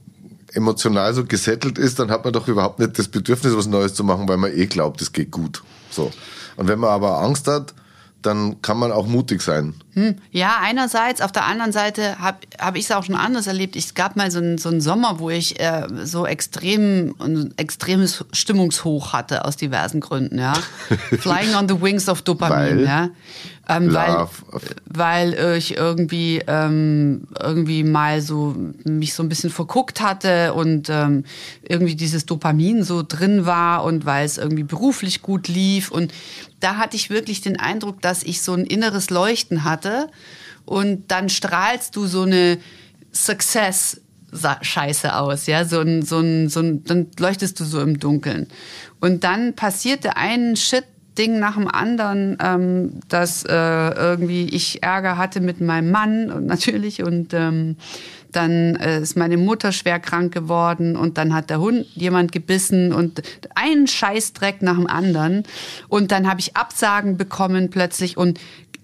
emotional 0.52 1.14
so 1.14 1.24
gesettelt 1.24 1.78
ist, 1.78 1.98
dann 1.98 2.10
hat 2.10 2.24
man 2.24 2.32
doch 2.32 2.48
überhaupt 2.48 2.78
nicht 2.78 2.98
das 2.98 3.08
Bedürfnis, 3.08 3.56
was 3.56 3.66
Neues 3.66 3.94
zu 3.94 4.04
machen, 4.04 4.28
weil 4.28 4.36
man 4.36 4.52
eh 4.52 4.66
glaubt, 4.66 5.00
es 5.00 5.12
geht 5.12 5.30
gut. 5.30 5.62
So. 5.90 6.10
Und 6.56 6.68
wenn 6.68 6.78
man 6.78 6.90
aber 6.90 7.20
Angst 7.20 7.46
hat, 7.46 7.74
dann 8.22 8.60
kann 8.62 8.78
man 8.78 8.90
auch 8.90 9.06
mutig 9.06 9.42
sein. 9.42 9.74
Hm. 9.94 10.16
Ja, 10.32 10.58
einerseits. 10.60 11.20
Auf 11.20 11.30
der 11.30 11.44
anderen 11.44 11.72
Seite 11.72 12.18
habe 12.18 12.38
hab 12.58 12.76
ich 12.76 12.84
es 12.84 12.90
auch 12.90 13.04
schon 13.04 13.14
anders 13.14 13.46
erlebt. 13.46 13.76
Es 13.76 13.94
gab 13.94 14.16
mal 14.16 14.30
so 14.30 14.38
einen, 14.38 14.58
so 14.58 14.68
einen 14.68 14.80
Sommer, 14.80 15.18
wo 15.20 15.30
ich 15.30 15.60
äh, 15.60 15.86
so 16.04 16.26
extrem 16.26 17.14
ein 17.20 17.54
extremes 17.56 18.24
Stimmungshoch 18.32 19.12
hatte 19.12 19.44
aus 19.44 19.56
diversen 19.56 20.00
Gründen. 20.00 20.38
Ja, 20.38 20.54
Flying 21.20 21.54
on 21.54 21.68
the 21.68 21.80
Wings 21.80 22.08
of 22.08 22.22
Dopamin. 22.22 22.56
Weil? 22.56 22.84
Ja. 22.84 23.10
Ähm, 23.70 23.92
weil, 23.92 24.26
weil 24.86 25.56
ich 25.58 25.76
irgendwie 25.76 26.42
ähm, 26.46 27.28
irgendwie 27.38 27.84
mal 27.84 28.22
so 28.22 28.56
mich 28.84 29.12
so 29.12 29.22
ein 29.22 29.28
bisschen 29.28 29.50
verguckt 29.50 30.00
hatte 30.00 30.54
und 30.54 30.88
ähm, 30.88 31.24
irgendwie 31.62 31.94
dieses 31.94 32.24
Dopamin 32.24 32.82
so 32.82 33.04
drin 33.06 33.44
war 33.44 33.84
und 33.84 34.06
weil 34.06 34.24
es 34.24 34.38
irgendwie 34.38 34.62
beruflich 34.62 35.20
gut 35.20 35.48
lief. 35.48 35.90
Und 35.90 36.14
da 36.60 36.76
hatte 36.76 36.96
ich 36.96 37.10
wirklich 37.10 37.42
den 37.42 37.60
Eindruck, 37.60 38.00
dass 38.00 38.22
ich 38.22 38.40
so 38.40 38.54
ein 38.54 38.64
inneres 38.64 39.10
Leuchten 39.10 39.64
hatte. 39.64 40.08
Und 40.64 41.10
dann 41.10 41.28
strahlst 41.28 41.94
du 41.94 42.06
so 42.06 42.22
eine 42.22 42.58
Success 43.12 44.00
Scheiße 44.60 45.14
aus, 45.14 45.46
ja, 45.46 45.64
so 45.64 45.80
ein, 45.80 46.02
so 46.02 46.18
ein, 46.18 46.48
so 46.50 46.60
ein, 46.60 46.84
dann 46.84 47.06
leuchtest 47.18 47.58
du 47.60 47.64
so 47.64 47.80
im 47.80 47.98
Dunkeln. 47.98 48.48
Und 49.00 49.24
dann 49.24 49.54
passierte 49.54 50.16
ein 50.16 50.54
Shit 50.56 50.84
Ding 51.18 51.38
nach 51.38 51.56
dem 51.56 51.68
anderen, 51.68 52.38
ähm, 52.42 53.00
dass 53.08 53.44
äh, 53.44 53.52
irgendwie 53.52 54.48
ich 54.48 54.82
Ärger 54.82 55.18
hatte 55.18 55.40
mit 55.40 55.60
meinem 55.60 55.90
Mann 55.90 56.30
und 56.30 56.46
natürlich 56.54 57.02
und 57.02 57.34
ähm, 57.34 57.76
dann 58.32 58.76
äh, 58.76 59.00
ist 59.00 59.16
meine 59.16 59.36
Mutter 59.36 59.72
schwer 59.72 60.00
krank 60.00 60.32
geworden 60.32 60.96
und 60.96 61.18
dann 61.18 61.34
hat 61.34 61.50
der 61.50 61.60
Hund 61.60 61.86
jemand 61.94 62.30
gebissen 62.32 62.92
und 62.92 63.22
einen 63.54 63.86
Scheißdreck 63.86 64.60
nach 64.62 64.76
dem 64.76 64.86
anderen. 64.86 65.44
Und 65.88 66.12
dann 66.12 66.28
habe 66.28 66.40
ich 66.40 66.56
Absagen 66.56 67.16
bekommen 67.16 67.70
plötzlich 67.70 68.16
und 68.16 68.38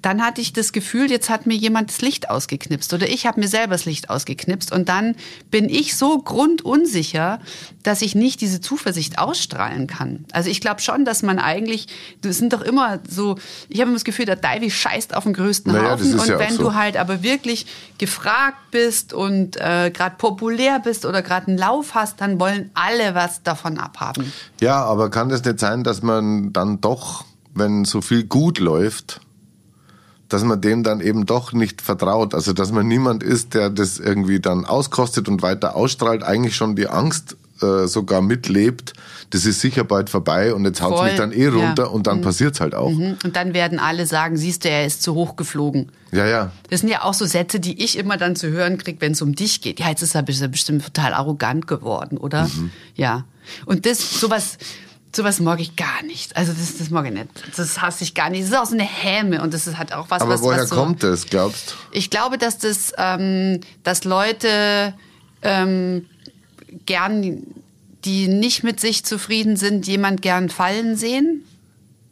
dann 0.05 0.23
hatte 0.23 0.43
ich 0.43 0.53
das 0.53 0.73
Gefühl, 0.73 1.11
jetzt 1.11 1.31
hat 1.31 1.47
mir 1.47 1.55
jemand 1.55 1.89
das 1.89 2.03
Licht 2.03 2.29
ausgeknipst 2.29 2.93
oder 2.93 3.09
ich 3.09 3.27
habe 3.27 3.41
mir 3.41 3.49
selber 3.49 3.73
das 3.73 3.87
Licht 3.87 4.11
ausgeknipst 4.11 4.71
und 4.71 4.91
dann 4.91 5.17
bin 5.51 5.71
ich 5.71 5.97
so 5.97 6.19
grundunsicher, 6.19 7.41
dass 7.83 8.03
ich 8.03 8.15
nicht 8.15 8.43
diese 8.43 8.61
Zuversicht 8.61 9.19
ausstrahlen 9.19 9.87
kann. 9.87 10.27
Also 10.33 10.51
ich 10.51 10.61
glaube 10.61 10.83
schon, 10.83 11.07
dass 11.07 11.23
man 11.23 11.39
eigentlich, 11.39 11.87
das 12.21 12.37
sind 12.37 12.53
doch 12.53 12.61
immer 12.61 13.01
so, 13.09 13.37
ich 13.71 13.81
habe 13.81 13.89
immer 13.89 13.97
das 13.97 14.05
Gefühl, 14.05 14.27
der 14.27 14.37
Divey 14.37 14.71
scheißt 14.71 15.17
auf 15.17 15.25
den 15.25 15.33
größten 15.33 15.73
naja, 15.73 15.93
Haufen 15.93 16.19
und 16.19 16.29
ja 16.29 16.39
wenn 16.39 16.53
so. 16.53 16.65
du 16.65 16.75
halt 16.75 16.99
aber 16.99 17.23
wirklich 17.23 17.67
gefragt 17.97 18.59
bist 18.71 19.15
und 19.15 19.57
äh, 19.57 19.91
gerade 19.91 20.17
populär 20.19 20.81
bist 20.81 21.07
oder 21.07 21.23
gerade 21.23 21.47
einen 21.49 21.57
Lauf 21.59 21.95
hast, 21.95 22.21
dann 22.21 22.39
wollen 22.39 22.71
alle 22.75 23.15
was 23.15 23.43
davon 23.43 23.79
abhaben. 23.79 24.31
Ja, 24.61 24.85
aber 24.85 25.11
kann 25.11 25.31
das 25.31 25.45
nicht 25.45 25.61
sein, 25.61 25.83
dass 25.83 26.03
man 26.03 26.53
dann 26.53 26.83
doch, 26.83 27.25
wenn 27.55 27.87
so 27.87 28.03
viel 28.03 28.25
gut 28.25 28.59
läuft, 28.59 29.21
dass 30.35 30.43
man 30.43 30.61
dem 30.61 30.83
dann 30.83 31.01
eben 31.01 31.27
doch 31.27 31.53
nicht 31.53 31.81
vertraut. 31.81 32.35
Also 32.35 32.53
dass 32.53 32.73
man 32.73 32.89
niemand 32.89 33.23
ist, 33.23 33.55
der 33.55 33.71
das 33.71 34.01
irgendwie 34.01 34.41
dann 34.41 34.65
auskostet 34.65 35.29
und 35.29 35.43
weiter 35.43 35.77
ausstrahlt, 35.77 36.25
eigentlich 36.25 36.57
schon 36.57 36.75
die 36.75 36.89
Angst 36.89 37.37
äh, 37.63 37.87
sogar 37.87 38.21
mitlebt, 38.21 38.95
das 39.31 39.47
ist 39.47 39.61
sicher 39.61 39.85
bald 39.85 40.11
vorbei 40.11 40.53
und 40.53 40.65
jetzt 40.65 40.83
haut 40.83 40.99
es 40.99 41.03
mich 41.05 41.15
dann 41.15 41.31
eh 41.31 41.47
runter 41.47 41.85
ja. 41.85 41.89
und 41.89 42.09
dann 42.09 42.19
mhm. 42.19 42.23
passiert's 42.23 42.61
halt 42.61 42.75
auch. 42.75 42.91
Mhm. 42.91 43.17
Und 43.23 43.37
dann 43.37 43.55
werden 43.55 43.79
alle 43.79 44.07
sagen, 44.07 44.37
siehst 44.37 44.65
du, 44.65 44.71
er 44.71 44.85
ist 44.85 45.05
zu 45.05 45.15
hoch 45.15 45.37
geflogen. 45.37 45.93
Ja, 46.11 46.27
ja. 46.27 46.51
Das 46.69 46.81
sind 46.81 46.89
ja 46.89 47.05
auch 47.05 47.15
so 47.15 47.27
Sätze, 47.27 47.61
die 47.61 47.85
ich 47.85 47.97
immer 47.97 48.17
dann 48.17 48.35
zu 48.35 48.51
hören 48.51 48.77
kriege, 48.77 49.01
wenn 49.01 49.13
es 49.13 49.23
um 49.23 49.37
dich 49.37 49.61
geht. 49.61 49.79
Ja, 49.79 49.89
jetzt 49.89 50.03
ist 50.03 50.17
er 50.17 50.23
bestimmt 50.23 50.85
total 50.85 51.15
arrogant 51.15 51.69
geworden, 51.69 52.19
oder? 52.19 52.47
Mhm. 52.47 52.73
Ja. 52.97 53.23
Und 53.67 53.87
das, 53.87 54.19
sowas, 54.19 54.59
sowas 55.17 55.41
mag 55.41 55.61
ich 55.61 55.77
gar 55.77 56.03
nicht. 56.05 56.37
Also 56.37 56.53
das, 56.53 56.79
das 56.79 56.91
mag 56.91 57.07
ich 57.07 57.13
nicht. 57.13 57.29
Das 57.57 57.81
hasse 57.81 58.05
ich 58.05 58.15
gar 58.15 58.31
nicht. 58.31 58.43
Das 58.43 58.51
ist 58.51 58.57
auch 58.57 58.67
so 58.67 58.75
eine 58.75 58.85
Häme 58.85 59.43
und 59.43 59.55
das 59.55 59.67
hat 59.77 59.93
auch 59.93 60.07
was. 60.11 60.21
Aber 60.21 60.35
was, 60.35 60.43
woher 60.43 60.63
was 60.63 60.69
so, 60.71 60.77
kommt 60.77 61.03
das, 61.03 61.27
glaubst? 61.27 61.77
Ich 61.93 62.11
glaube, 62.11 62.39
dass 62.39 62.59
das, 62.59 62.93
ähm, 62.99 63.61
dass 63.83 64.05
Leute 64.05 64.95
ähm, 65.43 66.07
gern, 66.87 67.43
die 68.05 68.29
nicht 68.29 68.65
mit 68.65 68.81
sich 68.81 69.05
zufrieden 69.05 69.57
sind, 69.57 69.87
jemand 69.87 70.23
gern 70.23 70.49
fallen 70.49 70.97
sehen. 70.97 71.45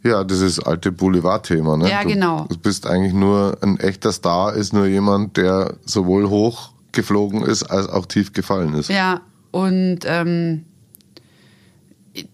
Ja, 0.04 0.24
das 0.24 0.40
ist 0.40 0.58
alte 0.60 0.90
Boulevardthema, 0.90 1.76
ne? 1.76 1.88
Ja, 1.88 2.02
genau. 2.02 2.46
Du 2.48 2.58
bist 2.58 2.86
eigentlich 2.86 3.12
nur 3.12 3.56
ein 3.62 3.78
echter 3.78 4.10
Star, 4.10 4.54
ist 4.54 4.72
nur 4.72 4.86
jemand, 4.86 5.36
der 5.36 5.74
sowohl 5.84 6.28
hoch 6.28 6.72
geflogen 6.90 7.42
ist 7.42 7.62
als 7.62 7.88
auch 7.88 8.06
tief 8.06 8.32
gefallen 8.32 8.74
ist. 8.74 8.90
Ja, 8.90 9.20
und 9.52 10.00
ähm, 10.04 10.64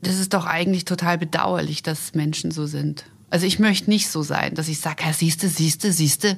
das 0.02 0.18
ist 0.18 0.34
doch 0.34 0.46
eigentlich 0.46 0.84
total 0.84 1.18
bedauerlich, 1.18 1.82
dass 1.82 2.14
Menschen 2.14 2.50
so 2.50 2.66
sind. 2.66 3.04
Also 3.30 3.46
ich 3.46 3.58
möchte 3.58 3.90
nicht 3.90 4.08
so 4.08 4.22
sein, 4.22 4.54
dass 4.54 4.68
ich 4.68 4.80
sage, 4.80 5.04
ja, 5.04 5.12
siehste, 5.12 5.48
siehste, 5.48 5.92
siehste. 5.92 6.36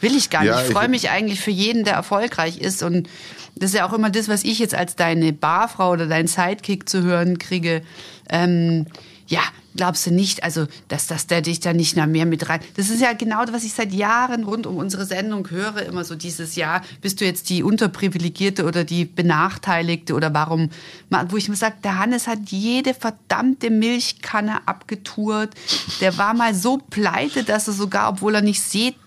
Will 0.00 0.16
ich 0.16 0.28
gar 0.30 0.42
nicht. 0.42 0.50
Ja, 0.50 0.62
ich 0.62 0.72
freue 0.72 0.88
mich 0.88 1.10
eigentlich 1.10 1.40
für 1.40 1.52
jeden, 1.52 1.84
der 1.84 1.94
erfolgreich 1.94 2.58
ist. 2.58 2.82
Und 2.82 3.08
das 3.54 3.70
ist 3.70 3.76
ja 3.76 3.88
auch 3.88 3.92
immer 3.92 4.10
das, 4.10 4.28
was 4.28 4.42
ich 4.42 4.58
jetzt 4.58 4.74
als 4.74 4.96
deine 4.96 5.32
Barfrau 5.32 5.92
oder 5.92 6.06
dein 6.06 6.26
Sidekick 6.26 6.88
zu 6.88 7.02
hören 7.02 7.38
kriege. 7.38 7.82
Ähm, 8.28 8.86
ja, 9.26 9.42
glaubst 9.76 10.06
du 10.06 10.10
nicht, 10.10 10.44
also, 10.44 10.66
dass, 10.88 11.06
dass 11.06 11.26
der 11.26 11.42
dich 11.42 11.60
da 11.60 11.72
nicht 11.72 11.96
mehr 11.96 12.26
mit 12.26 12.48
rein. 12.48 12.60
Das 12.76 12.90
ist 12.90 13.00
ja 13.00 13.12
genau, 13.12 13.44
was 13.50 13.64
ich 13.64 13.72
seit 13.72 13.92
Jahren 13.92 14.44
rund 14.44 14.66
um 14.66 14.76
unsere 14.76 15.04
Sendung 15.04 15.50
höre, 15.50 15.82
immer 15.82 16.04
so 16.04 16.14
dieses 16.14 16.56
Jahr, 16.56 16.82
bist 17.00 17.20
du 17.20 17.24
jetzt 17.24 17.50
die 17.50 17.62
Unterprivilegierte 17.62 18.64
oder 18.64 18.84
die 18.84 19.04
Benachteiligte 19.04 20.14
oder 20.14 20.32
warum, 20.32 20.70
wo 21.28 21.36
ich 21.36 21.48
mir 21.48 21.56
sage, 21.56 21.76
der 21.82 21.98
Hannes 21.98 22.26
hat 22.26 22.38
jede 22.48 22.94
verdammte 22.94 23.70
Milchkanne 23.70 24.66
abgetourt. 24.66 25.50
Der 26.00 26.16
war 26.18 26.34
mal 26.34 26.54
so 26.54 26.78
pleite, 26.78 27.44
dass 27.44 27.68
er 27.68 27.74
sogar, 27.74 28.08
obwohl 28.08 28.34
er 28.34 28.42
nicht 28.42 28.62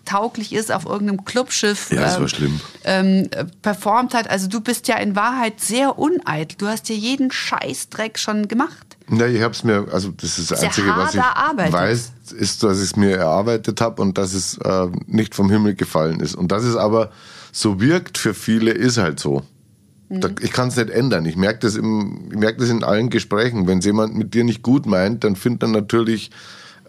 seetauglich 0.07 0.53
ist, 0.53 0.71
auf 0.71 0.85
irgendeinem 0.85 1.25
Clubschiff 1.25 1.91
ja, 1.91 2.01
das 2.01 2.15
war 2.15 2.21
ähm, 2.21 2.27
schlimm. 2.27 2.61
Ähm, 2.83 3.29
performt 3.61 4.13
hat. 4.13 4.29
Also 4.29 4.47
du 4.47 4.61
bist 4.61 4.87
ja 4.87 4.97
in 4.97 5.15
Wahrheit 5.15 5.59
sehr 5.59 5.97
uneitel. 5.99 6.55
Du 6.57 6.67
hast 6.67 6.89
ja 6.89 6.95
jeden 6.95 7.31
Scheißdreck 7.31 8.17
schon 8.17 8.47
gemacht. 8.47 8.97
Ja, 9.09 9.25
ich 9.25 9.41
habe 9.41 9.53
es 9.53 9.63
mir, 9.63 9.87
also 9.91 10.09
das 10.09 10.37
ist 10.37 10.51
das 10.51 10.63
Einzige, 10.63 10.89
was 10.89 11.13
ich 11.13 11.19
erarbeitet. 11.19 11.73
weiß, 11.73 12.11
ist, 12.37 12.63
dass 12.63 12.77
ich 12.79 12.85
es 12.85 12.95
mir 12.97 13.15
erarbeitet 13.15 13.79
habe 13.79 14.01
und 14.01 14.17
dass 14.17 14.33
es 14.33 14.57
äh, 14.57 14.87
nicht 15.05 15.33
vom 15.33 15.49
Himmel 15.49 15.75
gefallen 15.75 16.19
ist. 16.19 16.35
Und 16.35 16.51
dass 16.51 16.63
es 16.63 16.75
aber 16.75 17.11
so 17.53 17.79
wirkt 17.79 18.17
für 18.17 18.33
viele, 18.33 18.71
ist 18.71 18.97
halt 18.97 19.19
so. 19.19 19.43
Mhm. 20.09 20.21
Da, 20.21 20.29
ich 20.41 20.51
kann 20.51 20.67
es 20.67 20.75
nicht 20.75 20.89
ändern. 20.89 21.25
Ich 21.25 21.37
merke 21.37 21.59
das, 21.59 21.75
im, 21.75 22.29
ich 22.31 22.37
merk 22.37 22.57
das 22.57 22.69
in 22.69 22.83
allen 22.83 23.09
Gesprächen. 23.09 23.65
Wenn 23.65 23.79
jemand 23.79 24.15
mit 24.15 24.33
dir 24.33 24.43
nicht 24.43 24.61
gut 24.61 24.85
meint, 24.85 25.23
dann 25.23 25.37
findet 25.37 25.63
er 25.63 25.69
natürlich 25.69 26.31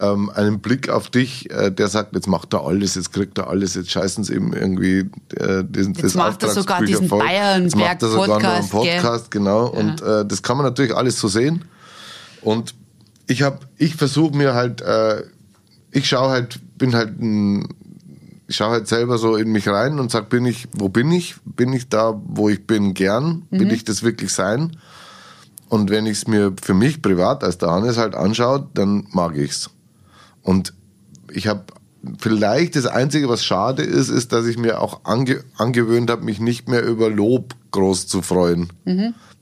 ähm, 0.01 0.30
einen 0.30 0.61
Blick 0.61 0.88
auf 0.88 1.11
dich, 1.11 1.51
äh, 1.51 1.70
der 1.70 1.88
sagt, 1.88 2.14
jetzt 2.14 2.26
macht 2.26 2.55
er 2.55 2.64
alles, 2.64 2.94
jetzt 2.94 3.12
kriegt 3.12 3.38
er 3.38 3.49
alles, 3.49 3.74
jetzt 3.74 3.90
scheißen 3.90 4.24
sie 4.24 4.34
ihm 4.34 4.53
irgendwie 4.53 5.11
äh, 5.36 5.64
das, 5.68 5.86
Jetzt 5.86 6.05
das 6.05 6.14
macht 6.14 6.42
er 6.42 6.51
sogar 6.51 6.84
diesen 6.84 7.11
er 7.11 7.18
Bayernberg-Podcast, 7.18 8.70
gell? 8.70 8.80
Podcast, 8.80 9.30
genau. 9.30 9.66
Und 9.66 10.01
äh, 10.03 10.24
das 10.24 10.42
kann 10.42 10.57
man 10.57 10.66
natürlich 10.66 10.94
alles 10.94 11.18
so 11.18 11.28
sehen. 11.28 11.64
Und 12.42 12.74
ich 13.26 13.42
habe, 13.42 13.59
ich 13.76 13.96
versuche 13.96 14.36
mir 14.36 14.55
halt, 14.55 14.80
äh, 14.80 15.22
ich 15.90 16.09
schaue 16.09 16.30
halt, 16.30 16.61
bin 16.78 16.94
halt 16.94 17.20
ein, 17.20 17.68
ich 18.46 18.57
schaue 18.57 18.70
halt 18.70 18.88
selber 18.88 19.18
so 19.18 19.36
in 19.36 19.51
mich 19.51 19.68
rein 19.68 19.99
und 19.99 20.11
sag, 20.11 20.30
bin 20.30 20.46
ich, 20.46 20.68
wo 20.72 20.88
bin 20.88 21.11
ich? 21.12 21.36
Bin 21.44 21.72
ich 21.72 21.88
da, 21.88 22.20
wo 22.24 22.49
ich 22.49 22.66
bin, 22.66 22.94
gern? 22.94 23.42
Will 23.51 23.72
ich 23.72 23.84
das 23.84 24.03
wirklich 24.03 24.32
sein? 24.32 24.76
Und 25.68 25.90
wenn 25.90 26.07
ich 26.07 26.18
es 26.18 26.26
mir 26.26 26.55
für 26.62 26.72
mich 26.72 27.03
privat 27.03 27.44
als 27.44 27.59
der 27.59 27.70
Hannes 27.70 27.99
halt 27.99 28.14
anschaue, 28.14 28.66
dann 28.72 29.07
mag 29.11 29.36
ich's. 29.36 29.70
Und 30.43 30.72
ich 31.32 31.47
habe 31.47 31.64
vielleicht 32.18 32.76
das 32.76 32.86
Einzige, 32.86 33.28
was 33.28 33.45
schade 33.45 33.82
ist, 33.82 34.09
ist, 34.09 34.32
dass 34.32 34.47
ich 34.47 34.57
mir 34.57 34.80
auch 34.80 35.05
ange 35.05 35.43
angewöhnt 35.57 36.11
habe, 36.11 36.24
mich 36.24 36.41
nicht 36.41 36.68
mehr 36.68 36.84
über 36.84 37.11
Lob 37.11 37.55
groß 37.70 38.07
zu 38.07 38.22
freuen. 38.22 38.68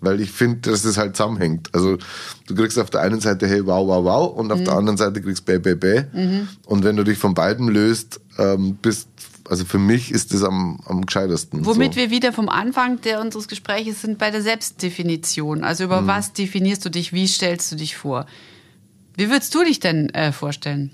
Weil 0.01 0.21
ich 0.21 0.31
finde, 0.31 0.71
dass 0.71 0.83
das 0.83 0.97
halt 0.99 1.17
zusammenhängt. 1.17 1.71
Also 1.75 1.99
du 2.47 2.55
kriegst 2.55 2.79
auf 2.79 2.91
der 2.91 3.01
einen 3.03 3.21
Seite, 3.21 3.47
hey, 3.47 3.65
wow, 3.67 3.87
wow, 3.87 4.05
wow, 4.05 4.39
und 4.39 4.53
auf 4.53 4.63
der 4.63 4.75
anderen 4.75 4.97
Seite 4.97 5.23
kriegst 5.23 5.45
bäh, 5.45 5.59
bäh, 5.59 5.75
bäh. 5.75 6.05
Und 6.65 6.85
wenn 6.85 6.97
du 6.97 7.05
dich 7.05 7.19
von 7.19 7.35
beiden 7.35 7.69
löst, 7.69 8.21
ähm, 8.39 8.77
bist, 8.83 9.09
also 9.49 9.65
für 9.65 9.79
mich 9.79 10.11
ist 10.11 10.35
das 10.35 10.43
am, 10.43 10.81
am 10.87 11.07
gescheitesten. 11.07 11.65
Womit 11.65 11.95
so. 11.95 12.01
wir 12.01 12.11
wieder 12.11 12.33
vom 12.33 12.49
Anfang 12.49 13.01
der 13.03 13.21
unseres 13.21 13.49
Gesprächs 13.49 14.03
sind 14.03 14.19
bei 14.19 14.31
der 14.31 14.43
Selbstdefinition. 14.43 15.63
Also 15.63 15.85
über 15.85 16.03
Mhm. 16.03 16.07
was 16.09 16.33
definierst 16.33 16.85
du 16.85 16.91
dich, 16.91 17.13
wie 17.13 17.27
stellst 17.29 17.71
du 17.73 17.77
dich 17.77 17.97
vor? 17.97 18.27
Wie 19.17 19.31
würdest 19.31 19.55
du 19.55 19.65
dich 19.65 19.81
denn 19.81 20.11
äh, 20.11 20.31
vorstellen? 20.31 20.91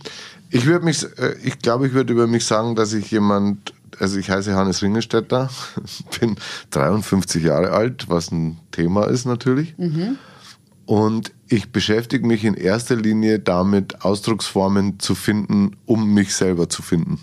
Ich 0.50 0.66
würde 0.66 0.84
mich, 0.84 1.04
äh, 1.18 1.34
ich 1.42 1.58
glaube, 1.58 1.86
ich 1.86 1.92
würde 1.92 2.12
über 2.12 2.26
mich 2.26 2.44
sagen, 2.44 2.76
dass 2.76 2.92
ich 2.92 3.10
jemand, 3.10 3.74
also 3.98 4.18
ich 4.18 4.30
heiße 4.30 4.54
Hannes 4.54 4.82
Ringelstetter, 4.82 5.50
bin 6.20 6.36
53 6.70 7.42
Jahre 7.42 7.72
alt, 7.72 8.08
was 8.08 8.30
ein 8.30 8.58
Thema 8.70 9.04
ist 9.08 9.24
natürlich. 9.24 9.74
Und 10.86 11.32
ich 11.48 11.70
beschäftige 11.70 12.26
mich 12.26 12.44
in 12.44 12.54
erster 12.54 12.96
Linie 12.96 13.38
damit, 13.38 14.04
Ausdrucksformen 14.04 15.00
zu 15.00 15.14
finden, 15.14 15.76
um 15.86 16.12
mich 16.12 16.34
selber 16.34 16.68
zu 16.68 16.82
finden. 16.82 17.18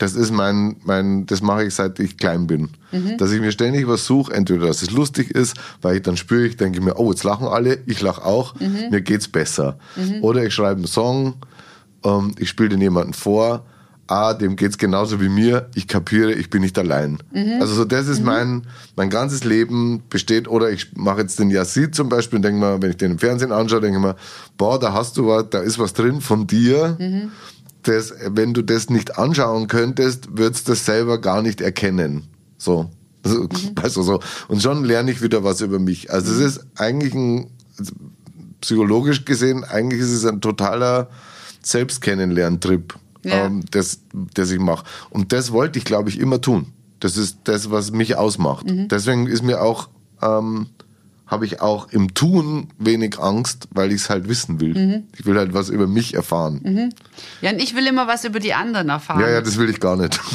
Das 0.00 0.14
ist 0.14 0.32
mein, 0.32 0.76
mein, 0.82 1.26
das 1.26 1.42
mache 1.42 1.64
ich 1.64 1.74
seit 1.74 2.00
ich 2.00 2.16
klein 2.16 2.46
bin. 2.46 2.70
Dass 3.18 3.30
ich 3.32 3.40
mir 3.40 3.52
ständig 3.52 3.86
was 3.86 4.06
suche, 4.06 4.32
entweder 4.32 4.66
dass 4.66 4.80
es 4.80 4.90
lustig 4.90 5.30
ist, 5.30 5.54
weil 5.82 5.96
ich 5.96 6.02
dann 6.02 6.16
spüre, 6.16 6.46
ich 6.46 6.56
denke 6.56 6.80
mir, 6.80 6.98
oh, 6.98 7.10
jetzt 7.10 7.22
lachen 7.22 7.46
alle, 7.46 7.78
ich 7.86 8.00
lache 8.00 8.24
auch, 8.24 8.54
mir 8.90 9.02
geht's 9.02 9.28
besser. 9.28 9.78
Oder 10.22 10.44
ich 10.44 10.54
schreibe 10.54 10.76
einen 10.78 10.86
Song, 10.86 11.34
ähm, 12.02 12.32
ich 12.38 12.48
spiele 12.48 12.70
den 12.70 12.80
jemanden 12.80 13.12
vor, 13.12 13.66
ah, 14.06 14.32
dem 14.34 14.56
geht's 14.56 14.78
genauso 14.78 15.20
wie 15.20 15.28
mir, 15.28 15.68
ich 15.74 15.86
kapiere, 15.86 16.32
ich 16.32 16.48
bin 16.50 16.62
nicht 16.62 16.76
allein. 16.78 17.18
Also 17.60 17.74
so 17.74 17.84
das 17.84 18.08
ist 18.08 18.24
mein, 18.24 18.62
mein 18.96 19.10
ganzes 19.10 19.44
Leben 19.44 20.02
besteht, 20.08 20.48
oder 20.48 20.70
ich 20.70 20.96
mache 20.96 21.20
jetzt 21.20 21.38
den 21.38 21.50
Yazid 21.50 21.94
zum 21.94 22.08
Beispiel 22.08 22.36
und 22.38 22.42
denke 22.42 22.58
mal, 22.58 22.80
wenn 22.82 22.90
ich 22.90 22.96
den 22.96 23.12
im 23.12 23.18
Fernsehen 23.18 23.52
anschaue, 23.52 23.80
denke 23.82 23.98
ich 23.98 24.02
mir, 24.04 24.16
boah, 24.56 24.80
da 24.80 24.94
hast 24.94 25.16
du 25.18 25.26
was, 25.26 25.50
da 25.50 25.60
ist 25.60 25.78
was 25.78 25.92
drin 25.92 26.20
von 26.22 26.46
dir, 26.46 26.96
das, 27.82 28.12
wenn 28.26 28.54
du 28.54 28.62
das 28.62 28.90
nicht 28.90 29.18
anschauen 29.18 29.66
könntest, 29.68 30.36
würdest 30.36 30.68
du 30.68 30.72
das 30.72 30.84
selber 30.84 31.20
gar 31.20 31.42
nicht 31.42 31.60
erkennen. 31.60 32.24
So. 32.58 32.90
Also, 33.22 33.48
also 33.82 34.02
so. 34.02 34.20
Und 34.48 34.62
schon 34.62 34.84
lerne 34.84 35.10
ich 35.10 35.22
wieder 35.22 35.44
was 35.44 35.60
über 35.60 35.78
mich. 35.78 36.12
Also 36.12 36.32
es 36.32 36.38
ist 36.56 36.66
eigentlich 36.76 37.14
ein, 37.14 37.50
psychologisch 38.60 39.24
gesehen, 39.24 39.64
eigentlich 39.64 40.00
ist 40.00 40.10
es 40.12 40.26
ein 40.26 40.40
totaler 40.40 41.08
Selbstkennenlerntrip, 41.62 42.94
Ja. 43.24 43.46
ähm, 43.46 43.64
das, 43.70 44.00
das 44.34 44.50
ich 44.50 44.58
mache. 44.58 44.84
Und 45.10 45.32
das 45.32 45.52
wollte 45.52 45.78
ich, 45.78 45.84
glaube 45.84 46.08
ich, 46.10 46.18
immer 46.18 46.40
tun. 46.40 46.66
Das 47.00 47.16
ist 47.16 47.38
das, 47.44 47.70
was 47.70 47.90
mich 47.92 48.16
ausmacht. 48.16 48.66
Deswegen 48.68 49.26
ist 49.26 49.42
mir 49.42 49.62
auch, 49.62 49.88
ähm, 50.20 50.66
habe 51.30 51.46
ich 51.46 51.60
auch 51.60 51.92
im 51.92 52.12
Tun 52.12 52.66
wenig 52.78 53.20
Angst, 53.20 53.68
weil 53.70 53.90
ich 53.92 54.02
es 54.02 54.10
halt 54.10 54.28
wissen 54.28 54.58
will. 54.60 55.04
Ich 55.16 55.24
will 55.24 55.36
halt 55.38 55.54
was 55.54 55.68
über 55.68 55.86
mich 55.86 56.14
erfahren. 56.14 56.90
Ja, 57.40 57.50
und 57.52 57.62
ich 57.62 57.76
will 57.76 57.86
immer 57.86 58.08
was 58.08 58.24
über 58.24 58.40
die 58.40 58.52
anderen 58.52 58.88
erfahren. 58.88 59.20
Ja, 59.20 59.28
ja, 59.30 59.40
das 59.40 59.56
will 59.56 59.70
ich 59.70 59.78
gar 59.80 59.96
nicht. 59.96 60.18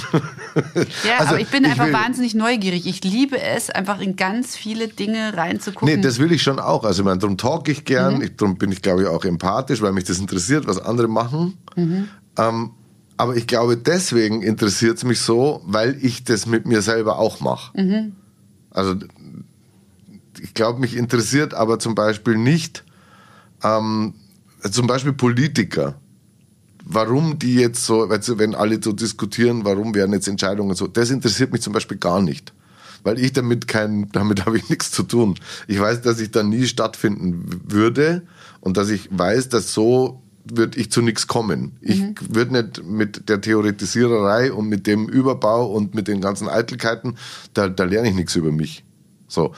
Ja, 1.05 1.17
Also, 1.17 1.31
aber 1.31 1.41
ich 1.41 1.49
bin 1.49 1.65
ich 1.65 1.71
einfach 1.71 1.87
will- 1.87 1.93
wahnsinnig 1.93 2.33
neugierig. 2.33 2.87
Ich 2.87 3.03
liebe 3.03 3.37
es, 3.41 3.69
einfach 3.69 3.99
in 3.99 4.15
ganz 4.15 4.55
viele 4.55 4.87
Dinge 4.87 5.35
reinzugucken. 5.35 5.85
Nee, 5.97 6.01
das 6.01 6.17
will 6.17 6.31
ich 6.31 6.43
schon 6.43 6.59
auch. 6.59 6.85
Also, 6.85 7.01
ich 7.01 7.05
meine, 7.05 7.19
darum 7.19 7.37
talk 7.37 7.67
ich 7.67 7.83
gern. 7.83 8.21
Ich, 8.21 8.37
darum 8.37 8.57
bin 8.57 8.71
ich, 8.71 8.81
glaube 8.81 9.01
ich, 9.01 9.07
auch 9.09 9.25
empathisch, 9.25 9.81
weil 9.81 9.91
mich 9.91 10.05
das 10.05 10.17
interessiert, 10.19 10.65
was 10.65 10.79
andere 10.79 11.09
machen. 11.09 11.57
Ähm, 11.75 12.69
aber 13.17 13.35
ich 13.35 13.47
glaube, 13.47 13.75
deswegen 13.75 14.41
interessiert 14.43 14.95
es 14.97 15.03
mich 15.03 15.19
so, 15.19 15.61
weil 15.65 15.97
ich 16.01 16.23
das 16.23 16.45
mit 16.45 16.65
mir 16.65 16.81
selber 16.81 17.19
auch 17.19 17.41
mache. 17.41 18.11
Also, 18.71 18.95
ich 20.45 20.53
glaube, 20.53 20.79
mich 20.79 20.95
interessiert 20.95 21.55
aber 21.55 21.79
zum 21.79 21.95
Beispiel 21.95 22.37
nicht, 22.37 22.83
ähm, 23.63 24.13
zum 24.69 24.85
Beispiel 24.85 25.13
Politiker. 25.13 25.95
Warum 26.83 27.39
die 27.39 27.55
jetzt 27.55 27.83
so, 27.83 28.07
wenn 28.09 28.53
alle 28.53 28.79
so 28.81 28.91
diskutieren, 28.91 29.65
warum 29.65 29.95
werden 29.95 30.13
jetzt 30.13 30.27
Entscheidungen 30.27 30.75
so, 30.75 30.85
das 30.85 31.09
interessiert 31.09 31.51
mich 31.51 31.63
zum 31.63 31.73
Beispiel 31.73 31.97
gar 31.97 32.21
nicht. 32.21 32.53
Weil 33.03 33.17
ich 33.17 33.33
damit 33.33 33.67
kein, 33.67 34.11
damit 34.11 34.45
habe 34.45 34.57
ich 34.57 34.69
nichts 34.69 34.91
zu 34.91 35.01
tun. 35.01 35.33
Ich 35.67 35.79
weiß, 35.79 36.03
dass 36.03 36.19
ich 36.19 36.29
da 36.29 36.43
nie 36.43 36.67
stattfinden 36.67 37.63
würde 37.65 38.21
und 38.61 38.77
dass 38.77 38.89
ich 38.89 39.09
weiß, 39.09 39.49
dass 39.49 39.73
so 39.73 40.21
würde 40.43 40.79
ich 40.79 40.91
zu 40.91 41.01
nichts 41.01 41.25
kommen. 41.25 41.71
Ich 41.81 42.03
würde 42.29 42.61
nicht 42.61 42.83
mit 42.83 43.29
der 43.29 43.41
Theoretisiererei 43.41 44.53
und 44.53 44.69
mit 44.69 44.85
dem 44.85 45.09
Überbau 45.09 45.71
und 45.71 45.95
mit 45.95 46.07
den 46.07 46.21
ganzen 46.21 46.47
Eitelkeiten, 46.47 47.17
da, 47.55 47.67
da 47.67 47.83
lerne 47.83 48.09
ich 48.09 48.15
nichts 48.15 48.35
über 48.35 48.51
mich. 48.51 48.83
So. 49.27 49.55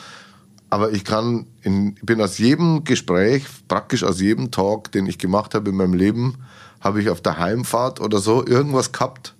Aber 0.70 0.92
ich 0.92 1.06
kann, 1.06 1.48
in, 1.62 1.96
ich 1.96 2.04
bin 2.04 2.22
aus 2.22 2.38
jedem 2.38 2.84
Gespräch, 2.84 3.46
praktisch 3.68 4.04
aus 4.04 4.20
jedem 4.20 4.52
Talk, 4.52 4.92
den 4.92 5.08
ich 5.08 5.18
gemacht 5.18 5.56
habe 5.56 5.70
in 5.70 5.76
meinem 5.76 5.94
Leben, 5.94 6.36
habe 6.82 7.02
ich 7.02 7.10
auf 7.10 7.22
der 7.22 7.38
Heimfahrt 7.38 8.02
oder 8.02 8.20
so 8.20 8.46
irgendwas 8.46 8.92
gehabt, 8.92 9.34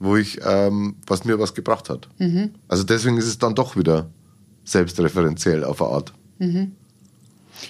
wo 0.00 0.16
ich, 0.16 0.40
ähm, 0.44 0.96
was 1.06 1.24
mir 1.24 1.38
was 1.38 1.54
gebracht 1.54 1.88
hat. 1.88 2.08
Also 2.68 2.84
deswegen 2.84 3.16
ist 3.18 3.26
es 3.26 3.38
dann 3.38 3.54
doch 3.54 3.76
wieder 3.76 4.10
selbstreferenziell 4.64 5.64
auf 5.64 5.80
eine 5.80 5.90
Art. 5.92 6.12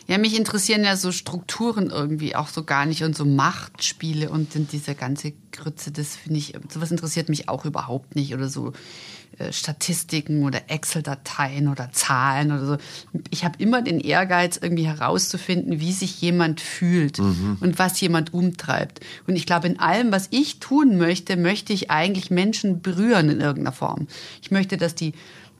Ja, 0.06 0.18
mich 0.18 0.36
interessieren 0.36 0.84
ja 0.84 0.96
so 0.96 1.12
Strukturen 1.12 1.90
irgendwie 1.90 2.36
auch 2.36 2.48
so 2.48 2.64
gar 2.64 2.86
nicht 2.86 3.02
und 3.04 3.16
so 3.16 3.24
Machtspiele 3.24 4.28
und 4.30 4.54
dann 4.54 4.68
diese 4.70 4.94
ganze 4.94 5.32
Grütze, 5.52 5.90
das 5.90 6.16
finde 6.16 6.38
ich, 6.38 6.54
sowas 6.68 6.90
interessiert 6.90 7.28
mich 7.28 7.48
auch 7.48 7.64
überhaupt 7.64 8.14
nicht 8.14 8.34
oder 8.34 8.48
so 8.48 8.72
Statistiken 9.50 10.44
oder 10.44 10.62
Excel-Dateien 10.68 11.68
oder 11.68 11.90
Zahlen 11.92 12.52
oder 12.52 12.66
so. 12.66 12.76
Ich 13.30 13.44
habe 13.44 13.54
immer 13.58 13.82
den 13.82 14.00
Ehrgeiz, 14.00 14.58
irgendwie 14.60 14.86
herauszufinden, 14.86 15.80
wie 15.80 15.92
sich 15.92 16.20
jemand 16.20 16.60
fühlt 16.60 17.18
und 17.18 17.78
was 17.78 18.00
jemand 18.00 18.34
umtreibt. 18.34 19.00
Und 19.26 19.36
ich 19.36 19.46
glaube, 19.46 19.68
in 19.68 19.78
allem, 19.78 20.12
was 20.12 20.28
ich 20.30 20.60
tun 20.60 20.96
möchte, 20.96 21.36
möchte 21.36 21.72
ich 21.72 21.90
eigentlich 21.90 22.30
Menschen 22.30 22.82
berühren 22.82 23.28
in 23.30 23.40
irgendeiner 23.40 23.72
Form. 23.72 24.08
Ich 24.42 24.50
möchte, 24.50 24.76
dass 24.76 24.94
die 24.94 25.12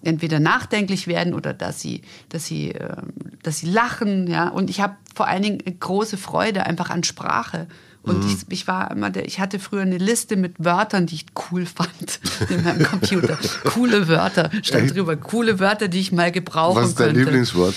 entweder 0.03 0.41
nachdenklich 0.41 1.07
werden 1.07 1.35
oder 1.35 1.53
dass 1.55 1.81
sie, 1.81 2.03
dass 2.29 2.47
sie, 2.47 2.71
ähm, 2.71 3.13
dass 3.43 3.59
sie 3.59 3.67
lachen, 3.67 4.27
ja. 4.27 4.49
Und 4.49 4.71
ich 4.71 4.81
habe 4.81 4.97
vor 5.15 5.27
allen 5.27 5.43
Dingen 5.43 5.59
große 5.81 6.17
Freude 6.17 6.67
einfach 6.67 6.91
an 6.91 7.05
Sprache. 7.05 7.67
Und 8.09 8.25
ich, 8.25 8.37
ich 8.49 8.67
war 8.67 8.91
immer 8.91 9.11
der, 9.11 9.27
ich 9.27 9.41
hatte 9.41 9.59
früher 9.59 9.83
eine 9.83 9.99
Liste 9.99 10.37
mit 10.37 10.55
Wörtern, 10.59 11.07
die 11.07 11.17
ich 11.17 11.27
cool 11.51 11.67
fand 11.67 12.21
in 12.51 12.65
meinem 12.65 12.85
Computer. 12.85 13.39
Coole 13.65 14.09
Wörter 14.09 14.51
stand 14.63 14.95
drüber. 14.95 15.17
Coole 15.17 15.59
Wörter, 15.59 15.89
die 15.89 16.01
ich 16.01 16.13
mal 16.13 16.33
gebrauchen 16.33 16.83
Was 16.83 16.89
ist 16.91 17.01
dein 17.01 17.09
könnte. 17.09 17.21
Lieblingswort? 17.21 17.75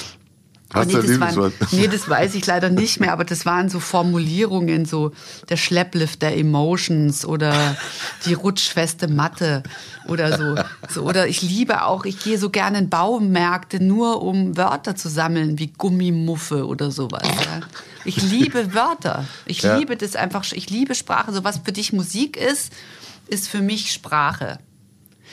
Was 0.74 0.88
ist 0.88 0.94
nee, 0.94 1.18
das 1.18 1.20
waren, 1.38 1.54
nee, 1.72 1.88
das 1.88 2.10
weiß 2.10 2.36
ich 2.36 2.46
leider 2.46 2.70
nicht 2.70 3.00
mehr, 3.00 3.12
aber 3.12 3.26
das 3.26 3.46
waren 3.46 3.70
so 3.70 3.80
Formulierungen, 3.80 4.86
so 4.86 5.12
der 5.50 5.58
Schlepplift 5.58 6.22
der 6.22 6.38
Emotions 6.38 7.26
oder 7.26 7.76
die 8.26 8.34
rutschfeste 8.34 9.08
Matte 9.08 9.64
oder 10.08 10.38
so. 10.38 10.56
so. 10.90 11.02
Oder 11.04 11.28
ich 11.28 11.42
liebe 11.42 11.84
auch, 11.84 12.06
ich 12.06 12.20
gehe 12.24 12.38
so 12.38 12.50
gerne 12.50 12.78
in 12.80 12.90
Baumärkte 12.90 13.84
nur, 13.84 14.22
um 14.22 14.56
Wörter 14.56 14.96
zu 14.96 15.10
sammeln, 15.10 15.60
wie 15.60 15.68
Gummimuffe 15.68 16.66
oder 16.66 16.92
sowas. 16.92 17.24
Ja. 17.28 17.60
Ich 18.06 18.22
liebe 18.22 18.74
Wörter. 18.74 19.26
Ich 19.46 19.62
Ja. 19.62 19.78
liebe 19.78 19.98
das 19.98 20.16
einfach, 20.16 20.50
ich 20.54 20.70
liebe 20.70 20.96
Sprache. 20.96 21.34
So 21.34 21.44
was 21.44 21.60
für 21.64 21.72
dich 21.72 21.94
Musik 21.94 22.38
ist, 22.38 22.72
ist 23.28 23.48
für 23.48 23.62
mich 23.62 23.92
Sprache. 23.92 24.60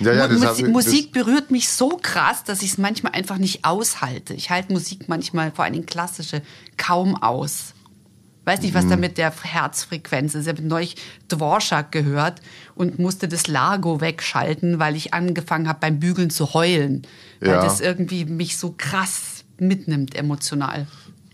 Ja, 0.00 0.12
ja, 0.12 0.28
das 0.28 0.38
Mu- 0.38 0.44
hab 0.46 0.50
Musik, 0.52 0.66
ich- 0.66 0.72
Musik 0.72 1.12
berührt 1.12 1.50
mich 1.50 1.68
so 1.68 1.98
krass, 2.00 2.44
dass 2.44 2.62
ich 2.62 2.72
es 2.72 2.78
manchmal 2.78 3.12
einfach 3.12 3.38
nicht 3.38 3.64
aushalte. 3.64 4.34
Ich 4.34 4.50
halte 4.50 4.72
Musik 4.72 5.08
manchmal, 5.08 5.50
vor 5.52 5.64
allem 5.64 5.86
klassische, 5.86 6.42
kaum 6.76 7.16
aus. 7.16 7.74
Weiß 8.44 8.62
nicht, 8.62 8.72
was 8.74 8.86
Mhm. 8.86 8.90
da 8.90 8.96
mit 8.96 9.18
der 9.18 9.30
Herzfrequenz 9.42 10.34
ist. 10.34 10.46
Ich 10.46 10.48
habe 10.48 10.62
neulich 10.62 10.96
Dvorak 11.28 11.92
gehört 11.92 12.40
und 12.74 12.98
musste 12.98 13.28
das 13.28 13.46
Largo 13.46 14.00
wegschalten, 14.00 14.78
weil 14.78 14.96
ich 14.96 15.12
angefangen 15.12 15.68
habe, 15.68 15.80
beim 15.80 16.00
Bügeln 16.00 16.30
zu 16.30 16.54
heulen. 16.54 17.02
Weil 17.40 17.50
Ja. 17.50 17.62
das 17.62 17.80
irgendwie 17.80 18.24
mich 18.24 18.56
so 18.56 18.74
krass 18.76 19.44
mitnimmt 19.58 20.14
emotional. 20.14 20.86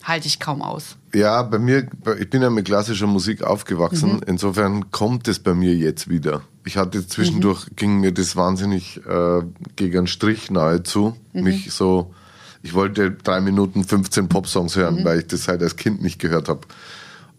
halte 0.02 0.26
ich 0.26 0.38
kaum 0.38 0.60
aus. 0.60 0.96
Ja, 1.14 1.42
bei 1.44 1.58
mir, 1.58 1.86
ich 2.20 2.28
bin 2.28 2.42
ja 2.42 2.50
mit 2.50 2.66
klassischer 2.66 3.06
Musik 3.06 3.42
aufgewachsen. 3.42 4.16
Mhm. 4.16 4.20
Insofern 4.26 4.90
kommt 4.90 5.28
es 5.28 5.38
bei 5.38 5.54
mir 5.54 5.74
jetzt 5.74 6.10
wieder. 6.10 6.42
Ich 6.64 6.76
hatte 6.76 7.06
zwischendurch, 7.06 7.66
Mhm. 7.70 7.76
ging 7.76 8.00
mir 8.00 8.12
das 8.12 8.36
wahnsinnig 8.36 8.98
äh, 9.06 9.42
gegen 9.76 9.98
einen 9.98 10.06
Strich 10.06 10.50
nahezu. 10.50 11.16
Mhm. 11.32 11.42
Mich 11.44 11.72
so, 11.72 12.14
ich 12.62 12.72
wollte 12.74 13.10
drei 13.10 13.40
Minuten 13.40 13.84
15 13.84 14.28
Popsongs 14.28 14.76
hören, 14.76 15.00
Mhm. 15.00 15.04
weil 15.04 15.18
ich 15.20 15.26
das 15.26 15.46
halt 15.48 15.62
als 15.62 15.76
Kind 15.76 16.00
nicht 16.02 16.18
gehört 16.18 16.48
habe. 16.48 16.60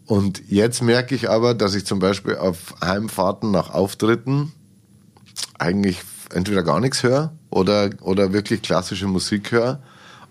Und 0.06 0.42
jetzt 0.48 0.82
merke 0.82 1.14
ich 1.16 1.28
aber, 1.28 1.54
dass 1.54 1.74
ich 1.74 1.84
zum 1.84 1.98
Beispiel 1.98 2.36
auf 2.36 2.74
Heimfahrten 2.80 3.50
nach 3.50 3.70
Auftritten 3.70 4.52
eigentlich 5.58 5.98
entweder 6.32 6.62
gar 6.62 6.80
nichts 6.80 7.02
höre 7.02 7.32
oder, 7.50 7.90
oder 8.02 8.32
wirklich 8.32 8.62
klassische 8.62 9.06
Musik 9.08 9.50
höre 9.52 9.82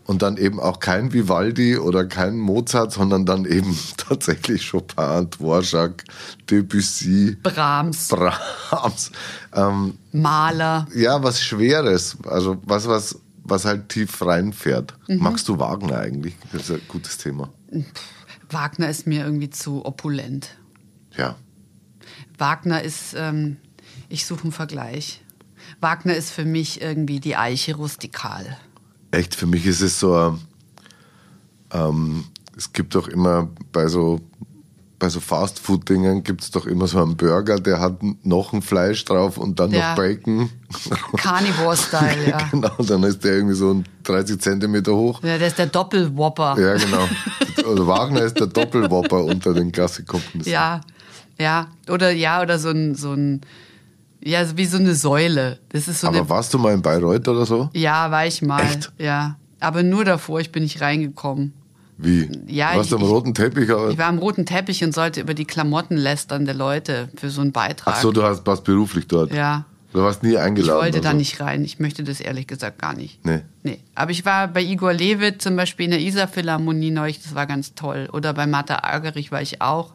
und 0.06 0.22
dann 0.22 0.38
eben 0.38 0.60
auch 0.60 0.80
kein 0.80 1.14
Vivaldi 1.14 1.78
oder 1.78 2.06
kein 2.06 2.38
Mozart, 2.38 2.91
sondern 2.91 3.26
dann 3.26 3.45
eben 3.45 3.78
tatsächlich 3.97 4.70
Chopin, 4.70 5.30
Dvorak, 5.32 6.03
Debussy, 6.49 7.38
Brahms, 7.41 8.08
Brahms. 8.10 9.12
Ähm, 9.53 9.97
Maler. 10.12 10.88
ja, 10.95 11.22
was 11.22 11.41
Schweres, 11.41 12.18
also 12.26 12.58
was, 12.64 12.88
was, 12.88 13.20
was 13.43 13.66
halt 13.66 13.89
tief 13.89 14.22
reinfährt. 14.26 14.93
Magst 15.08 15.47
du 15.49 15.60
Wagner 15.60 15.99
eigentlich? 15.99 16.36
Das 16.51 16.64
ist 16.64 16.72
ein 16.72 16.82
gutes 16.88 17.18
Thema. 17.18 17.49
Wagner 18.49 18.89
ist 18.89 19.08
mir 19.08 19.24
irgendwie 19.24 19.49
zu 19.49 19.86
opulent. 19.86 20.49
Ja. 21.18 21.36
Wagner 22.38 22.82
ist, 22.82 23.16
ähm, 23.18 23.58
ich 24.10 24.26
suche 24.26 24.43
einen 24.43 24.51
Vergleich. 24.51 25.22
Wagner 25.82 26.16
ist 26.16 26.32
für 26.32 26.45
mich 26.45 26.82
irgendwie 26.82 27.20
die 27.20 27.36
Eiche 27.36 27.76
rustikal. 27.76 28.58
Echt, 29.12 29.36
für 29.36 29.45
mich 29.47 29.66
ist 29.66 29.82
es 29.82 29.99
so, 29.99 30.38
ähm, 31.72 32.24
es 32.58 32.72
gibt 32.74 32.95
doch 32.95 33.08
immer 33.08 33.49
bei 33.72 33.88
so, 33.88 34.20
bei 34.97 35.10
so 35.10 35.20
Fastfood-Dingen 35.20 36.24
gibt 36.24 36.41
es 36.41 36.51
doch 36.51 36.66
immer 36.66 36.88
so 36.88 37.01
einen 37.01 37.18
Burger, 37.18 37.60
der 37.60 37.80
hat 37.80 37.97
noch 38.24 38.53
ein 38.53 38.62
Fleisch 38.62 39.03
drauf 39.06 39.38
und 39.38 39.60
dann 39.60 39.72
Ja. 39.72 39.89
noch 39.89 39.95
Bacon. 39.97 40.49
Carnivore-Style, 41.18 42.30
ja. 42.30 42.38
genau, 42.51 42.72
dann 42.80 43.03
ist 43.03 43.24
der 43.24 43.34
irgendwie 43.36 43.56
so 43.56 43.74
ein 43.74 43.86
30 44.03 44.39
Zentimeter 44.39 44.93
hoch. 44.95 45.22
ja. 45.24 45.38
Der 45.38 45.47
ist 45.47 45.58
der 45.58 45.68
Doppelwhopper. 45.68 46.56
Ja, 46.60 46.76
genau. 46.78 47.08
Also 47.68 47.88
Wagner 47.88 48.22
ist 48.24 48.39
der 48.39 48.47
Doppelwopper 48.47 49.24
unter 49.24 49.53
den 49.53 49.72
Klassikkomponisten. 49.72 50.51
Ja, 50.51 50.82
ja. 51.39 51.68
Oder 51.89 52.12
ja, 52.12 52.41
oder 52.41 52.58
so 52.60 52.70
ein, 52.70 52.95
so 52.95 53.14
ein, 53.14 53.41
ja, 54.26 54.45
wie 54.57 54.65
so 54.65 54.78
eine 54.78 54.95
Säule. 54.95 55.59
Das 55.69 55.88
ist 55.88 56.01
so 56.01 56.07
Aber 56.07 56.17
eine. 56.17 56.30
warst 56.30 56.53
du 56.53 56.57
mal 56.59 56.73
in 56.73 56.82
Bayreuth 56.82 57.28
oder 57.28 57.45
so? 57.45 57.69
Ja, 57.73 58.09
war 58.11 58.26
ich 58.26 58.41
mal. 58.41 58.61
Echt? 58.63 58.91
Ja. 58.97 59.38
Aber 59.59 59.84
nur 59.84 60.03
davor, 60.03 60.39
ich 60.41 60.51
bin 60.51 60.63
nicht 60.63 60.82
reingekommen. 60.82 61.53
Wie? 61.97 62.30
Ja, 62.47 62.71
du 62.73 62.78
warst 62.80 62.89
ich- 62.91 62.95
am 62.95 63.03
roten 63.03 63.34
Teppich, 63.34 63.69
aber. 63.71 63.89
Ich 63.89 63.97
war 63.97 64.07
am 64.07 64.17
roten 64.17 64.45
Teppich 64.45 64.84
und 64.84 64.93
sollte 64.93 65.21
über 65.21 65.34
die 65.34 65.45
Klamotten 65.45 65.95
lästern 65.95 66.43
der 66.45 66.53
Leute 66.55 67.07
für 67.15 67.30
so 67.30 67.39
einen 67.41 67.53
Beitrag. 67.53 67.95
Ach 67.97 68.01
so, 68.01 68.11
du 68.11 68.21
hast, 68.23 68.45
warst 68.45 68.65
beruflich 68.65 69.07
dort. 69.07 69.34
Ja. 69.34 69.63
Du 69.93 70.01
warst 70.01 70.21
nie 70.23 70.32
Ich 70.32 70.39
eingeladen. 70.39 70.82
wollte 70.82 70.99
da 70.99 71.09
also. 71.09 71.17
nicht 71.19 71.39
rein. 71.39 71.63
Ich 71.63 71.80
möchte 71.80 72.03
das 72.03 72.19
ehrlich 72.19 72.47
gesagt 72.47 72.80
gar 72.82 72.93
nicht. 72.93 73.23
Nee. 73.26 73.43
Nee. 73.63 73.80
Aber 73.95 74.11
ich 74.11 74.26
war 74.26 74.49
bei 74.49 74.61
Igor 74.61 74.91
Levit 74.91 75.41
zum 75.41 75.55
Beispiel 75.55 75.86
in 75.86 75.91
der 75.91 76.01
Isar-Philharmonie 76.01 76.91
neulich, 76.91 77.21
das 77.23 77.34
war 77.34 77.45
ganz 77.47 77.76
toll. 77.76 78.09
Oder 78.11 78.34
bei 78.34 78.45
Martha 78.45 78.80
Argerich 78.84 79.32
war 79.32 79.41
ich 79.41 79.61
auch. 79.61 79.93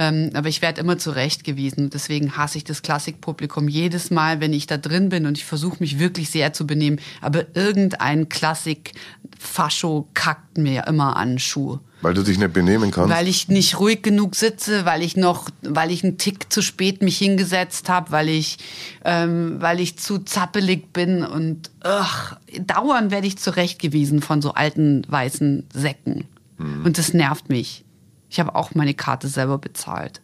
Ähm, 0.00 0.30
aber 0.34 0.48
ich 0.48 0.62
werde 0.62 0.80
immer 0.80 0.96
zurechtgewiesen. 0.96 1.90
Deswegen 1.90 2.36
hasse 2.36 2.56
ich 2.56 2.62
das 2.62 2.82
Klassikpublikum 2.82 3.66
jedes 3.66 4.12
Mal, 4.12 4.40
wenn 4.40 4.52
ich 4.52 4.68
da 4.68 4.76
drin 4.76 5.08
bin 5.08 5.26
und 5.26 5.36
ich 5.36 5.44
versuche 5.44 5.78
mich 5.80 5.98
wirklich 5.98 6.30
sehr 6.30 6.52
zu 6.52 6.68
benehmen. 6.68 7.00
Aber 7.20 7.46
irgendein 7.56 8.28
Klassik-Fascho 8.28 10.06
kackt 10.14 10.56
mir 10.56 10.72
ja 10.72 10.82
immer 10.84 11.16
an 11.16 11.30
den 11.30 11.38
Schuh. 11.40 11.80
Weil 12.00 12.14
du 12.14 12.22
dich 12.22 12.38
nicht 12.38 12.52
benehmen 12.52 12.92
kannst. 12.92 13.12
Weil 13.12 13.26
ich 13.26 13.48
nicht 13.48 13.80
ruhig 13.80 14.02
genug 14.02 14.36
sitze, 14.36 14.84
weil 14.84 15.02
ich 15.02 15.16
noch, 15.16 15.50
weil 15.62 15.90
ich 15.90 16.04
einen 16.04 16.16
Tick 16.16 16.52
zu 16.52 16.62
spät 16.62 17.02
mich 17.02 17.18
hingesetzt 17.18 17.88
habe, 17.88 18.12
weil 18.12 18.28
ich, 18.28 18.58
ähm, 19.04 19.56
weil 19.58 19.80
ich 19.80 19.98
zu 19.98 20.18
zappelig 20.18 20.92
bin 20.92 21.24
und 21.24 21.72
ach, 21.80 22.36
dauernd 22.60 23.10
werde 23.10 23.26
ich 23.26 23.36
zurechtgewiesen 23.36 24.22
von 24.22 24.40
so 24.42 24.54
alten 24.54 25.02
weißen 25.08 25.66
Säcken. 25.74 26.26
Mhm. 26.56 26.84
Und 26.84 26.98
das 26.98 27.14
nervt 27.14 27.48
mich. 27.48 27.84
Ich 28.30 28.40
habe 28.40 28.54
auch 28.54 28.74
meine 28.74 28.94
Karte 28.94 29.28
selber 29.28 29.58
bezahlt. 29.58 30.20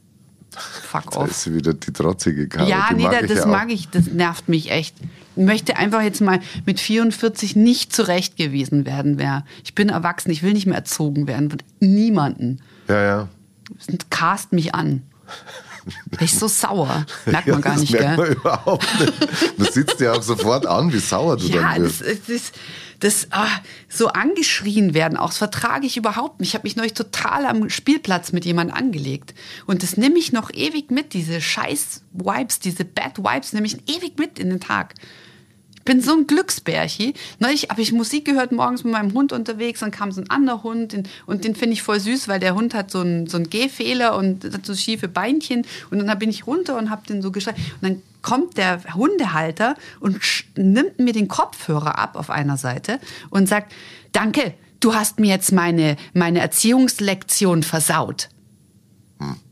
Fuck 0.57 1.17
off. 1.17 1.29
ist 1.31 1.43
sie 1.43 1.55
wieder 1.55 1.75
die 1.75 1.93
trotzige 1.93 2.49
Karte. 2.49 2.71
Ja, 2.71 2.87
die 2.91 2.95
nee, 2.97 3.03
mag 3.05 3.13
da- 3.21 3.27
das 3.27 3.39
ja 3.41 3.47
mag 3.47 3.71
ich, 3.73 3.89
das 3.89 4.07
nervt 4.07 4.49
mich 4.49 4.71
echt. 4.71 4.95
Ich 5.37 5.43
möchte 5.43 5.77
einfach 5.77 6.03
jetzt 6.03 6.21
mal 6.21 6.39
mit 6.65 6.79
44 6.79 7.57
nicht 7.57 7.93
zurechtgewiesen 7.95 8.87
werden. 8.87 9.19
Wer. 9.19 9.45
Ich 9.65 9.75
bin 9.75 9.89
erwachsen, 9.89 10.31
ich 10.31 10.45
will 10.45 10.53
nicht 10.53 10.67
mehr 10.67 10.77
erzogen 10.77 11.27
werden 11.27 11.51
von 11.51 11.61
niemanden. 11.81 12.61
Ja, 12.89 13.03
ja. 13.03 13.29
Cast 14.11 14.53
mich 14.53 14.75
an. 14.77 15.03
Bin 16.11 16.21
ich 16.21 16.39
so 16.39 16.47
sauer. 16.47 17.05
Merkt 17.27 17.49
man 17.49 17.57
ja, 17.57 17.61
gar 17.63 17.73
das 17.73 17.81
nicht, 17.81 17.93
merkt 17.93 18.17
gell? 18.17 18.17
man 18.17 18.33
überhaupt 18.37 19.01
nicht. 19.01 19.59
Man 19.59 19.73
sitzt 19.73 20.01
ja 20.01 20.13
auch 20.13 20.23
sofort 20.23 20.67
an, 20.67 20.93
wie 20.93 20.99
sauer 21.01 21.37
du 21.37 21.47
Ja, 21.47 21.75
dann 21.75 21.83
das, 21.83 22.01
wirst. 22.01 22.29
das, 22.29 22.43
das 22.43 22.53
ah, 23.31 23.49
so 23.89 24.09
angeschrien 24.09 24.95
werden, 24.95 25.17
auch 25.17 25.29
das 25.29 25.39
vertrage 25.39 25.87
ich 25.87 25.97
überhaupt 25.97 26.41
nicht. 26.41 26.51
Ich 26.51 26.55
habe 26.55 26.67
mich 26.67 26.77
neulich 26.77 26.95
total 26.95 27.47
am 27.47 27.71
Spielplatz 27.71 28.33
mit 28.33 28.45
jemandem 28.45 28.77
angelegt. 28.77 29.35
Und 29.67 29.83
das 29.83 29.97
nehme 29.97 30.19
ich 30.19 30.33
noch 30.33 30.53
ewig 30.53 30.91
mit, 30.91 31.13
diese 31.13 31.41
scheiß 31.41 32.03
Vibes, 32.13 32.59
diese 32.61 32.85
Bad 32.85 33.19
Vibes, 33.19 33.53
nehme 33.53 33.67
ich 33.67 33.77
ewig 33.89 34.19
mit 34.19 34.39
in 34.39 34.51
den 34.51 34.61
Tag. 34.61 34.95
Ich 35.77 35.83
bin 35.85 36.01
so 36.01 36.13
ein 36.13 36.27
Glücksbärchi. 36.27 37.13
Neulich 37.41 37.69
habe 37.69 37.83
ich 37.83 37.93
Musik 37.93 38.25
gehört 38.25 38.53
morgens 38.53 38.85
mit 38.85 38.95
meinem 38.95 39.13
Hund 39.13 39.33
unterwegs, 39.33 39.81
dann 39.81 39.91
kam 39.91 40.13
so 40.13 40.23
ein 40.23 40.31
anderer 40.31 40.63
Hund 40.63 40.93
den, 40.93 41.07
und 41.27 41.45
den 41.45 41.55
finde 41.55 41.75
ich 41.75 41.83
voll 41.83 42.01
süß, 42.01 42.27
weil 42.27 42.41
der 42.41 42.55
Hund 42.55 42.73
hat 42.73 42.91
so 42.91 43.01
einen, 43.01 43.27
so 43.27 43.39
Gehfehler 43.39 44.17
und 44.17 44.45
hat 44.45 44.65
so 44.65 44.75
schiefe 44.75 45.09
Beinchen 45.09 45.67
und 45.91 46.07
dann 46.07 46.19
bin 46.19 46.31
ich 46.31 46.47
runter 46.47 46.79
und 46.79 46.89
habe 46.89 47.07
den 47.07 47.21
so 47.21 47.31
geschreit 47.31 47.57
und 47.57 47.83
dann 47.83 48.03
kommt 48.25 48.57
der 48.57 48.83
Hundehalter 48.95 49.77
und 50.01 50.18
nimmt 50.57 50.99
mir 50.99 51.12
den 51.12 51.29
Kopfhörer 51.29 51.99
ab 51.99 52.16
auf 52.16 52.31
einer 52.31 52.57
Seite 52.57 52.99
und 53.31 53.49
sagt, 53.49 53.72
danke, 54.11 54.55
du 54.81 54.95
hast 54.95 55.20
mir 55.20 55.29
jetzt 55.29 55.53
meine, 55.53 55.97
meine 56.14 56.41
Erziehungslektion 56.41 57.62
versaut. 57.62 58.31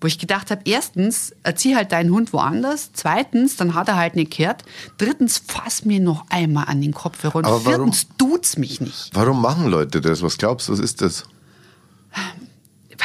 Wo 0.00 0.06
ich 0.06 0.18
gedacht 0.18 0.50
habe, 0.50 0.62
erstens, 0.64 1.32
erzieh 1.44 1.76
halt 1.76 1.92
deinen 1.92 2.10
Hund 2.10 2.32
woanders. 2.34 2.90
Zweitens, 2.92 3.56
dann 3.56 3.74
hat 3.74 3.88
er 3.88 3.96
halt 3.96 4.16
nicht 4.16 4.36
gehört. 4.36 4.64
Drittens, 4.98 5.40
fass 5.46 5.84
mir 5.84 6.00
noch 6.00 6.26
einmal 6.28 6.66
an 6.66 6.80
den 6.82 6.92
Kopfhörer. 6.92 7.36
Und 7.36 7.44
Aber 7.46 7.64
warum- 7.64 7.92
viertens, 7.92 8.06
duzt 8.18 8.58
mich 8.58 8.80
nicht. 8.80 9.10
Warum 9.14 9.40
machen 9.40 9.68
Leute 9.68 10.00
das? 10.02 10.20
Was 10.20 10.36
glaubst 10.36 10.68
du, 10.68 10.72
was 10.72 10.78
ist 10.80 11.00
das? 11.00 11.24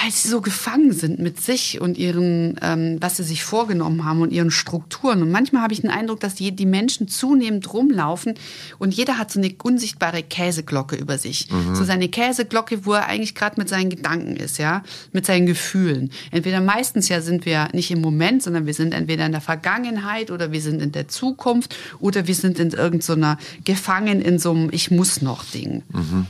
Weil 0.02 0.12
sie 0.12 0.28
so 0.28 0.42
gefangen 0.42 0.92
sind 0.92 1.20
mit 1.20 1.42
sich 1.42 1.82
und 1.82 1.98
ihren, 1.98 2.60
ähm, 2.62 2.98
was 3.02 3.18
sie 3.18 3.24
sich 3.24 3.44
vorgenommen 3.44 4.06
haben 4.06 4.22
und 4.22 4.32
ihren 4.32 4.52
Strukturen. 4.52 5.22
Und 5.22 5.32
manchmal 5.32 5.64
habe 5.64 5.74
ich 5.74 5.82
den 5.82 5.90
Eindruck, 5.90 6.20
dass 6.20 6.36
die, 6.36 6.52
die 6.52 6.66
Menschen 6.68 7.08
zunehmend 7.08 7.74
rumlaufen 7.74 8.36
und 8.78 8.94
jeder 8.94 9.18
hat 9.18 9.32
so 9.32 9.40
eine 9.40 9.54
unsichtbare 9.64 10.22
Käseglocke 10.24 10.96
über 10.96 11.18
sich. 11.18 11.48
So 11.74 11.84
seine 11.84 12.10
Käseglocke, 12.10 12.86
wo 12.86 12.94
er 12.94 13.08
eigentlich 13.08 13.34
gerade 13.34 13.60
mit 13.60 13.70
seinen 13.70 13.90
Gedanken 13.90 14.36
ist, 14.36 14.60
ja, 14.60 14.84
mit 15.14 15.26
seinen 15.26 15.48
Gefühlen. 15.48 16.12
Entweder 16.32 16.62
meistens 16.62 17.10
ja 17.10 17.22
sind 17.22 17.46
wir 17.46 17.70
nicht 17.74 17.90
im 17.90 18.02
Moment, 18.02 18.44
sondern 18.44 18.66
wir 18.66 18.74
sind 18.74 18.94
entweder 18.94 19.26
in 19.26 19.32
der 19.32 19.42
Vergangenheit 19.42 20.30
oder 20.30 20.52
wir 20.52 20.62
sind 20.62 20.82
in 20.82 20.92
der 20.92 21.08
Zukunft 21.08 21.76
oder 22.00 22.28
wir 22.28 22.36
sind 22.36 22.60
in 22.60 22.72
irgendeiner 22.72 23.38
gefangen 23.64 24.22
in 24.22 24.38
so 24.38 24.52
einem 24.52 24.70
Ich 24.72 24.92
muss 24.92 25.22
noch 25.22 25.44
Ding. 25.44 25.84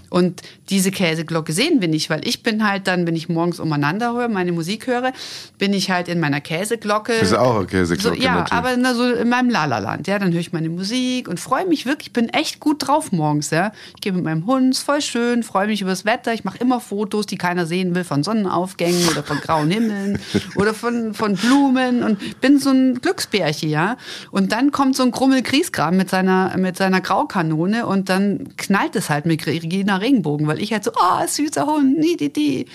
Und 0.09 0.41
diese 0.69 0.91
Käseglocke 0.91 1.51
sehen 1.51 1.81
wir 1.81 1.87
nicht, 1.87 2.09
weil 2.09 2.25
ich 2.27 2.43
bin 2.43 2.67
halt 2.67 2.87
dann, 2.87 3.05
wenn 3.07 3.15
ich 3.15 3.27
morgens 3.29 3.56
umeinander 3.59 4.13
höre, 4.13 4.27
meine 4.27 4.51
Musik 4.51 4.87
höre, 4.87 5.11
bin 5.57 5.73
ich 5.73 5.91
halt 5.91 6.07
in 6.07 6.19
meiner 6.19 6.41
Käseglocke. 6.41 7.13
Bist 7.19 7.31
du 7.31 7.39
auch 7.39 7.57
eine 7.57 7.65
Käseglocke, 7.65 8.17
So, 8.17 8.23
ja, 8.23 8.35
natürlich. 8.35 8.53
aber 8.53 8.77
na, 8.77 8.93
so 8.93 9.11
in 9.11 9.29
meinem 9.29 9.49
Lalaland. 9.49 10.07
Ja, 10.07 10.19
dann 10.19 10.31
höre 10.31 10.39
ich 10.39 10.53
meine 10.53 10.69
Musik 10.69 11.27
und 11.27 11.39
freue 11.39 11.65
mich 11.65 11.85
wirklich. 11.85 12.07
Ich 12.07 12.13
bin 12.13 12.29
echt 12.29 12.59
gut 12.59 12.87
drauf 12.87 13.11
morgens. 13.11 13.49
Ja, 13.49 13.71
ich 13.95 14.01
gehe 14.01 14.13
mit 14.13 14.23
meinem 14.23 14.45
Hund, 14.45 14.73
ist 14.73 14.83
voll 14.83 15.01
schön, 15.01 15.43
freue 15.43 15.67
mich 15.67 15.81
über 15.81 15.89
das 15.89 16.05
Wetter. 16.05 16.33
Ich 16.33 16.43
mache 16.43 16.57
immer 16.59 16.79
Fotos, 16.79 17.25
die 17.25 17.37
keiner 17.37 17.65
sehen 17.65 17.95
will, 17.95 18.03
von 18.03 18.23
Sonnenaufgängen 18.23 19.07
oder 19.09 19.23
von 19.23 19.37
grauen 19.39 19.69
Himmeln 19.71 20.19
oder 20.55 20.73
von, 20.73 21.13
von 21.13 21.35
Blumen 21.35 22.03
und 22.03 22.39
bin 22.41 22.59
so 22.59 22.69
ein 22.69 22.95
Glücksbärchen, 23.01 23.69
ja. 23.69 23.97
Und 24.31 24.51
dann 24.51 24.71
kommt 24.71 24.95
so 24.95 25.03
ein 25.03 25.11
Krummel 25.11 25.41
Griesgram 25.41 25.97
mit 25.97 26.09
seiner, 26.09 26.55
mit 26.57 26.77
seiner 26.77 27.01
Graukanone 27.01 27.85
und 27.85 28.09
dann 28.09 28.49
knallt 28.57 28.95
es 28.95 29.09
halt 29.09 29.25
mit 29.25 29.45
Regina 29.45 29.97
Regenbogen, 29.97 30.47
weil 30.47 30.61
ich 30.61 30.73
halt 30.73 30.83
so, 30.83 30.91
oh, 30.95 31.27
süßer 31.27 31.65
Hund, 31.65 31.97
nie, 31.97 32.17
die, 32.17 32.31
die. 32.31 32.65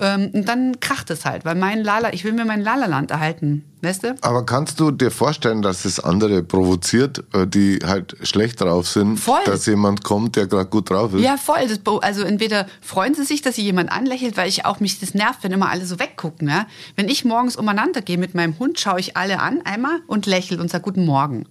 Ähm, 0.00 0.30
und 0.32 0.48
dann 0.48 0.78
kracht 0.80 1.10
es 1.10 1.24
halt, 1.24 1.44
weil 1.44 1.54
mein 1.54 1.82
Lala, 1.82 2.12
ich 2.12 2.24
will 2.24 2.32
mir 2.32 2.44
mein 2.44 2.60
Lalaland 2.60 3.10
erhalten. 3.10 3.64
Weißt 3.86 4.02
du? 4.02 4.16
Aber 4.22 4.44
kannst 4.44 4.80
du 4.80 4.90
dir 4.90 5.12
vorstellen, 5.12 5.62
dass 5.62 5.84
es 5.84 6.00
andere 6.00 6.42
provoziert, 6.42 7.22
äh, 7.32 7.46
die 7.46 7.78
halt 7.84 8.16
schlecht 8.22 8.60
drauf 8.60 8.88
sind, 8.88 9.16
Voll. 9.18 9.38
dass 9.44 9.66
jemand 9.66 10.02
kommt, 10.02 10.34
der 10.34 10.48
gerade 10.48 10.68
gut 10.68 10.90
drauf 10.90 11.14
ist? 11.14 11.22
Ja, 11.22 11.36
voll. 11.36 11.68
Das, 11.68 11.78
also 12.02 12.22
entweder 12.22 12.66
freuen 12.80 13.14
sie 13.14 13.24
sich, 13.24 13.42
dass 13.42 13.54
sie 13.54 13.62
jemand 13.62 13.92
anlächelt, 13.92 14.36
weil 14.36 14.48
ich 14.48 14.64
auch 14.64 14.80
mich 14.80 14.98
das 14.98 15.14
nervt, 15.14 15.44
wenn 15.44 15.52
immer 15.52 15.70
alle 15.70 15.86
so 15.86 16.00
weggucken. 16.00 16.48
Ja? 16.48 16.66
Wenn 16.96 17.08
ich 17.08 17.24
morgens 17.24 17.54
umeinander 17.54 18.02
gehe 18.02 18.18
mit 18.18 18.34
meinem 18.34 18.58
Hund, 18.58 18.80
schaue 18.80 18.98
ich 18.98 19.16
alle 19.16 19.38
an 19.38 19.62
einmal 19.64 20.00
und 20.08 20.26
lächle 20.26 20.58
und 20.60 20.68
sage 20.68 20.82
Guten 20.82 21.04
Morgen. 21.04 21.46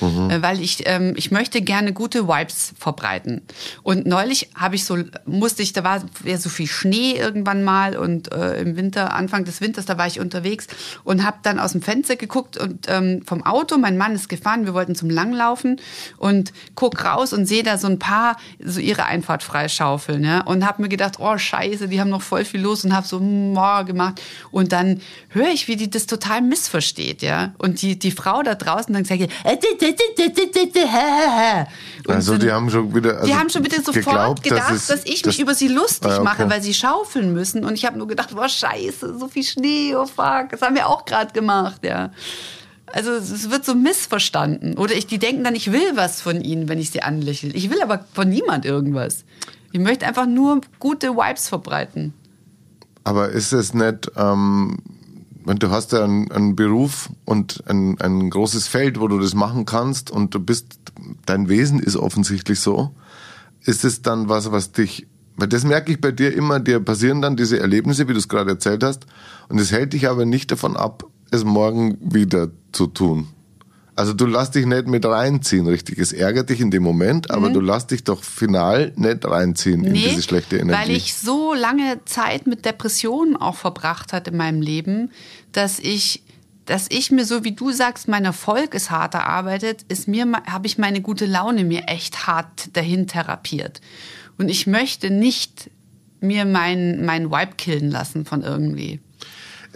Äh, 0.00 0.42
weil 0.42 0.60
ich, 0.60 0.82
ähm, 0.86 1.14
ich 1.16 1.30
möchte 1.30 1.60
gerne 1.60 1.92
gute 1.92 2.26
Vibes 2.26 2.72
verbreiten. 2.78 3.42
Und 3.84 4.06
neulich 4.06 4.50
habe 4.56 4.74
ich 4.74 4.84
so, 4.84 4.98
musste 5.24 5.62
ich, 5.62 5.72
da 5.72 5.84
war 5.84 6.02
ja 6.24 6.38
so 6.38 6.48
viel 6.48 6.66
Schnee 6.66 7.12
irgendwann 7.12 7.62
mal 7.62 7.96
und 7.96 8.32
äh, 8.32 8.60
im 8.60 8.76
Winter, 8.76 9.14
Anfang 9.14 9.44
des 9.44 9.60
Winters, 9.60 9.86
da 9.86 9.98
war 9.98 10.08
ich 10.08 10.18
unterwegs 10.18 10.66
und 11.04 11.24
habe 11.24 11.38
dann 11.42 11.58
aus 11.58 11.75
dem 11.76 11.82
Fenster 11.82 12.16
geguckt 12.16 12.56
und 12.56 12.86
ähm, 12.88 13.22
vom 13.26 13.44
Auto, 13.44 13.78
mein 13.78 13.96
Mann 13.96 14.14
ist 14.14 14.28
gefahren, 14.28 14.64
wir 14.66 14.74
wollten 14.74 14.94
zum 14.94 15.10
Langlaufen 15.10 15.80
und 16.18 16.52
guck 16.74 17.04
raus 17.04 17.32
und 17.32 17.46
sehe 17.46 17.62
da 17.62 17.78
so 17.78 17.86
ein 17.86 17.98
paar 17.98 18.36
so 18.64 18.80
ihre 18.80 19.04
Einfahrt 19.04 19.42
freischaufeln 19.42 20.24
ja? 20.24 20.40
und 20.40 20.66
habe 20.66 20.82
mir 20.82 20.88
gedacht, 20.88 21.14
oh 21.18 21.36
scheiße, 21.38 21.88
die 21.88 22.00
haben 22.00 22.10
noch 22.10 22.22
voll 22.22 22.44
viel 22.44 22.60
los 22.60 22.84
und 22.84 22.94
habe 22.94 23.06
so 23.06 23.18
hm, 23.20 23.56
oh, 23.56 23.84
gemacht 23.84 24.20
und 24.50 24.72
dann 24.72 25.00
höre 25.28 25.48
ich, 25.48 25.68
wie 25.68 25.76
die 25.76 25.90
das 25.90 26.06
total 26.06 26.40
missversteht, 26.42 27.22
ja 27.22 27.52
und 27.58 27.82
die, 27.82 27.98
die 27.98 28.10
Frau 28.10 28.42
da 28.42 28.54
draußen 28.54 28.92
dann 28.94 29.04
sagt, 29.04 29.22
äh, 29.22 29.56
und 32.06 32.14
Also 32.14 32.32
so- 32.32 32.38
die 32.38 32.50
haben 32.52 32.70
schon 32.70 32.94
wieder. 32.94 33.14
Also 33.16 33.26
die 33.26 33.34
haben 33.34 33.50
schon 33.50 33.64
wieder 33.64 33.76
sofort 33.82 33.94
geglaubt, 34.04 34.42
gedacht, 34.42 34.72
es- 34.72 34.86
dass, 34.86 35.04
ich 35.04 35.24
mich 35.26 35.40
über 35.40 35.54
sie 35.54 35.68
lustig 35.68 36.10
Ah, 36.10 36.14
okay. 36.16 36.24
mache, 36.24 36.50
weil 36.50 36.62
sie 36.62 36.74
schaufeln 36.74 37.32
müssen. 37.32 37.64
Und 37.64 37.74
ich 37.74 37.84
habe 37.84 37.98
nur 37.98 38.06
gedacht, 38.06 38.34
boah, 38.34 38.48
scheiße, 38.48 39.18
so 39.18 39.28
viel 39.28 39.42
Schnee, 39.42 39.94
oh 39.94 40.06
fuck, 40.06 40.50
das 40.50 40.62
haben 40.62 40.74
wir 40.76 40.88
auch 40.88 41.04
gerade 41.04 41.32
gemacht, 41.32 41.55
ja. 41.82 42.10
Also 42.92 43.12
es 43.12 43.50
wird 43.50 43.64
so 43.64 43.74
missverstanden. 43.74 44.78
Oder 44.78 44.94
ich, 44.94 45.06
die 45.06 45.18
denken 45.18 45.44
dann, 45.44 45.54
ich 45.54 45.72
will 45.72 45.96
was 45.96 46.20
von 46.20 46.40
ihnen, 46.40 46.68
wenn 46.68 46.78
ich 46.78 46.90
sie 46.90 47.02
anlächle. 47.02 47.50
Ich 47.50 47.68
will 47.70 47.82
aber 47.82 48.04
von 48.14 48.28
niemand 48.28 48.64
irgendwas. 48.64 49.24
Ich 49.72 49.80
möchte 49.80 50.06
einfach 50.06 50.26
nur 50.26 50.60
gute 50.78 51.16
Vibes 51.16 51.48
verbreiten. 51.48 52.14
Aber 53.04 53.28
ist 53.28 53.52
es 53.52 53.74
nicht, 53.74 54.10
ähm, 54.16 54.78
wenn 55.44 55.58
du 55.58 55.70
hast 55.70 55.92
ja 55.92 56.02
einen, 56.02 56.30
einen 56.32 56.56
Beruf 56.56 57.10
und 57.24 57.62
ein, 57.68 58.00
ein 58.00 58.30
großes 58.30 58.66
Feld, 58.66 58.98
wo 58.98 59.06
du 59.06 59.20
das 59.20 59.34
machen 59.34 59.64
kannst 59.64 60.10
und 60.10 60.34
du 60.34 60.40
bist, 60.40 60.78
dein 61.24 61.48
Wesen 61.48 61.78
ist 61.78 61.96
offensichtlich 61.96 62.58
so, 62.58 62.92
ist 63.62 63.84
es 63.84 64.02
dann 64.02 64.28
was, 64.28 64.50
was 64.50 64.72
dich, 64.72 65.06
weil 65.36 65.48
das 65.48 65.64
merke 65.64 65.92
ich 65.92 66.00
bei 66.00 66.10
dir 66.10 66.34
immer, 66.34 66.58
dir 66.58 66.80
passieren 66.80 67.22
dann 67.22 67.36
diese 67.36 67.60
Erlebnisse, 67.60 68.08
wie 68.08 68.12
du 68.12 68.18
es 68.18 68.28
gerade 68.28 68.50
erzählt 68.50 68.82
hast, 68.82 69.06
und 69.48 69.60
es 69.60 69.70
hält 69.70 69.92
dich 69.92 70.08
aber 70.08 70.24
nicht 70.24 70.50
davon 70.50 70.76
ab, 70.76 71.04
es 71.30 71.44
morgen 71.44 71.96
wieder 72.00 72.50
zu 72.72 72.86
tun. 72.86 73.28
Also 73.96 74.12
du 74.12 74.26
lass 74.26 74.50
dich 74.50 74.66
nicht 74.66 74.86
mit 74.88 75.06
reinziehen, 75.06 75.66
richtig. 75.66 75.98
Es 75.98 76.12
ärgert 76.12 76.50
dich 76.50 76.60
in 76.60 76.70
dem 76.70 76.82
Moment, 76.82 77.30
aber 77.30 77.48
du 77.48 77.60
lass 77.60 77.86
dich 77.86 78.04
doch 78.04 78.22
final 78.22 78.92
nicht 78.96 79.24
reinziehen 79.24 79.84
in 79.84 79.94
diese 79.94 80.22
schlechte 80.22 80.58
Energie. 80.58 80.78
weil 80.78 80.90
ich 80.90 81.14
so 81.14 81.54
lange 81.54 82.04
Zeit 82.04 82.46
mit 82.46 82.66
Depressionen 82.66 83.38
auch 83.38 83.56
verbracht 83.56 84.12
hatte 84.12 84.32
in 84.32 84.36
meinem 84.36 84.60
Leben, 84.60 85.10
dass 85.52 85.78
ich 85.78 86.22
dass 86.66 86.88
ich 86.90 87.12
mir 87.12 87.24
so 87.24 87.44
wie 87.44 87.52
du 87.52 87.70
sagst, 87.70 88.08
mein 88.08 88.24
Erfolg 88.24 88.74
ist 88.74 88.90
hart 88.90 89.14
erarbeitet, 89.14 89.84
ist 89.88 90.08
mir 90.08 90.26
habe 90.46 90.66
ich 90.66 90.78
meine 90.78 91.00
gute 91.00 91.24
Laune 91.24 91.64
mir 91.64 91.84
echt 91.86 92.26
hart 92.26 92.76
dahin 92.76 93.06
therapiert. 93.06 93.80
Und 94.36 94.50
ich 94.50 94.66
möchte 94.66 95.08
nicht 95.10 95.70
mir 96.20 96.44
mein 96.44 97.06
mein 97.06 97.30
Vibe 97.30 97.54
killen 97.56 97.90
lassen 97.90 98.26
von 98.26 98.42
irgendwie. 98.42 99.00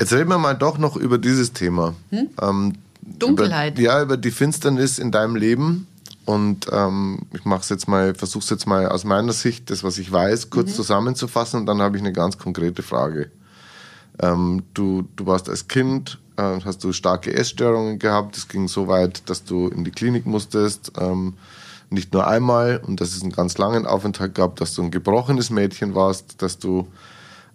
Jetzt 0.00 0.12
reden 0.12 0.30
wir 0.30 0.38
mal 0.38 0.54
doch 0.54 0.78
noch 0.78 0.96
über 0.96 1.18
dieses 1.18 1.52
Thema. 1.52 1.94
Ähm, 2.10 2.26
Hm? 2.40 2.72
Dunkelheit. 3.02 3.74
Über, 3.74 3.82
ja, 3.82 4.02
über 4.02 4.16
die 4.16 4.30
Finsternis 4.30 4.98
in 4.98 5.10
deinem 5.10 5.36
Leben. 5.36 5.86
Und 6.24 6.66
ähm, 6.72 7.20
ich 7.32 7.44
mache 7.44 7.64
jetzt 7.68 7.88
mal, 7.88 8.14
versuche 8.14 8.42
es 8.44 8.50
jetzt 8.50 8.66
mal 8.66 8.88
aus 8.88 9.04
meiner 9.04 9.32
Sicht, 9.32 9.70
das, 9.70 9.82
was 9.84 9.98
ich 9.98 10.10
weiß, 10.10 10.46
Mhm. 10.46 10.50
kurz 10.50 10.74
zusammenzufassen. 10.74 11.60
Und 11.60 11.66
dann 11.66 11.82
habe 11.82 11.96
ich 11.96 12.02
eine 12.02 12.12
ganz 12.12 12.38
konkrete 12.38 12.82
Frage. 12.82 13.30
Ähm, 14.20 14.62
du, 14.74 15.04
du 15.16 15.26
warst 15.26 15.48
als 15.48 15.66
Kind, 15.68 16.18
äh, 16.36 16.60
hast 16.64 16.84
du 16.84 16.92
starke 16.92 17.32
Essstörungen 17.34 17.98
gehabt. 17.98 18.36
Es 18.36 18.48
ging 18.48 18.68
so 18.68 18.86
weit, 18.88 19.28
dass 19.28 19.44
du 19.44 19.68
in 19.68 19.84
die 19.84 19.90
Klinik 19.90 20.24
musstest. 20.26 20.92
Ähm, 20.98 21.34
nicht 21.88 22.12
nur 22.12 22.26
einmal 22.26 22.80
und 22.86 23.00
dass 23.00 23.14
es 23.16 23.22
einen 23.22 23.32
ganz 23.32 23.58
langen 23.58 23.84
Aufenthalt 23.86 24.34
gab, 24.34 24.56
dass 24.56 24.74
du 24.74 24.82
ein 24.82 24.90
gebrochenes 24.92 25.50
Mädchen 25.50 25.94
warst, 25.94 26.40
dass 26.40 26.58
du 26.58 26.86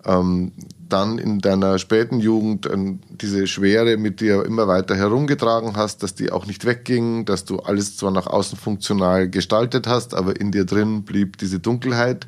ähm, 0.05 0.51
dann 0.89 1.17
in 1.17 1.39
deiner 1.39 1.79
späten 1.79 2.19
Jugend 2.19 2.65
ähm, 2.71 2.99
diese 3.09 3.47
Schwere 3.47 3.97
mit 3.97 4.21
dir 4.21 4.45
immer 4.45 4.67
weiter 4.67 4.95
herumgetragen 4.95 5.75
hast, 5.75 6.03
dass 6.03 6.15
die 6.15 6.31
auch 6.31 6.45
nicht 6.45 6.65
wegging, 6.65 7.25
dass 7.25 7.45
du 7.45 7.59
alles 7.59 7.97
zwar 7.97 8.11
nach 8.11 8.27
außen 8.27 8.57
funktional 8.57 9.29
gestaltet 9.29 9.87
hast, 9.87 10.13
aber 10.13 10.39
in 10.39 10.51
dir 10.51 10.65
drin 10.65 11.03
blieb 11.03 11.37
diese 11.37 11.59
Dunkelheit. 11.59 12.27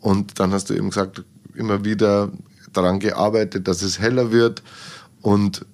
Und 0.00 0.40
dann 0.40 0.52
hast 0.52 0.70
du 0.70 0.74
eben 0.74 0.90
gesagt, 0.90 1.22
immer 1.54 1.84
wieder 1.84 2.30
daran 2.72 2.98
gearbeitet, 2.98 3.68
dass 3.68 3.82
es 3.82 3.98
heller 3.98 4.32
wird 4.32 4.62
und 5.20 5.66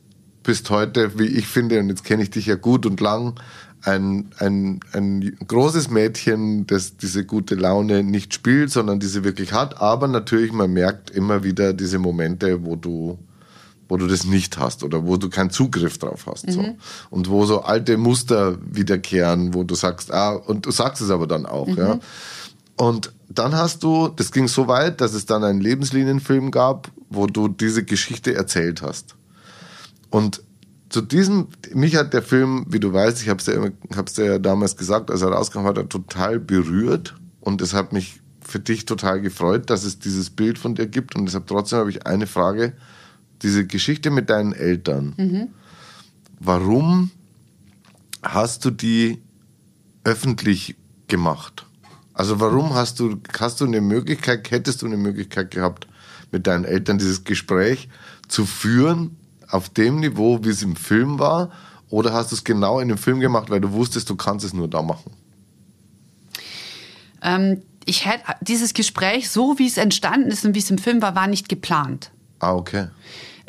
bist 0.42 0.70
heute, 0.70 1.18
wie 1.18 1.26
ich 1.26 1.46
finde, 1.46 1.78
und 1.78 1.88
jetzt 1.88 2.04
kenne 2.04 2.22
ich 2.22 2.30
dich 2.30 2.46
ja 2.46 2.54
gut 2.54 2.86
und 2.86 3.00
lang, 3.00 3.34
ein, 3.82 4.30
ein, 4.38 4.80
ein 4.92 5.36
großes 5.46 5.90
Mädchen, 5.90 6.66
das 6.66 6.96
diese 6.96 7.24
gute 7.24 7.54
Laune 7.54 8.02
nicht 8.02 8.34
spielt, 8.34 8.70
sondern 8.70 9.00
diese 9.00 9.24
wirklich 9.24 9.52
hat. 9.52 9.80
Aber 9.80 10.08
natürlich, 10.08 10.52
man 10.52 10.72
merkt 10.72 11.10
immer 11.10 11.44
wieder 11.44 11.72
diese 11.72 11.98
Momente, 11.98 12.64
wo 12.64 12.76
du, 12.76 13.18
wo 13.88 13.96
du 13.96 14.06
das 14.06 14.24
nicht 14.24 14.58
hast 14.58 14.82
oder 14.82 15.06
wo 15.06 15.16
du 15.16 15.30
keinen 15.30 15.50
Zugriff 15.50 15.98
drauf 15.98 16.26
hast. 16.26 16.50
So. 16.50 16.76
Und 17.10 17.28
wo 17.28 17.46
so 17.46 17.62
alte 17.62 17.96
Muster 17.96 18.58
wiederkehren, 18.64 19.54
wo 19.54 19.64
du 19.64 19.74
sagst, 19.74 20.12
ah, 20.12 20.32
und 20.32 20.66
du 20.66 20.70
sagst 20.70 21.00
es 21.00 21.10
aber 21.10 21.26
dann 21.26 21.46
auch, 21.46 21.68
ja. 21.68 21.98
Und 22.76 23.12
dann 23.28 23.54
hast 23.54 23.82
du, 23.82 24.08
das 24.08 24.30
ging 24.30 24.48
so 24.48 24.68
weit, 24.68 25.00
dass 25.00 25.12
es 25.12 25.26
dann 25.26 25.42
einen 25.44 25.60
Lebenslinienfilm 25.60 26.50
gab, 26.50 26.90
wo 27.10 27.26
du 27.26 27.48
diese 27.48 27.84
Geschichte 27.84 28.34
erzählt 28.34 28.82
hast. 28.82 29.16
Und 30.10 30.42
zu 30.88 31.02
diesem, 31.02 31.48
mich 31.74 31.96
hat 31.96 32.14
der 32.14 32.22
Film, 32.22 32.64
wie 32.68 32.80
du 32.80 32.92
weißt, 32.92 33.20
ich 33.22 33.28
habe 33.28 33.38
es 33.38 33.44
dir, 33.44 33.72
hab's 33.94 34.14
dir 34.14 34.24
ja 34.24 34.38
damals 34.38 34.76
gesagt, 34.76 35.10
als 35.10 35.22
er 35.22 35.28
rauskam, 35.28 35.64
hat 35.64 35.76
er 35.76 35.88
total 35.88 36.38
berührt. 36.38 37.14
Und 37.40 37.60
es 37.60 37.74
hat 37.74 37.92
mich 37.92 38.20
für 38.40 38.58
dich 38.58 38.86
total 38.86 39.20
gefreut, 39.20 39.68
dass 39.70 39.84
es 39.84 39.98
dieses 39.98 40.30
Bild 40.30 40.58
von 40.58 40.74
dir 40.74 40.86
gibt. 40.86 41.14
Und 41.14 41.26
deshalb 41.26 41.46
trotzdem 41.46 41.80
habe 41.80 41.90
ich 41.90 42.06
eine 42.06 42.26
Frage. 42.26 42.72
Diese 43.42 43.66
Geschichte 43.66 44.10
mit 44.10 44.30
deinen 44.30 44.52
Eltern. 44.52 45.14
Warum 46.40 47.10
hast 48.22 48.64
du 48.64 48.70
die 48.70 49.18
öffentlich 50.04 50.76
gemacht? 51.06 51.66
Also 52.14 52.40
warum 52.40 52.74
hast 52.74 52.98
du, 52.98 53.20
hast 53.38 53.60
du 53.60 53.64
eine 53.66 53.80
Möglichkeit, 53.80 54.50
hättest 54.50 54.82
du 54.82 54.86
eine 54.86 54.96
Möglichkeit 54.96 55.52
gehabt, 55.52 55.86
mit 56.32 56.46
deinen 56.46 56.64
Eltern 56.64 56.98
dieses 56.98 57.24
Gespräch 57.24 57.88
zu 58.26 58.44
führen, 58.44 59.16
auf 59.50 59.68
dem 59.68 60.00
Niveau, 60.00 60.44
wie 60.44 60.50
es 60.50 60.62
im 60.62 60.76
Film 60.76 61.18
war? 61.18 61.50
Oder 61.90 62.12
hast 62.12 62.32
du 62.32 62.36
es 62.36 62.44
genau 62.44 62.80
in 62.80 62.88
dem 62.88 62.98
Film 62.98 63.20
gemacht, 63.20 63.50
weil 63.50 63.60
du 63.60 63.72
wusstest, 63.72 64.10
du 64.10 64.16
kannst 64.16 64.44
es 64.44 64.52
nur 64.52 64.68
da 64.68 64.82
machen? 64.82 65.12
Ähm, 67.22 67.62
ich 67.84 68.04
hätte 68.04 68.24
dieses 68.42 68.74
Gespräch, 68.74 69.30
so 69.30 69.58
wie 69.58 69.66
es 69.66 69.78
entstanden 69.78 70.30
ist 70.30 70.44
und 70.44 70.54
wie 70.54 70.58
es 70.58 70.70
im 70.70 70.78
Film 70.78 71.00
war, 71.00 71.14
war 71.14 71.26
nicht 71.26 71.48
geplant. 71.48 72.10
Ah, 72.40 72.54
okay. 72.54 72.88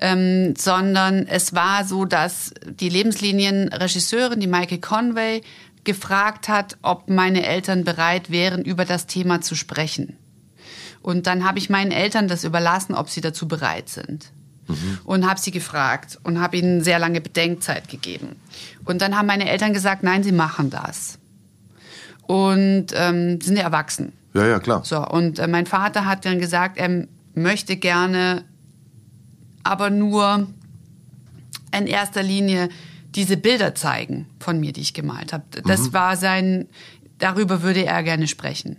ähm, 0.01 0.55
sondern 0.57 1.27
es 1.27 1.53
war 1.53 1.85
so, 1.85 2.05
dass 2.05 2.53
die 2.65 2.89
Lebenslinienregisseurin, 2.89 4.39
die 4.39 4.47
Maike 4.47 4.79
Conway, 4.79 5.41
gefragt 5.83 6.49
hat, 6.49 6.77
ob 6.81 7.09
meine 7.09 7.45
Eltern 7.45 7.83
bereit 7.83 8.29
wären, 8.29 8.63
über 8.63 8.85
das 8.85 9.07
Thema 9.07 9.41
zu 9.41 9.55
sprechen. 9.55 10.17
Und 11.01 11.27
dann 11.27 11.45
habe 11.45 11.59
ich 11.59 11.69
meinen 11.69 11.91
Eltern 11.91 12.27
das 12.27 12.43
überlassen, 12.43 12.93
ob 12.93 13.09
sie 13.09 13.21
dazu 13.21 13.47
bereit 13.47 13.89
sind. 13.89 14.31
Und 15.03 15.27
habe 15.27 15.39
sie 15.39 15.51
gefragt 15.51 16.19
und 16.23 16.39
habe 16.39 16.57
ihnen 16.57 16.83
sehr 16.83 16.99
lange 16.99 17.21
Bedenkzeit 17.21 17.89
gegeben. 17.89 18.35
Und 18.85 19.01
dann 19.01 19.17
haben 19.17 19.25
meine 19.25 19.49
Eltern 19.49 19.73
gesagt, 19.73 20.03
nein, 20.03 20.23
sie 20.23 20.31
machen 20.31 20.69
das. 20.69 21.17
Und 22.27 22.87
ähm, 22.93 23.41
sind 23.41 23.57
ja 23.57 23.63
erwachsen. 23.63 24.13
Ja, 24.33 24.45
ja, 24.45 24.59
klar. 24.59 24.83
So, 24.85 25.05
und 25.05 25.39
äh, 25.39 25.47
mein 25.47 25.65
Vater 25.65 26.05
hat 26.05 26.25
dann 26.25 26.39
gesagt, 26.39 26.77
er 26.77 27.07
möchte 27.33 27.77
gerne 27.77 28.43
aber 29.63 29.89
nur 29.89 30.47
in 31.75 31.87
erster 31.87 32.23
Linie 32.23 32.69
diese 33.15 33.37
Bilder 33.37 33.75
zeigen 33.75 34.27
von 34.39 34.59
mir, 34.59 34.73
die 34.73 34.81
ich 34.81 34.93
gemalt 34.93 35.33
habe. 35.33 35.43
Das 35.65 35.93
war 35.93 36.15
sein, 36.15 36.67
darüber 37.17 37.61
würde 37.63 37.85
er 37.85 38.03
gerne 38.03 38.27
sprechen. 38.27 38.77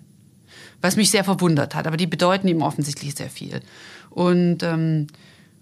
Was 0.81 0.97
mich 0.97 1.11
sehr 1.11 1.25
verwundert 1.25 1.75
hat, 1.75 1.87
aber 1.87 1.97
die 1.97 2.07
bedeuten 2.07 2.49
ihm 2.49 2.63
offensichtlich 2.63 3.15
sehr 3.15 3.29
viel. 3.29 3.61
Und, 4.11 4.63
ähm, 4.63 5.09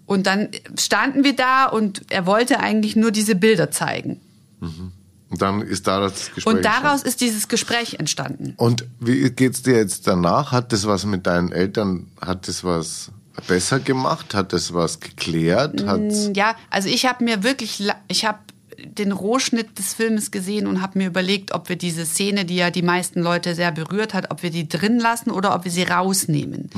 und 0.09 0.25
dann 0.25 0.49
standen 0.79 1.23
wir 1.23 1.35
da 1.35 1.65
und 1.67 2.01
er 2.09 2.25
wollte 2.25 2.59
eigentlich 2.59 2.95
nur 2.95 3.11
diese 3.11 3.35
Bilder 3.35 3.69
zeigen. 3.69 4.19
Und 4.59 5.39
dann 5.39 5.61
ist 5.61 5.85
da 5.85 5.99
das 5.99 6.31
Gespräch. 6.33 6.55
Und 6.55 6.65
daraus 6.65 7.03
ist 7.03 7.21
dieses 7.21 7.47
Gespräch 7.47 7.99
entstanden. 7.99 8.55
Und 8.57 8.85
wie 8.99 9.29
geht's 9.29 9.61
dir 9.61 9.75
jetzt 9.75 10.07
danach? 10.07 10.51
Hat 10.51 10.73
das 10.73 10.87
was 10.87 11.05
mit 11.05 11.27
deinen 11.27 11.51
Eltern, 11.51 12.07
hat 12.19 12.47
das 12.47 12.63
was 12.63 13.11
besser 13.47 13.79
gemacht? 13.79 14.33
Hat 14.33 14.51
das 14.51 14.73
was 14.73 14.99
geklärt? 14.99 15.85
Hat's 15.85 16.29
Mm, 16.29 16.33
Ja, 16.33 16.55
also 16.71 16.89
ich 16.89 17.05
habe 17.05 17.23
mir 17.23 17.43
wirklich, 17.43 17.79
ich 18.07 18.25
habe 18.25 18.39
den 18.97 19.11
Rohschnitt 19.11 19.77
des 19.77 19.93
Filmes 19.93 20.31
gesehen 20.31 20.67
und 20.67 20.81
habe 20.81 20.97
mir 20.97 21.07
überlegt, 21.07 21.53
ob 21.53 21.69
wir 21.69 21.75
diese 21.75 22.05
Szene, 22.05 22.45
die 22.45 22.55
ja 22.55 22.71
die 22.71 22.81
meisten 22.81 23.21
Leute 23.21 23.55
sehr 23.55 23.71
berührt 23.71 24.13
hat, 24.13 24.31
ob 24.31 24.43
wir 24.43 24.49
die 24.49 24.67
drin 24.67 24.99
lassen 24.99 25.31
oder 25.31 25.55
ob 25.55 25.65
wir 25.65 25.71
sie 25.71 25.83
rausnehmen. 25.83 26.69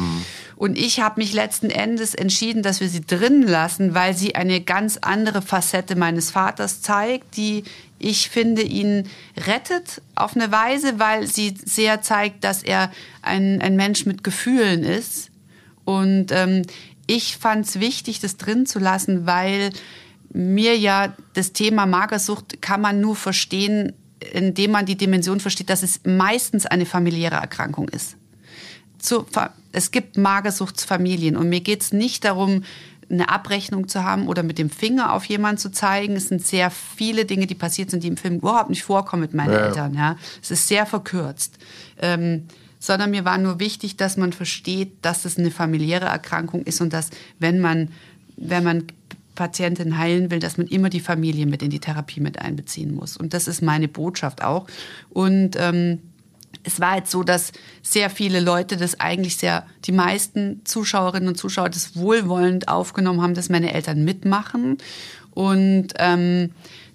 Und 0.55 0.77
ich 0.77 0.99
habe 0.99 1.19
mich 1.19 1.33
letzten 1.33 1.69
Endes 1.69 2.13
entschieden, 2.13 2.63
dass 2.63 2.81
wir 2.81 2.89
sie 2.89 3.01
drin 3.01 3.43
lassen, 3.43 3.93
weil 3.93 4.15
sie 4.15 4.35
eine 4.35 4.61
ganz 4.61 4.97
andere 5.01 5.41
Facette 5.41 5.95
meines 5.95 6.31
Vaters 6.31 6.81
zeigt, 6.81 7.37
die 7.37 7.63
ich 7.97 8.29
finde 8.29 8.63
ihn 8.63 9.07
rettet 9.45 10.01
auf 10.15 10.35
eine 10.35 10.51
Weise, 10.51 10.99
weil 10.99 11.27
sie 11.27 11.53
sehr 11.63 12.01
zeigt, 12.01 12.43
dass 12.43 12.63
er 12.63 12.91
ein, 13.21 13.61
ein 13.61 13.75
Mensch 13.75 14.05
mit 14.05 14.23
Gefühlen 14.23 14.83
ist. 14.83 15.29
Und 15.85 16.31
ähm, 16.31 16.63
ich 17.07 17.37
fand 17.37 17.65
es 17.65 17.79
wichtig, 17.79 18.19
das 18.19 18.37
drin 18.37 18.65
zu 18.65 18.79
lassen, 18.79 19.25
weil 19.25 19.71
mir 20.33 20.77
ja 20.77 21.13
das 21.33 21.53
Thema 21.53 21.85
Magersucht 21.85 22.61
kann 22.61 22.81
man 22.81 23.01
nur 23.01 23.15
verstehen, 23.15 23.93
indem 24.33 24.71
man 24.71 24.85
die 24.85 24.95
Dimension 24.95 25.39
versteht, 25.39 25.69
dass 25.69 25.83
es 25.83 26.01
meistens 26.05 26.65
eine 26.65 26.85
familiäre 26.85 27.35
Erkrankung 27.35 27.89
ist. 27.89 28.15
Zu, 28.99 29.25
es 29.71 29.91
gibt 29.91 30.17
Magersuchtsfamilien 30.17 31.35
und 31.35 31.49
mir 31.49 31.61
geht 31.61 31.81
es 31.81 31.91
nicht 31.91 32.23
darum, 32.23 32.63
eine 33.09 33.29
Abrechnung 33.29 33.87
zu 33.87 34.03
haben 34.03 34.27
oder 34.27 34.41
mit 34.43 34.57
dem 34.57 34.69
Finger 34.69 35.13
auf 35.13 35.25
jemanden 35.25 35.57
zu 35.57 35.71
zeigen. 35.71 36.15
Es 36.15 36.29
sind 36.29 36.45
sehr 36.45 36.71
viele 36.71 37.25
Dinge, 37.25 37.45
die 37.45 37.55
passiert 37.55 37.91
sind, 37.91 38.03
die 38.03 38.07
im 38.07 38.15
Film 38.15 38.35
überhaupt 38.37 38.69
nicht 38.69 38.83
vorkommen 38.83 39.21
mit 39.21 39.33
meinen 39.33 39.51
Ja. 39.51 39.65
Eltern. 39.67 39.93
Ja. 39.95 40.17
Es 40.41 40.51
ist 40.51 40.67
sehr 40.67 40.85
verkürzt. 40.85 41.57
Ähm, 42.01 42.47
sondern 42.79 43.11
mir 43.11 43.25
war 43.25 43.37
nur 43.37 43.59
wichtig, 43.59 43.97
dass 43.97 44.17
man 44.17 44.33
versteht, 44.33 44.93
dass 45.03 45.25
es 45.25 45.37
eine 45.37 45.51
familiäre 45.51 46.05
Erkrankung 46.05 46.63
ist 46.63 46.81
und 46.81 46.93
dass, 46.93 47.09
wenn 47.37 47.59
man, 47.59 47.89
wenn 48.37 48.63
man 48.63 48.87
Patientin 49.35 49.97
heilen 49.97 50.31
will, 50.31 50.39
dass 50.39 50.57
man 50.57 50.67
immer 50.67 50.89
die 50.89 50.99
Familie 50.99 51.45
mit 51.45 51.63
in 51.63 51.69
die 51.69 51.79
Therapie 51.79 52.19
mit 52.19 52.39
einbeziehen 52.39 52.93
muss. 52.93 53.17
Und 53.17 53.33
das 53.33 53.47
ist 53.47 53.61
meine 53.61 53.87
Botschaft 53.87 54.43
auch. 54.43 54.67
Und 55.09 55.55
ähm, 55.57 55.99
es 56.63 56.79
war 56.79 56.97
jetzt 56.97 57.11
so, 57.11 57.23
dass 57.23 57.51
sehr 57.81 58.09
viele 58.09 58.39
Leute 58.39 58.77
das 58.77 58.99
eigentlich 58.99 59.37
sehr, 59.37 59.65
die 59.85 59.91
meisten 59.91 60.61
Zuschauerinnen 60.65 61.29
und 61.29 61.37
Zuschauer 61.37 61.69
das 61.69 61.95
wohlwollend 61.95 62.67
aufgenommen 62.67 63.21
haben, 63.21 63.33
dass 63.33 63.49
meine 63.49 63.73
Eltern 63.73 64.03
mitmachen 64.03 64.77
und 65.33 65.87
ähm, 65.97 66.51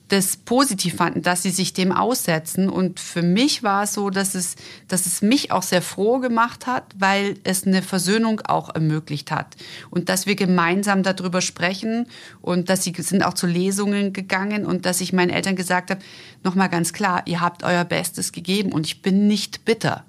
das 0.08 0.36
positiv 0.36 0.96
fanden, 0.96 1.22
dass 1.22 1.42
sie 1.42 1.50
sich 1.50 1.72
dem 1.72 1.90
aussetzen. 1.90 2.68
Und 2.68 3.00
für 3.00 3.22
mich 3.22 3.62
war 3.62 3.82
es 3.82 3.94
so, 3.94 4.10
dass 4.10 4.34
es, 4.34 4.54
dass 4.86 5.06
es 5.06 5.20
mich 5.20 5.50
auch 5.50 5.62
sehr 5.62 5.82
froh 5.82 6.20
gemacht 6.20 6.66
hat, 6.66 6.84
weil 6.96 7.34
es 7.42 7.66
eine 7.66 7.82
Versöhnung 7.82 8.40
auch 8.42 8.72
ermöglicht 8.72 9.32
hat. 9.32 9.56
Und 9.90 10.08
dass 10.08 10.26
wir 10.26 10.36
gemeinsam 10.36 11.02
darüber 11.02 11.40
sprechen 11.40 12.06
und 12.40 12.68
dass 12.68 12.84
sie 12.84 12.94
sind 12.96 13.24
auch 13.24 13.34
zu 13.34 13.46
Lesungen 13.46 14.12
gegangen 14.12 14.64
und 14.64 14.86
dass 14.86 15.00
ich 15.00 15.12
meinen 15.12 15.30
Eltern 15.30 15.56
gesagt 15.56 15.90
habe, 15.90 16.00
nochmal 16.44 16.68
ganz 16.68 16.92
klar, 16.92 17.22
ihr 17.26 17.40
habt 17.40 17.64
euer 17.64 17.84
Bestes 17.84 18.30
gegeben 18.30 18.72
und 18.72 18.86
ich 18.86 19.02
bin 19.02 19.26
nicht 19.26 19.64
bitter. 19.64 20.04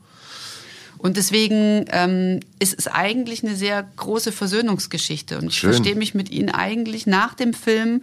Und 1.00 1.18
deswegen 1.18 1.86
ähm, 1.92 2.40
ist 2.60 2.78
es 2.78 2.88
eigentlich 2.88 3.44
eine 3.44 3.56
sehr 3.56 3.88
große 3.98 4.32
Versöhnungsgeschichte. 4.32 5.38
Und 5.38 5.48
ich 5.48 5.58
Schön. 5.58 5.72
verstehe 5.74 5.96
mich 5.96 6.16
mit 6.16 6.32
ihnen 6.32 6.50
eigentlich 6.50 7.06
nach 7.06 7.34
dem 7.34 7.54
Film 7.54 8.02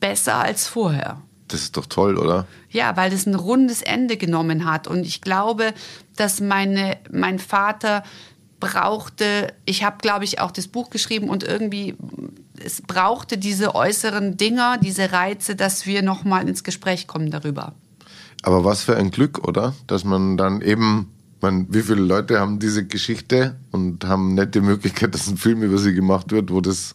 besser 0.00 0.36
als 0.36 0.66
vorher. 0.66 1.20
Das 1.48 1.62
ist 1.62 1.76
doch 1.76 1.86
toll, 1.86 2.18
oder? 2.18 2.46
Ja, 2.70 2.96
weil 2.96 3.10
das 3.10 3.26
ein 3.26 3.34
rundes 3.34 3.82
Ende 3.82 4.16
genommen 4.16 4.70
hat. 4.70 4.86
Und 4.86 5.06
ich 5.06 5.22
glaube, 5.22 5.72
dass 6.16 6.40
meine, 6.40 6.98
mein 7.10 7.38
Vater 7.38 8.04
brauchte, 8.60 9.52
ich 9.64 9.84
habe, 9.84 9.98
glaube 9.98 10.24
ich, 10.24 10.40
auch 10.40 10.50
das 10.50 10.68
Buch 10.68 10.90
geschrieben 10.90 11.30
und 11.30 11.44
irgendwie, 11.44 11.96
es 12.62 12.82
brauchte 12.82 13.38
diese 13.38 13.74
äußeren 13.74 14.36
Dinger, 14.36 14.78
diese 14.78 15.12
Reize, 15.12 15.56
dass 15.56 15.86
wir 15.86 16.02
nochmal 16.02 16.48
ins 16.48 16.64
Gespräch 16.64 17.06
kommen 17.06 17.30
darüber. 17.30 17.74
Aber 18.42 18.64
was 18.64 18.82
für 18.82 18.96
ein 18.96 19.10
Glück, 19.10 19.46
oder? 19.46 19.74
Dass 19.86 20.04
man 20.04 20.36
dann 20.36 20.60
eben, 20.60 21.12
man, 21.40 21.72
wie 21.72 21.82
viele 21.82 22.02
Leute 22.02 22.40
haben 22.40 22.58
diese 22.58 22.86
Geschichte 22.86 23.56
und 23.70 24.04
haben 24.04 24.34
nicht 24.34 24.54
die 24.54 24.60
Möglichkeit, 24.60 25.14
dass 25.14 25.28
ein 25.28 25.36
Film 25.36 25.62
über 25.62 25.78
sie 25.78 25.94
gemacht 25.94 26.30
wird, 26.30 26.50
wo 26.50 26.60
das, 26.60 26.94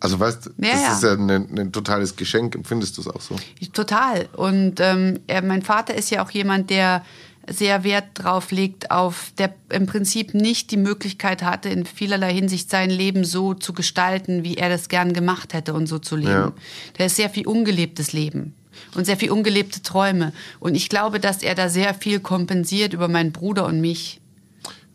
also 0.00 0.20
weißt, 0.20 0.50
Ja, 0.58 0.72
das 0.72 0.82
ja. 0.82 0.92
ist 0.92 1.02
ja 1.02 1.12
ein, 1.12 1.58
ein 1.58 1.72
totales 1.72 2.16
Geschenk. 2.16 2.54
Empfindest 2.54 2.96
du 2.96 3.02
es 3.02 3.08
auch 3.08 3.20
so? 3.20 3.36
Total. 3.72 4.28
Und 4.36 4.80
ähm, 4.80 5.20
er, 5.26 5.42
mein 5.42 5.62
Vater 5.62 5.94
ist 5.94 6.10
ja 6.10 6.24
auch 6.24 6.30
jemand, 6.30 6.70
der 6.70 7.04
sehr 7.50 7.82
Wert 7.82 8.04
drauf 8.14 8.50
legt, 8.50 8.90
auf 8.90 9.32
der 9.38 9.54
im 9.70 9.86
Prinzip 9.86 10.34
nicht 10.34 10.70
die 10.70 10.76
Möglichkeit 10.76 11.42
hatte, 11.42 11.68
in 11.68 11.86
vielerlei 11.86 12.32
Hinsicht 12.32 12.70
sein 12.70 12.90
Leben 12.90 13.24
so 13.24 13.54
zu 13.54 13.72
gestalten, 13.72 14.44
wie 14.44 14.56
er 14.56 14.68
das 14.68 14.88
gern 14.88 15.12
gemacht 15.12 15.54
hätte 15.54 15.74
und 15.74 15.86
so 15.86 15.98
zu 15.98 16.16
leben. 16.16 16.30
Ja. 16.30 16.52
Der 16.98 17.06
ist 17.06 17.16
sehr 17.16 17.30
viel 17.30 17.46
ungelebtes 17.46 18.12
Leben 18.12 18.54
und 18.94 19.06
sehr 19.06 19.16
viel 19.16 19.30
ungelebte 19.30 19.82
Träume. 19.82 20.32
Und 20.60 20.74
ich 20.74 20.88
glaube, 20.88 21.20
dass 21.20 21.42
er 21.42 21.54
da 21.54 21.68
sehr 21.68 21.94
viel 21.94 22.20
kompensiert 22.20 22.92
über 22.92 23.08
meinen 23.08 23.32
Bruder 23.32 23.66
und 23.66 23.80
mich. 23.80 24.20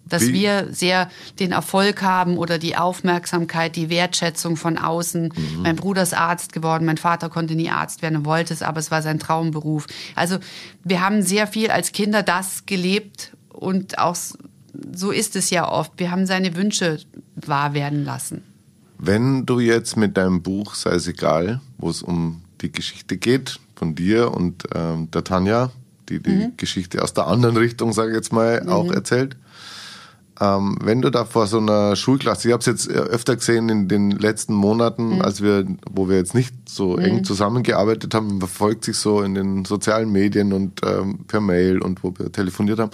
Dass 0.06 0.24
Wie- 0.28 0.34
wir 0.34 0.68
sehr 0.72 1.10
den 1.40 1.52
Erfolg 1.54 2.02
haben 2.02 2.38
oder 2.38 2.58
die 2.60 2.76
Aufmerksamkeit, 2.76 3.76
die 3.76 3.90
Wertschätzung 3.90 4.58
von 4.58 4.78
außen. 4.78 5.34
Mhm. 5.36 5.62
Mein 5.64 5.76
Bruder 5.78 6.04
ist 6.04 6.14
Arzt 6.14 6.52
geworden, 6.54 6.86
mein 6.86 6.98
Vater 6.98 7.30
konnte 7.30 7.56
nie 7.56 7.70
Arzt 7.70 8.02
werden 8.02 8.18
und 8.18 8.26
wollte 8.26 8.54
es, 8.54 8.62
aber 8.62 8.80
es 8.80 8.92
war 8.92 9.02
sein 9.02 9.18
Traumberuf. 9.20 9.88
Also 10.16 10.38
wir 10.84 11.00
haben 11.02 11.22
sehr 11.22 11.48
viel 11.48 11.72
als 11.72 11.94
Kinder 11.94 12.22
das 12.22 12.66
gelebt 12.66 13.32
und 13.54 13.98
auch 13.98 14.18
so 14.94 15.12
ist 15.12 15.36
es 15.36 15.50
ja 15.52 15.70
oft. 15.70 15.94
Wir 15.98 16.12
haben 16.12 16.26
seine 16.26 16.56
Wünsche 16.56 17.00
wahr 17.36 17.74
werden 17.74 18.04
lassen. 18.04 18.44
Wenn 18.98 19.46
du 19.46 19.60
jetzt 19.60 19.98
mit 19.98 20.18
deinem 20.18 20.42
Buch, 20.42 20.76
sei 20.76 20.92
es 20.96 21.08
egal, 21.08 21.62
wo 21.78 21.90
es 21.90 22.02
um 22.02 22.42
die 22.62 22.72
Geschichte 22.72 23.18
geht, 23.18 23.60
von 23.76 23.96
dir 23.96 24.32
und 24.32 24.64
ähm, 24.76 25.10
der 25.12 25.24
Tanja, 25.24 25.72
die 26.10 26.22
die 26.22 26.30
Mhm. 26.30 26.54
Geschichte 26.58 27.02
aus 27.04 27.14
der 27.14 27.28
anderen 27.28 27.58
Richtung, 27.58 27.92
sage 27.94 28.12
ich 28.12 28.16
jetzt 28.16 28.32
mal, 28.34 28.68
auch 28.70 28.92
erzählt. 28.92 29.36
Ähm, 30.42 30.78
wenn 30.82 31.02
du 31.02 31.12
da 31.12 31.26
vor 31.26 31.48
so 31.48 31.60
einer 31.60 31.96
Schulklasse, 31.96 32.48
ich 32.48 32.54
habe 32.54 32.60
es 32.60 32.66
jetzt 32.66 32.90
äh, 32.90 32.94
öfter 32.94 33.36
gesehen 33.36 33.70
in 33.70 33.88
den 33.88 34.12
letzten 34.12 34.54
Monaten, 34.54 35.22
als 35.22 35.42
wir, 35.42 35.66
wo 35.92 36.10
wir 36.10 36.18
jetzt 36.18 36.34
nicht 36.34 36.54
so 36.68 36.98
eng 36.98 37.24
zusammengearbeitet 37.24 38.16
haben, 38.16 38.40
verfolgt 38.40 38.86
sich 38.86 38.98
so 38.98 39.22
in 39.22 39.36
den 39.36 39.66
sozialen 39.66 40.12
Medien 40.12 40.52
und 40.52 40.82
ähm, 40.86 41.20
per 41.28 41.40
Mail 41.40 41.80
und 41.80 42.04
wo 42.04 42.14
wir 42.18 42.32
telefoniert 42.32 42.80
haben, 42.80 42.92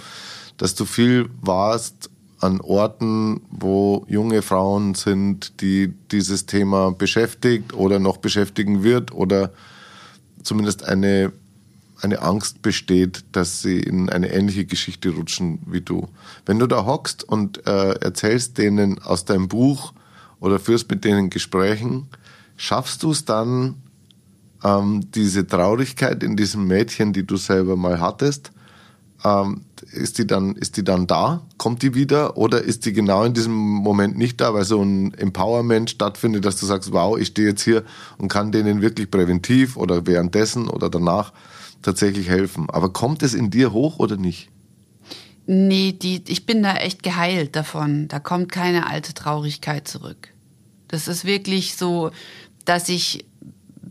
dass 0.58 0.74
du 0.74 0.84
viel 0.84 1.30
warst 1.40 2.10
an 2.40 2.60
Orten, 2.60 3.42
wo 3.50 4.04
junge 4.08 4.42
Frauen 4.42 4.94
sind, 4.94 5.60
die 5.60 5.92
dieses 6.10 6.46
Thema 6.46 6.90
beschäftigt 6.90 7.74
oder 7.74 7.98
noch 7.98 8.16
beschäftigen 8.16 8.82
wird 8.82 9.12
oder 9.12 9.50
zumindest 10.42 10.84
eine, 10.84 11.32
eine 12.02 12.22
Angst 12.22 12.62
besteht, 12.62 13.24
dass 13.32 13.62
sie 13.62 13.80
in 13.80 14.08
eine 14.08 14.32
ähnliche 14.32 14.64
Geschichte 14.64 15.10
rutschen 15.10 15.60
wie 15.66 15.80
du. 15.80 16.08
Wenn 16.46 16.58
du 16.58 16.66
da 16.66 16.84
hockst 16.84 17.24
und 17.24 17.66
äh, 17.66 17.92
erzählst 18.00 18.58
denen 18.58 19.00
aus 19.00 19.24
deinem 19.24 19.48
Buch 19.48 19.92
oder 20.40 20.58
führst 20.58 20.90
mit 20.90 21.04
denen 21.04 21.30
Gesprächen, 21.30 22.08
schaffst 22.56 23.02
du 23.02 23.10
es 23.10 23.24
dann, 23.24 23.76
ähm, 24.64 25.10
diese 25.14 25.46
Traurigkeit 25.46 26.22
in 26.22 26.36
diesem 26.36 26.66
Mädchen, 26.66 27.12
die 27.12 27.26
du 27.26 27.36
selber 27.36 27.76
mal 27.76 28.00
hattest, 28.00 28.52
ähm, 29.24 29.62
ist 29.92 30.18
die 30.18 30.26
dann 30.26 30.56
ist 30.56 30.76
die 30.76 30.84
dann 30.84 31.06
da? 31.06 31.42
Kommt 31.58 31.82
die 31.82 31.94
wieder 31.94 32.36
oder 32.36 32.62
ist 32.62 32.86
die 32.86 32.92
genau 32.92 33.24
in 33.24 33.34
diesem 33.34 33.54
Moment 33.54 34.16
nicht 34.16 34.40
da, 34.40 34.54
weil 34.54 34.64
so 34.64 34.82
ein 34.82 35.14
Empowerment 35.14 35.90
stattfindet, 35.90 36.44
dass 36.44 36.56
du 36.56 36.66
sagst, 36.66 36.92
wow, 36.92 37.18
ich 37.18 37.28
stehe 37.28 37.48
jetzt 37.48 37.62
hier 37.62 37.84
und 38.18 38.28
kann 38.28 38.52
denen 38.52 38.82
wirklich 38.82 39.10
präventiv 39.10 39.76
oder 39.76 40.06
währenddessen 40.06 40.68
oder 40.68 40.88
danach 40.88 41.32
tatsächlich 41.82 42.28
helfen. 42.28 42.68
Aber 42.70 42.92
kommt 42.92 43.22
es 43.22 43.34
in 43.34 43.50
dir 43.50 43.72
hoch 43.72 43.98
oder 43.98 44.16
nicht? 44.16 44.48
Nee, 45.46 45.92
die, 45.92 46.22
ich 46.28 46.46
bin 46.46 46.62
da 46.62 46.76
echt 46.76 47.02
geheilt 47.02 47.56
davon. 47.56 48.08
Da 48.08 48.20
kommt 48.20 48.52
keine 48.52 48.86
alte 48.86 49.14
Traurigkeit 49.14 49.88
zurück. 49.88 50.28
Das 50.88 51.08
ist 51.08 51.24
wirklich 51.24 51.76
so, 51.76 52.10
dass 52.64 52.88
ich 52.88 53.24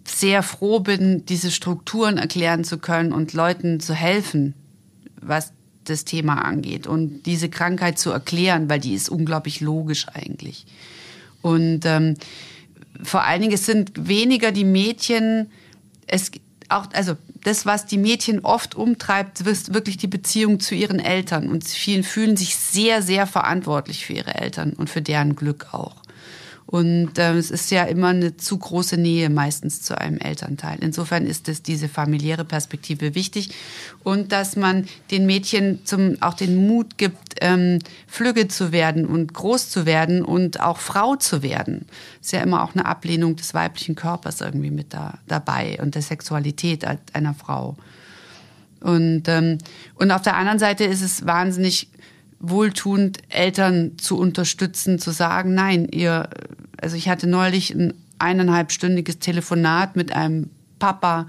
sehr 0.06 0.44
froh 0.44 0.80
bin, 0.80 1.26
diese 1.26 1.52
Strukturen 1.52 2.18
erklären 2.18 2.64
zu 2.64 2.78
können 2.78 3.12
und 3.12 3.34
Leuten 3.34 3.80
zu 3.80 3.94
helfen, 3.94 4.54
was 5.22 5.52
das 5.84 6.06
Thema 6.06 6.46
angeht 6.46 6.88
und 6.88 7.24
diese 7.24 7.50
Krankheit 7.50 8.00
zu 8.00 8.12
erklären, 8.12 8.70
weil 8.70 8.80
die 8.80 8.94
ist 8.94 9.10
unglaublich 9.10 9.60
logisch 9.60 10.08
eigentlich. 10.10 10.66
Und 11.42 11.86
ähm, 11.86 12.16
vor 13.02 13.24
allen 13.24 13.42
Dingen, 13.42 13.54
es 13.54 13.66
sind 13.66 14.08
weniger 14.08 14.52
die 14.52 14.66
Mädchen, 14.66 15.50
es 16.06 16.32
auch, 16.70 16.86
also 16.94 17.16
das, 17.44 17.66
was 17.66 17.86
die 17.86 17.98
Mädchen 17.98 18.40
oft 18.46 18.76
umtreibt, 18.76 19.42
ist 19.42 19.74
wirklich 19.74 19.98
die 19.98 20.08
Beziehung 20.08 20.60
zu 20.60 20.76
ihren 20.76 21.00
Eltern. 21.00 21.50
Und 21.50 21.64
vielen 21.66 22.04
fühlen 22.04 22.38
sich 22.38 22.56
sehr, 22.56 23.02
sehr 23.02 23.28
verantwortlich 23.28 24.06
für 24.06 24.14
ihre 24.14 24.36
Eltern 24.36 24.74
und 24.74 24.90
für 24.90 25.02
deren 25.02 25.36
Glück 25.36 25.74
auch. 25.74 25.96
Und 26.70 27.18
äh, 27.18 27.34
es 27.34 27.50
ist 27.50 27.72
ja 27.72 27.86
immer 27.86 28.10
eine 28.10 28.38
zu 28.38 28.56
große 28.60 28.96
Nähe 28.96 29.32
meistens 29.32 29.82
zu 29.82 30.00
einem 30.00 30.20
Elternteil. 30.20 30.78
Insofern 30.82 31.26
ist 31.26 31.50
es 31.50 31.64
diese 31.64 31.90
familiäre 31.90 32.46
Perspektive 32.46 33.16
wichtig 33.16 33.50
und 34.04 34.32
dass 34.32 34.56
man 34.56 34.88
den 35.10 35.26
Mädchen 35.26 35.84
zum, 35.84 36.22
auch 36.22 36.36
den 36.36 36.68
Mut 36.68 37.00
gibt, 37.00 37.38
ähm, 37.42 37.80
flügge 38.06 38.50
zu 38.50 38.72
werden 38.72 39.08
und 39.08 39.34
groß 39.34 39.72
zu 39.72 39.88
werden 39.88 40.24
und 40.24 40.60
auch 40.60 40.78
Frau 40.78 41.16
zu 41.16 41.42
werden. 41.42 41.88
Ist 42.22 42.34
ja 42.34 42.42
immer 42.42 42.64
auch 42.64 42.76
eine 42.76 42.86
Ablehnung 42.86 43.36
des 43.36 43.56
weiblichen 43.56 43.96
Körpers 43.96 44.40
irgendwie 44.40 44.70
mit 44.70 44.94
da, 44.94 45.18
dabei 45.28 45.80
und 45.82 45.96
der 45.96 46.04
Sexualität 46.04 46.86
einer 47.14 47.34
Frau. 47.34 47.78
Und, 48.80 49.24
ähm, 49.28 49.58
und 49.96 50.12
auf 50.12 50.22
der 50.22 50.38
anderen 50.38 50.60
Seite 50.60 50.84
ist 50.84 51.02
es 51.02 51.26
wahnsinnig 51.26 51.90
wohltuend, 52.40 53.20
Eltern 53.30 53.98
zu 53.98 54.18
unterstützen, 54.18 54.98
zu 55.00 55.12
sagen, 55.12 55.54
nein, 55.54 55.88
ihr, 55.92 56.30
also 56.82 56.96
ich 56.96 57.10
hatte 57.10 57.28
neulich 57.28 57.72
ein 57.72 57.94
eineinhalbstündiges 58.20 59.20
Telefonat 59.20 59.96
mit 59.96 60.12
einem 60.12 60.50
Papa 60.80 61.28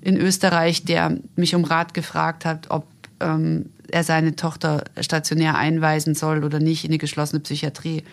in 0.00 0.16
Österreich, 0.16 0.84
der 0.84 1.18
mich 1.36 1.54
um 1.54 1.64
Rat 1.64 1.94
gefragt 1.94 2.44
hat, 2.44 2.70
ob 2.70 2.86
ähm, 3.20 3.66
er 3.88 4.04
seine 4.04 4.36
Tochter 4.36 4.84
stationär 5.00 5.56
einweisen 5.56 6.14
soll 6.14 6.44
oder 6.44 6.60
nicht 6.60 6.84
in 6.84 6.92
die 6.92 6.98
geschlossene 6.98 7.40
Psychiatrie. 7.40 8.04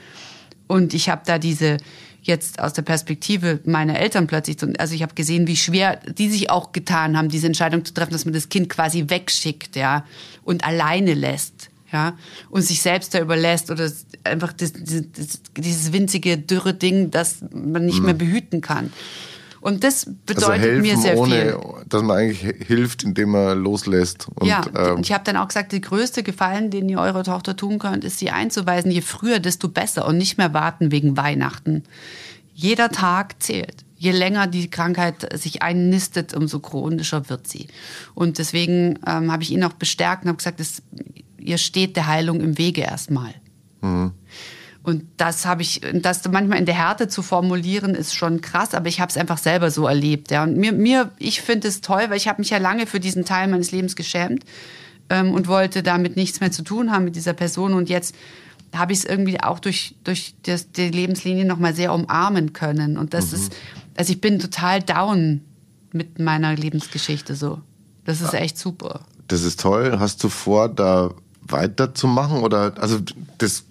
Und 0.68 0.94
ich 0.94 1.10
habe 1.10 1.22
da 1.26 1.38
diese 1.38 1.78
jetzt 2.22 2.60
aus 2.60 2.74
der 2.74 2.84
Perspektive 2.84 3.60
meiner 3.66 4.00
Eltern 4.00 4.28
plötzlich, 4.28 4.58
also 4.80 4.94
ich 4.94 5.02
habe 5.02 5.16
gesehen, 5.16 5.48
wie 5.48 5.58
schwer 5.58 5.98
die 5.98 6.30
sich 6.30 6.50
auch 6.50 6.72
getan 6.72 7.18
haben, 7.18 7.30
diese 7.30 7.48
Entscheidung 7.48 7.84
zu 7.84 7.94
treffen, 7.94 8.12
dass 8.12 8.26
man 8.26 8.34
das 8.34 8.50
Kind 8.50 8.70
quasi 8.70 9.10
wegschickt, 9.10 9.76
ja, 9.76 10.06
und 10.44 10.64
alleine 10.64 11.16
lässt, 11.16 11.70
ja, 11.92 12.16
und 12.50 12.62
sich 12.62 12.82
selbst 12.82 13.14
da 13.14 13.20
überlässt 13.20 13.72
oder 13.72 13.92
einfach 14.24 14.54
das, 14.54 14.74
das, 14.74 15.42
dieses 15.58 15.94
winzige 15.94 16.38
dürre 16.38 16.74
Ding, 16.74 17.12
das 17.12 17.44
man 17.54 17.86
nicht 17.86 18.00
mhm. 18.00 18.06
mehr 18.06 18.14
behüten 18.14 18.62
kann. 18.62 18.92
Und 19.62 19.84
das 19.84 20.08
also 20.08 20.18
bedeutet 20.26 20.70
also 20.70 20.82
mir 20.82 20.98
sehr 20.98 21.18
ohne, 21.18 21.36
viel. 21.36 21.58
Dass 21.88 22.02
man 22.02 22.18
eigentlich 22.18 22.56
hilft, 22.66 23.04
indem 23.04 23.30
man 23.30 23.60
loslässt. 23.60 24.28
Und, 24.34 24.48
ja, 24.48 24.66
ähm, 24.76 24.96
und 24.96 25.06
ich 25.06 25.14
habe 25.14 25.24
dann 25.24 25.38
auch 25.38 25.48
gesagt, 25.48 25.72
der 25.72 25.80
größte 25.80 26.24
Gefallen, 26.24 26.72
den 26.72 26.90
ihr 26.90 27.00
eurer 27.00 27.24
Tochter 27.24 27.56
tun 27.56 27.78
könnt, 27.78 28.04
ist 28.04 28.18
sie 28.18 28.32
einzuweisen. 28.32 28.90
Je 28.90 29.02
früher, 29.02 29.40
desto 29.40 29.70
besser 29.70 30.08
und 30.08 30.18
nicht 30.18 30.40
mehr 30.40 30.54
warten 30.54 30.92
wegen 30.92 31.16
Weihnachten. 31.16 31.84
Jeder 32.56 32.90
Tag 32.90 33.42
zählt. 33.42 33.86
Je 33.98 34.12
länger 34.12 34.48
die 34.48 34.68
Krankheit 34.68 35.30
sich 35.40 35.62
einnistet, 35.62 36.34
umso 36.34 36.60
chronischer 36.60 37.30
wird 37.30 37.48
sie. 37.48 37.68
Und 38.16 38.40
deswegen 38.40 38.98
ähm, 39.06 39.32
habe 39.32 39.44
ich 39.44 39.52
ihn 39.52 39.64
auch 39.64 39.74
bestärkt 39.74 40.24
und 40.24 40.30
habe 40.30 40.38
gesagt, 40.38 40.60
es, 40.60 40.82
ihr 41.38 41.60
steht 41.60 41.96
der 41.96 42.08
Heilung 42.08 42.42
im 42.42 42.58
Wege 42.58 42.82
erstmal. 42.82 43.36
Mhm. 43.82 44.12
Und 44.84 45.04
das 45.18 45.46
habe 45.46 45.62
ich, 45.62 45.82
das 45.94 46.28
manchmal 46.30 46.58
in 46.58 46.66
der 46.66 46.76
Härte 46.76 47.08
zu 47.08 47.22
formulieren, 47.22 47.94
ist 47.94 48.16
schon 48.16 48.42
krass, 48.42 48.74
aber 48.74 48.88
ich 48.88 49.00
habe 49.00 49.12
es 49.12 49.18
einfach 49.18 49.38
selber 49.38 49.70
so 49.70 49.86
erlebt. 49.86 50.32
Ja. 50.32 50.44
Und 50.44 50.58
mir, 50.58 50.72
mir 50.72 51.12
ich 51.20 51.42
finde 51.42 51.68
es 51.68 51.82
toll, 51.82 52.06
weil 52.10 52.18
ich 52.18 52.28
habe 52.28 52.42
mich 52.42 52.50
ja 52.50 52.58
lange 52.58 52.88
für 52.88 53.00
diesen 53.00 53.24
Teil 53.24 53.48
meines 53.48 53.72
Lebens 53.72 53.96
geschämt 53.96 54.44
ähm, 55.10 55.34
und 55.34 55.48
wollte 55.48 55.84
damit 55.84 56.16
nichts 56.16 56.40
mehr 56.40 56.52
zu 56.52 56.64
tun 56.64 56.92
haben 56.92 57.06
mit 57.06 57.16
dieser 57.16 57.34
Person. 57.34 57.74
Und 57.74 57.90
jetzt 57.90 58.16
habe 58.74 58.94
ich 58.94 59.00
es 59.00 59.06
irgendwie 59.06 59.40
auch 59.40 59.60
durch, 59.60 59.96
durch 60.04 60.34
das, 60.44 60.72
die 60.72 60.90
Lebenslinie 60.90 61.46
nochmal 61.46 61.76
sehr 61.76 61.94
umarmen 61.94 62.54
können. 62.54 62.98
Und 62.98 63.14
das 63.14 63.32
mhm. 63.32 63.38
ist, 63.38 63.54
also 63.96 64.14
ich 64.14 64.22
bin 64.22 64.40
total 64.40 64.82
down 64.82 65.42
mit 65.92 66.18
meiner 66.18 66.56
Lebensgeschichte 66.56 67.36
so. 67.36 67.60
Das 68.06 68.22
ist 68.22 68.34
echt 68.34 68.58
super. 68.58 69.02
Das 69.28 69.44
ist 69.44 69.60
toll. 69.60 69.98
Hast 70.00 70.24
du 70.24 70.30
vor, 70.30 70.70
da 70.70 71.12
weiterzumachen? 71.42 72.40
Oder 72.40 72.74
also 72.80 73.00
das 73.38 73.66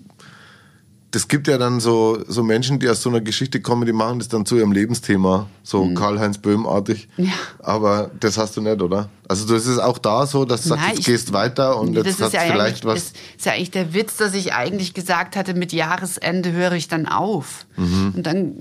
das 1.12 1.26
gibt 1.26 1.48
ja 1.48 1.58
dann 1.58 1.80
so, 1.80 2.22
so 2.28 2.44
Menschen, 2.44 2.78
die 2.78 2.88
aus 2.88 3.02
so 3.02 3.10
einer 3.10 3.20
Geschichte 3.20 3.60
kommen, 3.60 3.84
die 3.84 3.92
machen 3.92 4.20
das 4.20 4.28
dann 4.28 4.46
zu 4.46 4.56
ihrem 4.56 4.70
Lebensthema, 4.70 5.48
so 5.64 5.84
mhm. 5.84 5.94
Karl-Heinz 5.96 6.38
Böhm-artig. 6.38 7.08
Ja. 7.16 7.32
Aber 7.58 8.12
das 8.20 8.38
hast 8.38 8.56
du 8.56 8.60
nicht, 8.60 8.80
oder? 8.80 9.08
Also 9.26 9.46
du 9.46 9.54
ist 9.54 9.66
es 9.66 9.78
auch 9.78 9.98
da 9.98 10.26
so, 10.26 10.44
dass 10.44 10.62
du 10.62 10.68
sagst, 10.68 10.84
Nein, 10.84 10.94
jetzt 10.94 11.06
gehst 11.06 11.32
weiter 11.32 11.80
und 11.80 11.94
jetzt 11.94 12.20
hast 12.20 12.32
ja 12.32 12.42
vielleicht 12.42 12.84
was. 12.84 13.12
Das 13.12 13.12
ist 13.36 13.46
ja 13.46 13.52
eigentlich 13.52 13.70
der 13.72 13.92
Witz, 13.92 14.16
dass 14.18 14.34
ich 14.34 14.54
eigentlich 14.54 14.94
gesagt 14.94 15.34
hatte, 15.34 15.54
mit 15.54 15.72
Jahresende 15.72 16.52
höre 16.52 16.72
ich 16.72 16.86
dann 16.86 17.06
auf. 17.06 17.66
Mhm. 17.76 18.12
Und 18.16 18.26
dann, 18.26 18.52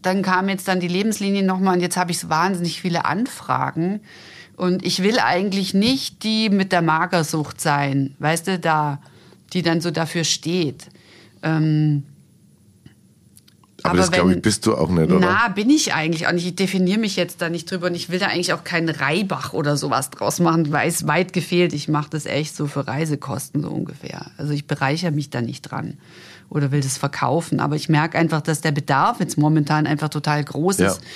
dann 0.00 0.22
kam 0.22 0.48
jetzt 0.48 0.68
dann 0.68 0.80
die 0.80 0.88
Lebenslinie 0.88 1.44
nochmal 1.44 1.74
und 1.74 1.82
jetzt 1.82 1.98
habe 1.98 2.10
ich 2.10 2.18
so 2.18 2.30
wahnsinnig 2.30 2.80
viele 2.80 3.04
Anfragen. 3.04 4.00
Und 4.56 4.82
ich 4.82 5.02
will 5.02 5.18
eigentlich 5.18 5.74
nicht 5.74 6.22
die 6.22 6.48
mit 6.48 6.72
der 6.72 6.80
Magersucht 6.80 7.60
sein, 7.60 8.14
weißt 8.18 8.46
du, 8.46 8.58
da, 8.58 9.02
die 9.52 9.60
dann 9.60 9.82
so 9.82 9.90
dafür 9.90 10.24
steht. 10.24 10.86
Ähm, 11.46 12.02
aber, 13.82 13.90
aber 13.90 13.98
das 13.98 14.10
glaube 14.10 14.34
ich 14.34 14.42
bist 14.42 14.66
du 14.66 14.74
auch 14.74 14.88
nicht, 14.88 15.10
oder? 15.10 15.20
Na, 15.20 15.48
bin 15.48 15.70
ich 15.70 15.94
eigentlich 15.94 16.26
auch 16.26 16.32
nicht. 16.32 16.46
Ich 16.46 16.56
definiere 16.56 16.98
mich 16.98 17.14
jetzt 17.14 17.40
da 17.40 17.48
nicht 17.48 17.70
drüber 17.70 17.86
und 17.86 17.94
ich 17.94 18.08
will 18.08 18.18
da 18.18 18.26
eigentlich 18.26 18.52
auch 18.52 18.64
keinen 18.64 18.88
Reibach 18.88 19.52
oder 19.52 19.76
sowas 19.76 20.10
draus 20.10 20.40
machen, 20.40 20.72
weil 20.72 20.88
es 20.88 21.06
weit 21.06 21.32
gefehlt. 21.32 21.72
Ich 21.72 21.86
mache 21.86 22.10
das 22.10 22.26
echt 22.26 22.56
so 22.56 22.66
für 22.66 22.86
Reisekosten 22.86 23.62
so 23.62 23.70
ungefähr. 23.70 24.26
Also 24.38 24.52
ich 24.52 24.66
bereichere 24.66 25.12
mich 25.12 25.30
da 25.30 25.40
nicht 25.40 25.62
dran 25.62 25.98
oder 26.48 26.72
will 26.72 26.80
das 26.80 26.98
verkaufen. 26.98 27.60
Aber 27.60 27.76
ich 27.76 27.88
merke 27.88 28.18
einfach, 28.18 28.40
dass 28.40 28.60
der 28.60 28.72
Bedarf 28.72 29.20
jetzt 29.20 29.38
momentan 29.38 29.86
einfach 29.86 30.08
total 30.08 30.42
groß 30.42 30.80
ist. 30.80 31.00
Ja. 31.00 31.08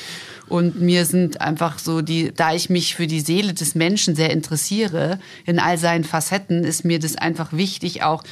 Und 0.49 0.81
mir 0.81 1.05
sind 1.05 1.41
einfach 1.41 1.79
so 1.79 2.03
die, 2.03 2.33
da 2.35 2.53
ich 2.53 2.71
mich 2.71 2.97
für 2.97 3.07
die 3.07 3.21
Seele 3.21 3.55
des 3.55 3.77
Menschen 3.77 4.17
sehr 4.17 4.31
interessiere, 4.31 5.21
in 5.47 5.61
all 5.61 5.79
seinen 5.79 6.03
Facetten, 6.03 6.65
ist 6.65 6.85
mir 6.85 6.99
das 6.99 7.15
einfach 7.15 7.53
wichtig, 7.53 8.03
auch 8.03 8.25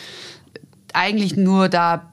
eigentlich 0.95 1.37
nur 1.37 1.69
da 1.69 2.13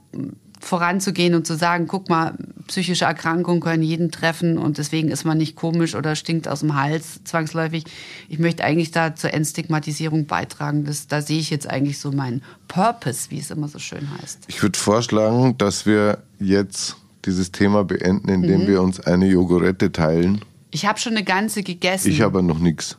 voranzugehen 0.60 1.36
und 1.36 1.46
zu 1.46 1.56
sagen, 1.56 1.88
guck 1.88 2.10
mal, 2.10 2.34
psychische 2.68 3.06
Erkrankungen 3.06 3.62
können 3.62 3.84
jeden 3.84 4.12
treffen 4.12 4.58
und 4.58 4.80
deswegen 4.80 5.10
ist 5.10 5.24
man 5.24 5.38
nicht 5.38 5.56
komisch 5.56 5.94
oder 5.96 6.16
stinkt 6.16 6.48
aus 6.48 6.62
dem 6.62 6.76
Hals 6.76 7.24
zwangsläufig. 7.24 7.84
Ich 8.30 8.40
möchte 8.40 8.64
eigentlich 8.64 8.92
da 8.92 9.16
zur 9.16 9.34
Entstigmatisierung 9.34 10.26
beitragen. 10.26 10.86
Das, 10.86 11.08
da 11.08 11.22
sehe 11.22 11.40
ich 11.40 11.52
jetzt 11.52 11.70
eigentlich 11.70 12.00
so 12.00 12.12
meinen 12.12 12.42
Purpose, 12.68 13.30
wie 13.30 13.40
es 13.40 13.52
immer 13.52 13.68
so 13.68 13.78
schön 13.78 14.08
heißt. 14.20 14.46
Ich 14.48 14.62
würde 14.64 14.78
vorschlagen, 14.78 15.58
dass 15.58 15.86
wir 15.86 16.24
jetzt 16.40 16.96
dieses 17.26 17.52
Thema 17.52 17.84
beenden, 17.84 18.30
indem 18.30 18.64
mhm. 18.64 18.68
wir 18.68 18.82
uns 18.82 19.00
eine 19.00 19.28
Jogurette 19.28 19.92
teilen. 19.92 20.42
Ich 20.72 20.86
habe 20.86 21.00
schon 21.00 21.14
eine 21.14 21.24
ganze 21.24 21.64
gegessen. 21.64 22.10
Ich 22.10 22.22
habe 22.22 22.42
noch 22.42 22.60
nichts. 22.60 22.98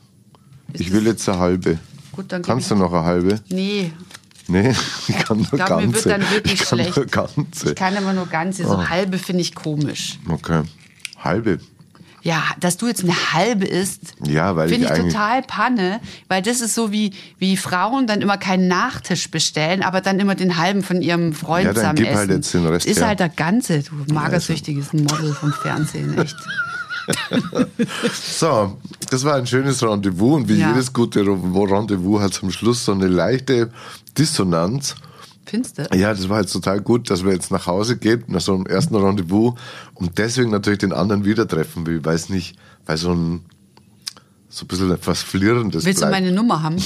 Ich 0.73 0.91
will 0.91 1.05
jetzt 1.05 1.27
eine 1.27 1.39
halbe. 1.39 1.79
Gut, 2.11 2.31
dann 2.31 2.41
Kannst 2.41 2.71
du 2.71 2.75
noch 2.75 2.93
eine 2.93 3.03
halbe? 3.03 3.41
Nee, 3.49 3.91
Nee, 4.49 4.73
ich 5.07 5.17
kann 5.19 5.37
nur 5.37 5.45
ich 5.45 5.51
glaub, 5.51 5.67
ganze. 5.67 5.87
Mir 5.87 5.93
wird 5.93 6.05
dann 6.05 6.31
wirklich 6.31 6.61
ich 6.61 6.67
schlecht. 6.67 6.95
Nur 6.95 7.05
ganze. 7.05 7.69
Ich 7.69 7.75
kann 7.75 7.95
immer 7.95 8.13
nur 8.13 8.27
ganze. 8.27 8.63
So 8.63 8.77
oh. 8.77 8.87
halbe 8.87 9.17
finde 9.17 9.41
ich 9.41 9.53
komisch. 9.53 10.19
Okay. 10.29 10.63
Halbe. 11.17 11.59
Ja, 12.27 12.43
dass 12.59 12.75
du 12.77 12.87
jetzt 12.87 13.03
eine 13.03 13.13
halbe 13.33 13.65
isst, 13.65 14.15
ja, 14.25 14.53
finde 14.53 14.75
ich, 14.75 14.91
ich 14.91 14.97
total 14.97 15.41
Panne, 15.43 16.01
weil 16.27 16.41
das 16.41 16.59
ist 16.59 16.75
so 16.75 16.91
wie, 16.91 17.13
wie 17.37 17.55
Frauen 17.55 18.05
dann 18.05 18.21
immer 18.21 18.37
keinen 18.37 18.67
Nachtisch 18.67 19.31
bestellen, 19.31 19.81
aber 19.81 20.01
dann 20.01 20.19
immer 20.19 20.35
den 20.35 20.57
halben 20.57 20.83
von 20.83 21.01
ihrem 21.01 21.31
Freund 21.31 21.67
ja, 21.67 21.73
dann 21.73 21.95
gib 21.95 22.07
halt 22.07 22.15
essen. 22.15 22.17
Halt 22.17 22.29
jetzt 22.31 22.53
den 22.53 22.65
Rest, 22.65 22.85
ist 22.85 22.99
ja. 22.99 23.07
halt 23.07 23.21
der 23.21 23.29
ganze, 23.29 23.81
du 23.81 24.13
magersüchtiges 24.13 24.91
Model 24.91 25.33
vom 25.33 25.53
Fernsehen, 25.53 26.17
echt. 26.17 26.35
so, 28.13 28.77
das 29.09 29.23
war 29.23 29.35
ein 29.35 29.47
schönes 29.47 29.81
Rendezvous 29.81 30.35
und 30.35 30.49
wie 30.49 30.57
ja. 30.57 30.69
jedes 30.69 30.91
gute 30.91 31.25
Rendezvous 31.25 32.21
hat 32.21 32.33
zum 32.33 32.51
Schluss 32.51 32.85
so 32.85 32.91
eine 32.91 33.07
leichte 33.07 33.71
Dissonanz. 34.17 34.95
Findest 35.45 35.77
du? 35.77 35.87
Ja, 35.95 36.13
das 36.13 36.27
war 36.27 36.41
jetzt 36.41 36.51
total 36.51 36.81
gut, 36.81 37.09
dass 37.09 37.23
wir 37.23 37.31
jetzt 37.31 37.51
nach 37.51 37.67
Hause 37.67 37.97
gehen, 37.97 38.23
nach 38.27 38.41
so 38.41 38.53
einem 38.53 38.65
ersten 38.65 38.95
Rendezvous 38.95 39.53
und 39.93 40.17
deswegen 40.17 40.51
natürlich 40.51 40.79
den 40.79 40.91
anderen 40.91 41.23
wieder 41.23 41.47
treffen 41.47 41.85
will, 41.85 42.03
weil 42.03 42.15
es 42.15 42.27
nicht, 42.29 42.57
weil 42.85 42.97
so 42.97 43.13
ein 43.13 43.45
so 44.49 44.63
ein 44.63 44.67
bisschen 44.67 44.91
etwas 44.91 45.21
Flirrendes 45.21 45.85
Willst 45.85 45.99
bleibt. 45.99 46.15
du 46.15 46.21
meine 46.21 46.31
Nummer 46.31 46.63
haben? 46.63 46.77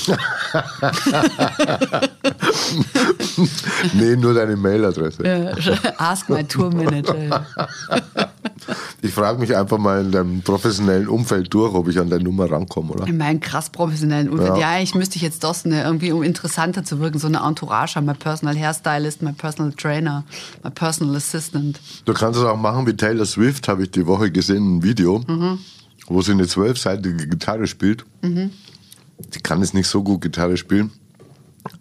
nee, 3.94 4.16
nur 4.16 4.34
deine 4.34 4.58
Mailadresse. 4.58 5.24
Ja, 5.26 5.54
ask 5.98 6.28
my 6.28 6.44
Tour 6.44 6.74
Manager. 6.74 7.46
Ich 9.04 9.14
frage 9.14 9.40
mich 9.40 9.56
einfach 9.56 9.80
mal 9.80 10.06
in 10.06 10.12
deinem 10.12 10.42
professionellen 10.42 11.08
Umfeld 11.08 11.52
durch, 11.52 11.74
ob 11.74 11.88
ich 11.88 12.00
an 12.00 12.12
deine 12.12 12.24
Nummer 12.24 12.52
rankomme, 12.52 12.92
oder? 12.92 13.08
In 13.08 13.18
meinem 13.18 13.40
krass 13.40 13.72
professionellen 13.72 14.30
Umfeld. 14.30 14.58
Ja, 14.58 14.76
ja 14.76 14.84
ich 14.84 14.94
müsste 14.94 15.16
ich 15.16 15.24
jetzt 15.24 15.44
das 15.44 15.66
eine, 15.66 15.84
irgendwie, 15.84 16.12
um 16.12 16.22
interessanter 16.22 16.84
zu 16.84 17.00
wirken, 17.00 17.18
so 17.18 17.26
eine 17.26 17.40
Entourage 17.40 17.96
haben. 17.96 18.06
Mein 18.06 18.18
Personal 18.18 18.56
Hairstylist, 18.56 19.24
mein 19.24 19.34
Personal 19.34 19.74
Trainer, 19.74 20.24
mein 20.62 20.74
Personal 20.74 21.16
Assistant. 21.16 21.80
Du 22.06 22.14
kannst 22.14 22.40
es 22.40 22.46
auch 22.46 22.58
machen 22.58 22.86
wie 22.86 22.94
Taylor 22.94 23.26
Swift, 23.26 23.68
habe 23.68 23.84
ich 23.84 23.92
die 23.92 24.06
Woche 24.06 24.30
gesehen, 24.30 24.78
ein 24.78 24.84
Video, 24.84 25.24
mhm. 25.28 25.58
wo 26.06 26.22
sie 26.22 26.34
eine 26.34 26.46
zwölfseitige 26.46 27.28
Gitarre 27.28 27.66
spielt. 27.66 28.06
Mhm. 28.22 28.52
Sie 29.32 29.40
kann 29.40 29.64
es 29.64 29.74
nicht 29.74 29.88
so 29.88 30.04
gut 30.04 30.22
Gitarre 30.22 30.58
spielen, 30.58 30.92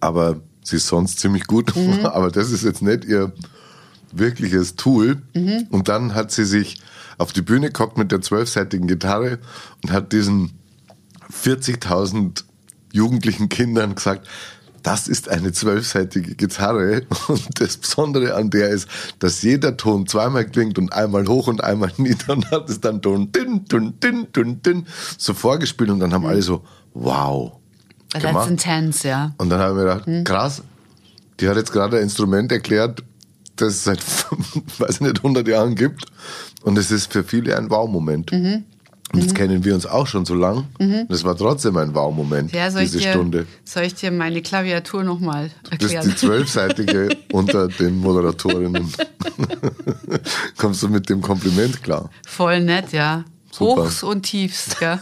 aber 0.00 0.40
sie 0.62 0.76
ist 0.76 0.86
sonst 0.86 1.18
ziemlich 1.18 1.46
gut. 1.46 1.76
Mhm. 1.76 2.00
aber 2.06 2.30
das 2.30 2.50
ist 2.50 2.64
jetzt 2.64 2.80
nicht 2.80 3.04
ihr 3.04 3.30
wirkliches 4.12 4.76
Tool. 4.76 5.22
Mhm. 5.34 5.66
Und 5.70 5.88
dann 5.88 6.14
hat 6.14 6.32
sie 6.32 6.44
sich 6.44 6.80
auf 7.18 7.32
die 7.32 7.42
Bühne 7.42 7.66
geguckt 7.66 7.98
mit 7.98 8.12
der 8.12 8.20
zwölfseitigen 8.20 8.86
Gitarre 8.86 9.38
und 9.82 9.92
hat 9.92 10.12
diesen 10.12 10.52
40.000 11.30 12.44
jugendlichen 12.92 13.48
Kindern 13.48 13.94
gesagt, 13.94 14.26
das 14.82 15.08
ist 15.08 15.28
eine 15.28 15.52
zwölfseitige 15.52 16.34
Gitarre 16.34 17.02
und 17.28 17.60
das 17.60 17.76
Besondere 17.76 18.34
an 18.34 18.50
der 18.50 18.70
ist, 18.70 18.88
dass 19.18 19.42
jeder 19.42 19.76
Ton 19.76 20.06
zweimal 20.06 20.46
klingt 20.46 20.78
und 20.78 20.92
einmal 20.92 21.26
hoch 21.26 21.48
und 21.48 21.62
einmal 21.62 21.92
nieder 21.98 22.32
und 22.32 22.50
hat 22.50 22.68
es 22.70 22.80
dann 22.80 23.02
Ton 23.02 23.30
din, 23.32 23.64
din, 23.66 23.94
din, 24.00 24.26
din, 24.34 24.62
din, 24.62 24.86
so 25.18 25.34
vorgespielt 25.34 25.90
und 25.90 26.00
dann 26.00 26.12
haben 26.12 26.26
alle 26.26 26.42
so, 26.42 26.64
wow. 26.94 27.52
That's 28.12 28.24
gemacht. 28.24 28.50
intense, 28.50 29.06
ja. 29.06 29.34
Und 29.36 29.50
dann 29.50 29.60
haben 29.60 29.76
wir 29.76 29.84
gedacht, 29.84 30.24
krass, 30.24 30.62
die 31.38 31.48
hat 31.48 31.56
jetzt 31.56 31.72
gerade 31.72 31.98
ein 31.98 32.02
Instrument 32.02 32.50
erklärt, 32.50 33.04
das 33.60 33.74
es 33.74 33.84
seit, 33.84 34.00
weiß 34.78 34.96
ich 34.96 35.00
nicht, 35.00 35.16
100 35.18 35.46
Jahren 35.48 35.74
gibt. 35.74 36.04
Und 36.62 36.78
es 36.78 36.90
ist 36.90 37.12
für 37.12 37.24
viele 37.24 37.56
ein 37.56 37.70
Wow-Moment. 37.70 38.32
Mhm. 38.32 38.64
Und 39.12 39.22
jetzt 39.22 39.34
kennen 39.34 39.64
wir 39.64 39.74
uns 39.74 39.86
auch 39.86 40.06
schon 40.06 40.24
so 40.24 40.34
lang. 40.34 40.66
Und 40.78 41.10
es 41.10 41.24
war 41.24 41.36
trotzdem 41.36 41.76
ein 41.78 41.94
Wow-Moment, 41.94 42.52
Ja, 42.52 42.70
soll 42.70 42.82
ich, 42.82 42.92
diese 42.92 43.02
dir, 43.02 43.10
Stunde. 43.10 43.46
soll 43.64 43.82
ich 43.82 43.94
dir 43.94 44.12
meine 44.12 44.40
Klaviatur 44.40 45.02
nochmal 45.02 45.50
Das 45.64 45.72
ist 45.72 45.82
erklären? 45.94 46.08
die 46.10 46.14
zwölfseitige 46.14 47.08
unter 47.32 47.66
den 47.66 47.98
Moderatorinnen. 47.98 48.88
Kommst 50.56 50.82
du 50.84 50.88
mit 50.88 51.08
dem 51.08 51.20
Kompliment 51.22 51.82
klar? 51.82 52.08
Voll 52.24 52.60
nett, 52.60 52.92
ja. 52.92 53.24
Super. 53.50 53.82
Hochs 53.82 54.04
und 54.04 54.22
Tiefs, 54.22 54.78
gell? 54.78 55.00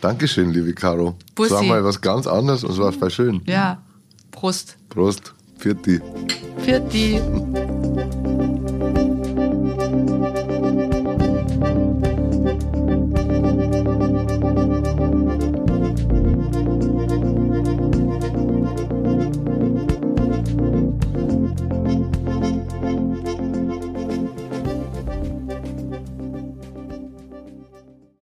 Dankeschön, 0.00 0.52
liebe 0.52 0.72
Caro. 0.72 1.16
Bussi. 1.34 1.48
Es 1.48 1.56
war 1.56 1.62
mal 1.64 1.84
was 1.84 2.00
ganz 2.00 2.28
anderes 2.28 2.62
und 2.62 2.70
es 2.70 2.78
war 2.78 2.92
voll 2.92 3.10
schön. 3.10 3.42
Ja. 3.44 3.82
Prost. 4.30 4.76
Prost. 4.88 5.34
Für 5.58 5.74
die. 5.74 6.00
Für 6.64 6.78
die. 6.78 7.20